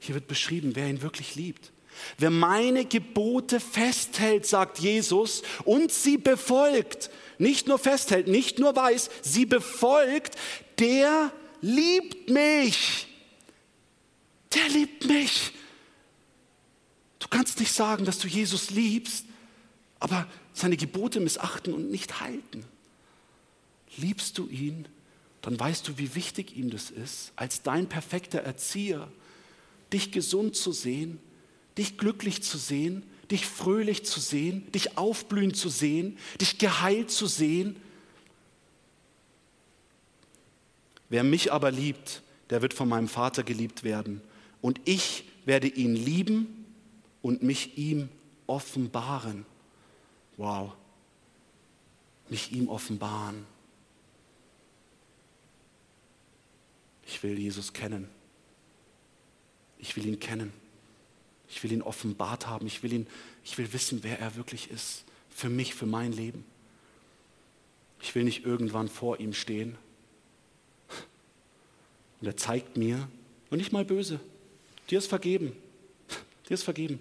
hier 0.00 0.14
wird 0.16 0.26
beschrieben, 0.26 0.72
wer 0.74 0.88
ihn 0.88 1.02
wirklich 1.02 1.36
liebt. 1.36 1.70
Wer 2.18 2.30
meine 2.30 2.84
Gebote 2.84 3.60
festhält, 3.60 4.46
sagt 4.46 4.78
Jesus, 4.78 5.42
und 5.64 5.92
sie 5.92 6.16
befolgt, 6.16 7.10
nicht 7.38 7.68
nur 7.68 7.78
festhält, 7.78 8.26
nicht 8.26 8.58
nur 8.58 8.74
weiß, 8.74 9.10
sie 9.22 9.46
befolgt, 9.46 10.34
der 10.78 11.30
liebt 11.60 12.28
mich 12.30 13.06
der 14.54 14.68
liebt 14.68 15.06
mich. 15.06 15.52
Du 17.18 17.28
kannst 17.28 17.60
nicht 17.60 17.72
sagen, 17.72 18.04
dass 18.04 18.18
du 18.18 18.28
Jesus 18.28 18.70
liebst, 18.70 19.26
aber 20.00 20.26
seine 20.52 20.76
Gebote 20.76 21.20
missachten 21.20 21.72
und 21.72 21.90
nicht 21.90 22.20
halten. 22.20 22.64
Liebst 23.96 24.38
du 24.38 24.48
ihn, 24.48 24.88
dann 25.42 25.58
weißt 25.58 25.86
du, 25.88 25.98
wie 25.98 26.14
wichtig 26.14 26.56
ihm 26.56 26.70
das 26.70 26.90
ist, 26.90 27.32
als 27.36 27.62
dein 27.62 27.88
perfekter 27.88 28.40
Erzieher, 28.40 29.10
dich 29.92 30.12
gesund 30.12 30.56
zu 30.56 30.72
sehen, 30.72 31.18
dich 31.78 31.98
glücklich 31.98 32.42
zu 32.42 32.58
sehen, 32.58 33.04
dich 33.30 33.46
fröhlich 33.46 34.04
zu 34.04 34.20
sehen, 34.20 34.70
dich 34.72 34.98
aufblühen 34.98 35.54
zu 35.54 35.68
sehen, 35.68 36.18
dich 36.40 36.58
geheilt 36.58 37.10
zu 37.10 37.26
sehen. 37.26 37.76
Wer 41.08 41.24
mich 41.24 41.52
aber 41.52 41.70
liebt, 41.70 42.22
der 42.50 42.62
wird 42.62 42.74
von 42.74 42.88
meinem 42.88 43.08
Vater 43.08 43.42
geliebt 43.42 43.84
werden 43.84 44.20
und 44.62 44.80
ich 44.84 45.24
werde 45.44 45.68
ihn 45.68 45.94
lieben 45.94 46.66
und 47.22 47.42
mich 47.42 47.78
ihm 47.78 48.08
offenbaren. 48.46 49.46
Wow, 50.36 50.72
mich 52.28 52.52
ihm 52.52 52.68
offenbaren. 52.68 53.46
Ich 57.06 57.22
will 57.22 57.38
Jesus 57.38 57.72
kennen. 57.72 58.08
Ich 59.78 59.96
will 59.96 60.06
ihn 60.06 60.20
kennen. 60.20 60.52
Ich 61.48 61.62
will 61.62 61.72
ihn 61.72 61.82
offenbart 61.82 62.46
haben. 62.46 62.66
Ich 62.66 62.82
will, 62.82 62.92
ihn, 62.92 63.06
ich 63.44 63.58
will 63.58 63.72
wissen, 63.72 64.04
wer 64.04 64.20
er 64.20 64.36
wirklich 64.36 64.70
ist. 64.70 65.04
Für 65.28 65.48
mich, 65.48 65.74
für 65.74 65.86
mein 65.86 66.12
Leben. 66.12 66.44
Ich 68.00 68.14
will 68.14 68.24
nicht 68.24 68.44
irgendwann 68.44 68.88
vor 68.88 69.18
ihm 69.18 69.32
stehen. 69.32 69.76
Und 72.20 72.26
er 72.26 72.36
zeigt 72.36 72.76
mir, 72.76 73.08
und 73.50 73.58
nicht 73.58 73.72
mal 73.72 73.84
böse, 73.84 74.20
Dir 74.90 74.98
ist 74.98 75.06
vergeben. 75.06 75.52
Dir 76.48 76.54
ist 76.54 76.64
vergeben. 76.64 77.00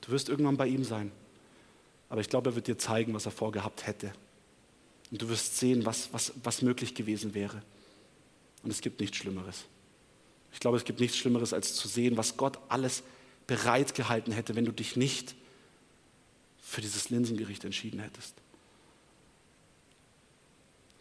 Du 0.00 0.10
wirst 0.10 0.28
irgendwann 0.28 0.56
bei 0.56 0.66
ihm 0.66 0.84
sein. 0.84 1.12
Aber 2.08 2.20
ich 2.20 2.28
glaube, 2.28 2.50
er 2.50 2.56
wird 2.56 2.66
dir 2.66 2.76
zeigen, 2.76 3.14
was 3.14 3.24
er 3.24 3.32
vorgehabt 3.32 3.86
hätte. 3.86 4.12
Und 5.10 5.22
du 5.22 5.28
wirst 5.28 5.56
sehen, 5.56 5.86
was, 5.86 6.12
was, 6.12 6.32
was 6.42 6.60
möglich 6.60 6.94
gewesen 6.94 7.34
wäre. 7.34 7.62
Und 8.62 8.70
es 8.70 8.80
gibt 8.80 9.00
nichts 9.00 9.16
Schlimmeres. 9.16 9.64
Ich 10.52 10.60
glaube, 10.60 10.76
es 10.76 10.84
gibt 10.84 11.00
nichts 11.00 11.16
Schlimmeres, 11.16 11.52
als 11.52 11.74
zu 11.74 11.88
sehen, 11.88 12.16
was 12.16 12.36
Gott 12.36 12.58
alles 12.68 13.02
bereitgehalten 13.46 14.32
hätte, 14.32 14.54
wenn 14.54 14.64
du 14.64 14.72
dich 14.72 14.96
nicht 14.96 15.34
für 16.60 16.80
dieses 16.80 17.10
Linsengericht 17.10 17.64
entschieden 17.64 18.00
hättest. 18.00 18.34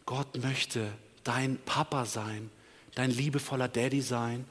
Gott 0.05 0.37
möchte 0.41 0.91
dein 1.23 1.57
Papa 1.65 2.05
sein, 2.05 2.49
dein 2.95 3.11
liebevoller 3.11 3.67
Daddy 3.67 4.01
sein, 4.01 4.45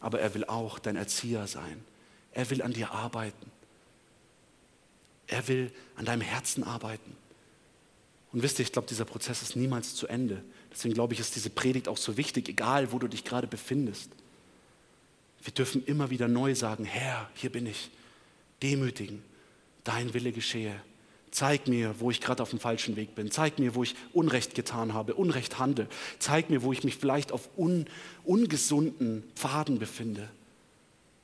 aber 0.00 0.20
er 0.20 0.34
will 0.34 0.44
auch 0.44 0.78
dein 0.78 0.96
Erzieher 0.96 1.46
sein. 1.46 1.84
Er 2.32 2.48
will 2.50 2.62
an 2.62 2.72
dir 2.72 2.92
arbeiten. 2.92 3.50
Er 5.26 5.46
will 5.46 5.72
an 5.96 6.06
deinem 6.06 6.22
Herzen 6.22 6.64
arbeiten. 6.64 7.16
Und 8.32 8.42
wisst 8.42 8.58
ihr, 8.58 8.64
ich 8.64 8.72
glaube, 8.72 8.88
dieser 8.88 9.04
Prozess 9.04 9.42
ist 9.42 9.56
niemals 9.56 9.94
zu 9.94 10.06
Ende. 10.06 10.42
Deswegen 10.72 10.94
glaube 10.94 11.14
ich, 11.14 11.20
ist 11.20 11.34
diese 11.36 11.50
Predigt 11.50 11.88
auch 11.88 11.96
so 11.96 12.16
wichtig, 12.16 12.48
egal 12.48 12.92
wo 12.92 12.98
du 12.98 13.08
dich 13.08 13.24
gerade 13.24 13.46
befindest. 13.46 14.10
Wir 15.42 15.52
dürfen 15.52 15.84
immer 15.84 16.10
wieder 16.10 16.28
neu 16.28 16.54
sagen, 16.54 16.84
Herr, 16.84 17.30
hier 17.34 17.50
bin 17.50 17.66
ich. 17.66 17.90
Demütigen, 18.62 19.22
dein 19.84 20.12
Wille 20.14 20.32
geschehe. 20.32 20.80
Zeig 21.30 21.68
mir, 21.68 21.94
wo 22.00 22.10
ich 22.10 22.20
gerade 22.20 22.42
auf 22.42 22.50
dem 22.50 22.58
falschen 22.58 22.96
Weg 22.96 23.14
bin. 23.14 23.30
Zeig 23.30 23.58
mir, 23.58 23.74
wo 23.74 23.82
ich 23.84 23.94
Unrecht 24.12 24.54
getan 24.54 24.94
habe, 24.94 25.14
Unrecht 25.14 25.58
handle. 25.58 25.88
Zeig 26.18 26.50
mir, 26.50 26.62
wo 26.62 26.72
ich 26.72 26.82
mich 26.82 26.96
vielleicht 26.96 27.30
auf 27.30 27.48
un, 27.56 27.86
ungesunden 28.24 29.22
Pfaden 29.36 29.78
befinde. 29.78 30.28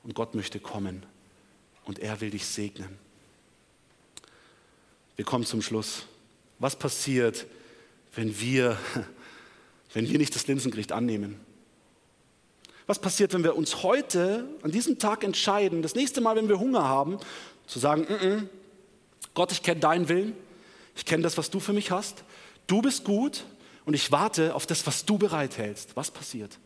Und 0.03 0.15
Gott 0.15 0.35
möchte 0.35 0.59
kommen 0.59 1.03
und 1.85 1.99
er 1.99 2.21
will 2.21 2.29
dich 2.29 2.45
segnen. 2.45 2.97
Wir 5.17 5.25
kommen 5.25 5.45
zum 5.45 5.61
Schluss. 5.61 6.05
Was 6.59 6.77
passiert, 6.77 7.45
wenn 8.15 8.39
wir, 8.39 8.77
wenn 9.93 10.07
wir 10.07 10.17
nicht 10.17 10.35
das 10.35 10.47
Linsengericht 10.47 10.93
annehmen? 10.93 11.39
Was 12.85 12.99
passiert, 12.99 13.33
wenn 13.33 13.43
wir 13.43 13.57
uns 13.57 13.83
heute, 13.83 14.47
an 14.61 14.71
diesem 14.71 14.99
Tag 14.99 15.25
entscheiden, 15.25 15.81
das 15.81 15.95
nächste 15.95 16.21
Mal, 16.21 16.37
wenn 16.37 16.47
wir 16.47 16.59
Hunger 16.59 16.83
haben, 16.83 17.19
zu 17.65 17.79
sagen, 17.79 18.05
N 18.05 18.19
-n, 18.19 18.49
Gott, 19.37 19.51
ich 19.51 19.61
kenne 19.61 19.79
deinen 19.79 20.09
Willen, 20.09 20.35
ich 20.95 21.05
kenne 21.05 21.21
das, 21.21 21.37
was 21.37 21.51
du 21.51 21.59
für 21.59 21.71
mich 21.71 21.91
hast, 21.91 22.23
du 22.65 22.81
bist 22.81 23.03
gut 23.03 23.43
und 23.85 23.93
ich 23.93 24.11
warte 24.11 24.55
auf 24.55 24.65
das, 24.65 24.87
was 24.87 25.05
du 25.05 25.19
bereithältst. 25.19 25.91
Was 25.93 26.09
passiert? 26.09 26.57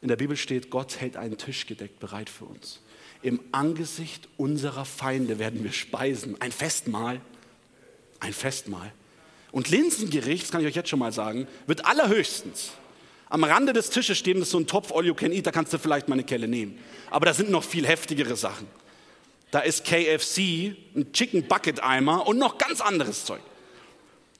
In 0.00 0.06
der 0.06 0.14
Bibel 0.14 0.36
steht, 0.36 0.70
Gott 0.70 1.00
hält 1.00 1.16
einen 1.16 1.36
Tisch 1.36 1.66
gedeckt 1.66 1.98
bereit 1.98 2.30
für 2.30 2.44
uns. 2.44 2.78
Im 3.20 3.40
Angesicht 3.50 4.28
unserer 4.36 4.84
Feinde 4.84 5.40
werden 5.40 5.64
wir 5.64 5.72
speisen. 5.72 6.40
Ein 6.40 6.52
Festmahl. 6.52 7.20
Ein 8.20 8.32
Festmahl. 8.32 8.92
Und 9.50 9.70
Linsengericht, 9.70 10.44
das 10.44 10.52
kann 10.52 10.60
ich 10.60 10.68
euch 10.68 10.76
jetzt 10.76 10.88
schon 10.88 11.00
mal 11.00 11.10
sagen, 11.10 11.48
wird 11.66 11.84
allerhöchstens 11.84 12.70
am 13.28 13.42
Rande 13.42 13.72
des 13.72 13.90
Tisches 13.90 14.18
stehen, 14.18 14.40
ist 14.40 14.50
so 14.50 14.58
ein 14.58 14.68
Topf 14.68 14.92
All 14.92 15.04
You 15.04 15.14
Can 15.14 15.32
Eat, 15.32 15.48
da 15.48 15.50
kannst 15.50 15.72
du 15.72 15.80
vielleicht 15.80 16.06
mal 16.06 16.14
eine 16.14 16.22
Kelle 16.22 16.46
nehmen. 16.46 16.78
Aber 17.10 17.26
da 17.26 17.34
sind 17.34 17.50
noch 17.50 17.64
viel 17.64 17.88
heftigere 17.88 18.36
Sachen. 18.36 18.68
Da 19.54 19.60
ist 19.60 19.84
KFC, 19.84 20.74
ein 20.96 21.12
Chicken 21.12 21.46
Bucket 21.46 21.80
Eimer 21.80 22.26
und 22.26 22.38
noch 22.38 22.58
ganz 22.58 22.80
anderes 22.80 23.24
Zeug. 23.24 23.40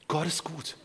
Gott 0.09 0.27
ist 0.27 0.43
gut. 0.43 0.75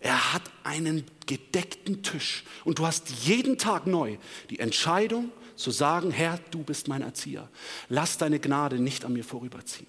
Er 0.00 0.32
hat 0.32 0.42
einen 0.64 1.04
gedeckten 1.26 2.02
Tisch 2.02 2.42
und 2.64 2.80
du 2.80 2.86
hast 2.88 3.08
jeden 3.24 3.58
Tag 3.58 3.86
neu 3.86 4.16
die 4.50 4.58
Entscheidung 4.58 5.30
zu 5.54 5.70
sagen, 5.70 6.10
Herr, 6.10 6.40
du 6.50 6.64
bist 6.64 6.88
mein 6.88 7.02
Erzieher. 7.02 7.48
Lass 7.88 8.18
deine 8.18 8.40
Gnade 8.40 8.80
nicht 8.80 9.04
an 9.04 9.12
mir 9.12 9.22
vorüberziehen. 9.22 9.86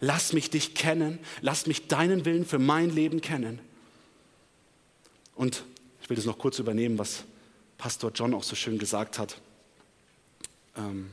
Lass 0.00 0.32
mich 0.32 0.48
dich 0.48 0.74
kennen, 0.74 1.18
lass 1.42 1.66
mich 1.66 1.88
deinen 1.88 2.24
Willen 2.24 2.46
für 2.46 2.58
mein 2.58 2.88
Leben 2.88 3.20
kennen. 3.20 3.58
Und 5.34 5.64
ich 6.00 6.08
will 6.08 6.16
das 6.16 6.24
noch 6.24 6.38
kurz 6.38 6.58
übernehmen, 6.58 6.98
was 6.98 7.24
Pastor 7.76 8.12
John 8.14 8.32
auch 8.32 8.44
so 8.44 8.56
schön 8.56 8.78
gesagt 8.78 9.18
hat. 9.18 9.38
Ähm, 10.74 11.10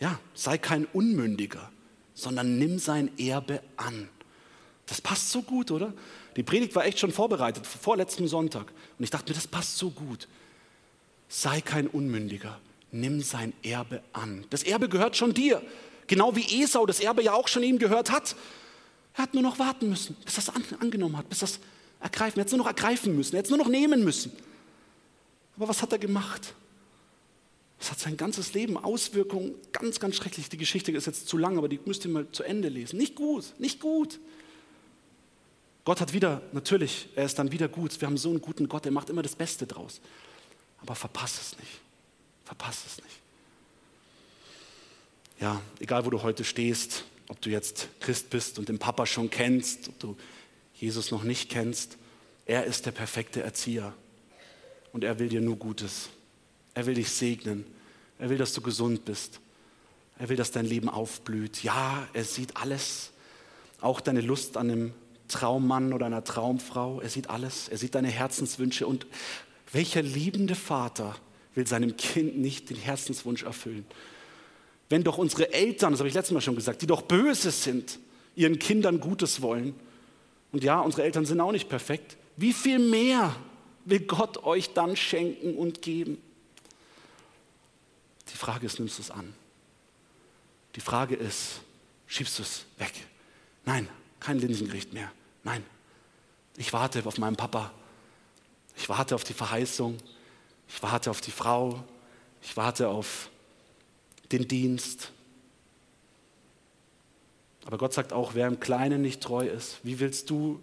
ja, 0.00 0.18
sei 0.34 0.58
kein 0.58 0.84
Unmündiger, 0.86 1.70
sondern 2.14 2.58
nimm 2.58 2.78
sein 2.78 3.10
Erbe 3.18 3.62
an. 3.76 4.08
Das 4.86 5.00
passt 5.00 5.30
so 5.30 5.42
gut, 5.42 5.70
oder? 5.70 5.92
Die 6.36 6.42
Predigt 6.42 6.74
war 6.74 6.84
echt 6.84 6.98
schon 6.98 7.12
vorbereitet, 7.12 7.66
vor 7.66 7.96
letztem 7.96 8.28
Sonntag. 8.28 8.72
Und 8.98 9.04
ich 9.04 9.10
dachte 9.10 9.30
mir, 9.30 9.34
das 9.34 9.46
passt 9.46 9.78
so 9.78 9.90
gut. 9.90 10.28
Sei 11.28 11.60
kein 11.60 11.88
Unmündiger, 11.88 12.60
nimm 12.92 13.20
sein 13.20 13.52
Erbe 13.62 14.02
an. 14.12 14.44
Das 14.50 14.62
Erbe 14.62 14.88
gehört 14.88 15.16
schon 15.16 15.34
dir. 15.34 15.62
Genau 16.06 16.36
wie 16.36 16.62
Esau 16.62 16.86
das 16.86 17.00
Erbe 17.00 17.22
ja 17.22 17.32
auch 17.32 17.48
schon 17.48 17.64
ihm 17.64 17.78
gehört 17.78 18.12
hat. 18.12 18.36
Er 19.14 19.24
hat 19.24 19.34
nur 19.34 19.42
noch 19.42 19.58
warten 19.58 19.88
müssen, 19.88 20.14
bis 20.24 20.38
es 20.38 20.48
an, 20.50 20.62
angenommen 20.78 21.16
hat, 21.16 21.28
bis 21.28 21.42
es 21.42 21.58
ergreifen. 22.00 22.38
Er 22.38 22.42
hätte 22.42 22.48
es 22.48 22.52
nur 22.52 22.58
noch 22.58 22.66
ergreifen 22.66 23.16
müssen, 23.16 23.34
er 23.34 23.38
hätte 23.38 23.46
es 23.46 23.50
nur 23.50 23.58
noch 23.58 23.68
nehmen 23.68 24.04
müssen. 24.04 24.30
Aber 25.56 25.68
was 25.68 25.82
hat 25.82 25.90
er 25.92 25.98
gemacht? 25.98 26.54
Es 27.78 27.90
hat 27.90 27.98
sein 27.98 28.16
ganzes 28.16 28.54
Leben 28.54 28.76
Auswirkungen, 28.76 29.54
ganz, 29.72 30.00
ganz 30.00 30.16
schrecklich. 30.16 30.48
Die 30.48 30.56
Geschichte 30.56 30.92
ist 30.92 31.06
jetzt 31.06 31.28
zu 31.28 31.36
lang, 31.36 31.58
aber 31.58 31.68
die 31.68 31.78
müsst 31.84 32.04
ihr 32.04 32.10
mal 32.10 32.26
zu 32.32 32.42
Ende 32.42 32.68
lesen. 32.68 32.96
Nicht 32.96 33.14
gut, 33.14 33.52
nicht 33.58 33.80
gut. 33.80 34.18
Gott 35.84 36.00
hat 36.00 36.12
wieder, 36.12 36.42
natürlich, 36.52 37.08
er 37.14 37.26
ist 37.26 37.38
dann 37.38 37.52
wieder 37.52 37.68
gut. 37.68 38.00
Wir 38.00 38.06
haben 38.06 38.16
so 38.16 38.30
einen 38.30 38.40
guten 38.40 38.68
Gott, 38.68 38.86
er 38.86 38.92
macht 38.92 39.10
immer 39.10 39.22
das 39.22 39.36
Beste 39.36 39.66
draus. 39.66 40.00
Aber 40.80 40.94
verpass 40.94 41.40
es 41.40 41.58
nicht. 41.58 41.80
Verpass 42.44 42.84
es 42.86 42.96
nicht. 42.96 43.20
Ja, 45.38 45.60
egal 45.78 46.04
wo 46.06 46.10
du 46.10 46.22
heute 46.22 46.44
stehst, 46.44 47.04
ob 47.28 47.40
du 47.40 47.50
jetzt 47.50 47.88
Christ 48.00 48.30
bist 48.30 48.58
und 48.58 48.68
den 48.68 48.78
Papa 48.78 49.04
schon 49.04 49.30
kennst, 49.30 49.88
ob 49.88 49.98
du 49.98 50.16
Jesus 50.74 51.10
noch 51.10 51.24
nicht 51.24 51.50
kennst, 51.50 51.98
er 52.46 52.64
ist 52.64 52.86
der 52.86 52.92
perfekte 52.92 53.42
Erzieher 53.42 53.92
und 54.92 55.04
er 55.04 55.18
will 55.18 55.28
dir 55.28 55.40
nur 55.40 55.56
Gutes. 55.56 56.08
Er 56.76 56.84
will 56.84 56.92
dich 56.92 57.08
segnen. 57.08 57.64
Er 58.18 58.28
will, 58.28 58.36
dass 58.36 58.52
du 58.52 58.60
gesund 58.60 59.06
bist. 59.06 59.40
Er 60.18 60.28
will, 60.28 60.36
dass 60.36 60.50
dein 60.50 60.66
Leben 60.66 60.90
aufblüht. 60.90 61.62
Ja, 61.62 62.06
er 62.12 62.22
sieht 62.22 62.54
alles. 62.58 63.12
Auch 63.80 63.98
deine 64.02 64.20
Lust 64.20 64.58
an 64.58 64.70
einem 64.70 64.92
Traummann 65.26 65.94
oder 65.94 66.04
einer 66.04 66.22
Traumfrau. 66.22 67.00
Er 67.00 67.08
sieht 67.08 67.30
alles. 67.30 67.68
Er 67.68 67.78
sieht 67.78 67.94
deine 67.94 68.08
Herzenswünsche. 68.08 68.86
Und 68.86 69.06
welcher 69.72 70.02
liebende 70.02 70.54
Vater 70.54 71.16
will 71.54 71.66
seinem 71.66 71.96
Kind 71.96 72.36
nicht 72.36 72.68
den 72.68 72.76
Herzenswunsch 72.76 73.44
erfüllen? 73.44 73.86
Wenn 74.90 75.02
doch 75.02 75.16
unsere 75.16 75.54
Eltern, 75.54 75.92
das 75.92 76.00
habe 76.00 76.10
ich 76.10 76.14
letztes 76.14 76.34
Mal 76.34 76.42
schon 76.42 76.56
gesagt, 76.56 76.82
die 76.82 76.86
doch 76.86 77.00
böse 77.00 77.52
sind, 77.52 77.98
ihren 78.34 78.58
Kindern 78.58 79.00
Gutes 79.00 79.40
wollen. 79.40 79.74
Und 80.52 80.62
ja, 80.62 80.78
unsere 80.80 81.04
Eltern 81.04 81.24
sind 81.24 81.40
auch 81.40 81.52
nicht 81.52 81.70
perfekt. 81.70 82.18
Wie 82.36 82.52
viel 82.52 82.78
mehr 82.78 83.34
will 83.86 84.00
Gott 84.00 84.44
euch 84.44 84.74
dann 84.74 84.94
schenken 84.94 85.56
und 85.56 85.80
geben? 85.80 86.18
Die 88.32 88.36
Frage 88.36 88.66
ist, 88.66 88.78
nimmst 88.78 88.98
du 88.98 89.02
es 89.02 89.10
an? 89.10 89.34
Die 90.74 90.80
Frage 90.80 91.14
ist, 91.14 91.60
schiebst 92.06 92.38
du 92.38 92.42
es 92.42 92.64
weg? 92.78 92.92
Nein, 93.64 93.88
kein 94.20 94.38
Linsengericht 94.38 94.92
mehr. 94.92 95.10
Nein, 95.44 95.64
ich 96.56 96.72
warte 96.72 97.04
auf 97.04 97.18
meinen 97.18 97.36
Papa. 97.36 97.72
Ich 98.76 98.88
warte 98.88 99.14
auf 99.14 99.24
die 99.24 99.32
Verheißung. 99.32 99.98
Ich 100.68 100.82
warte 100.82 101.10
auf 101.10 101.20
die 101.20 101.30
Frau. 101.30 101.82
Ich 102.42 102.56
warte 102.56 102.88
auf 102.88 103.30
den 104.32 104.46
Dienst. 104.46 105.12
Aber 107.64 107.78
Gott 107.78 107.92
sagt 107.92 108.12
auch, 108.12 108.34
wer 108.34 108.46
im 108.46 108.60
Kleinen 108.60 109.02
nicht 109.02 109.22
treu 109.22 109.46
ist, 109.46 109.78
wie 109.82 109.98
willst 109.98 110.30
du 110.30 110.60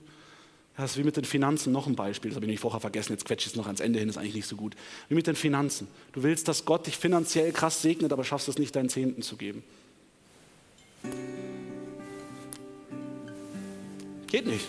das 0.75 0.91
ist 0.91 0.97
wie 0.97 1.03
mit 1.03 1.15
den 1.15 1.23
Finanzen 1.23 1.71
noch 1.71 1.85
ein 1.85 1.95
Beispiel, 1.95 2.31
das 2.31 2.35
habe 2.35 2.45
ich 2.45 2.51
nicht 2.51 2.59
vorher 2.59 2.79
vergessen, 2.79 3.13
jetzt 3.13 3.25
quetsche 3.25 3.47
ich 3.47 3.53
es 3.53 3.55
noch 3.55 3.67
ans 3.67 3.79
Ende 3.79 3.99
hin, 3.99 4.09
ist 4.09 4.17
eigentlich 4.17 4.33
nicht 4.33 4.47
so 4.47 4.55
gut. 4.55 4.75
Wie 5.07 5.15
mit 5.15 5.27
den 5.27 5.35
Finanzen. 5.35 5.87
Du 6.13 6.23
willst, 6.23 6.47
dass 6.47 6.65
Gott 6.65 6.87
dich 6.87 6.97
finanziell 6.97 7.51
krass 7.51 7.81
segnet, 7.81 8.11
aber 8.11 8.23
schaffst 8.23 8.47
es 8.47 8.57
nicht, 8.57 8.75
deinen 8.75 8.89
Zehnten 8.89 9.21
zu 9.21 9.37
geben. 9.37 9.63
Geht 14.27 14.47
nicht. 14.47 14.65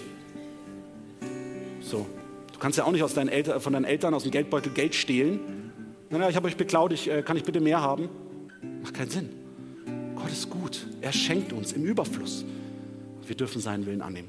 So. 1.80 2.06
Du 2.52 2.58
kannst 2.58 2.76
ja 2.76 2.84
auch 2.84 2.92
nicht 2.92 3.02
aus 3.02 3.14
deinen 3.14 3.28
Eltern, 3.28 3.60
von 3.60 3.72
deinen 3.72 3.84
Eltern 3.84 4.12
aus 4.12 4.24
dem 4.24 4.32
Geldbeutel 4.32 4.72
Geld 4.72 4.94
stehlen. 4.94 5.40
Naja, 6.10 6.28
ich 6.28 6.36
habe 6.36 6.46
euch 6.48 6.56
beklaut, 6.56 6.92
ich, 6.92 7.10
äh, 7.10 7.22
kann 7.22 7.36
ich 7.36 7.44
bitte 7.44 7.60
mehr 7.60 7.80
haben? 7.80 8.10
Macht 8.82 8.94
keinen 8.94 9.10
Sinn. 9.10 9.30
Gott 10.14 10.30
ist 10.30 10.50
gut. 10.50 10.86
Er 11.00 11.12
schenkt 11.12 11.52
uns 11.54 11.72
im 11.72 11.84
Überfluss. 11.84 12.44
Wir 13.26 13.36
dürfen 13.36 13.60
seinen 13.60 13.86
Willen 13.86 14.02
annehmen. 14.02 14.28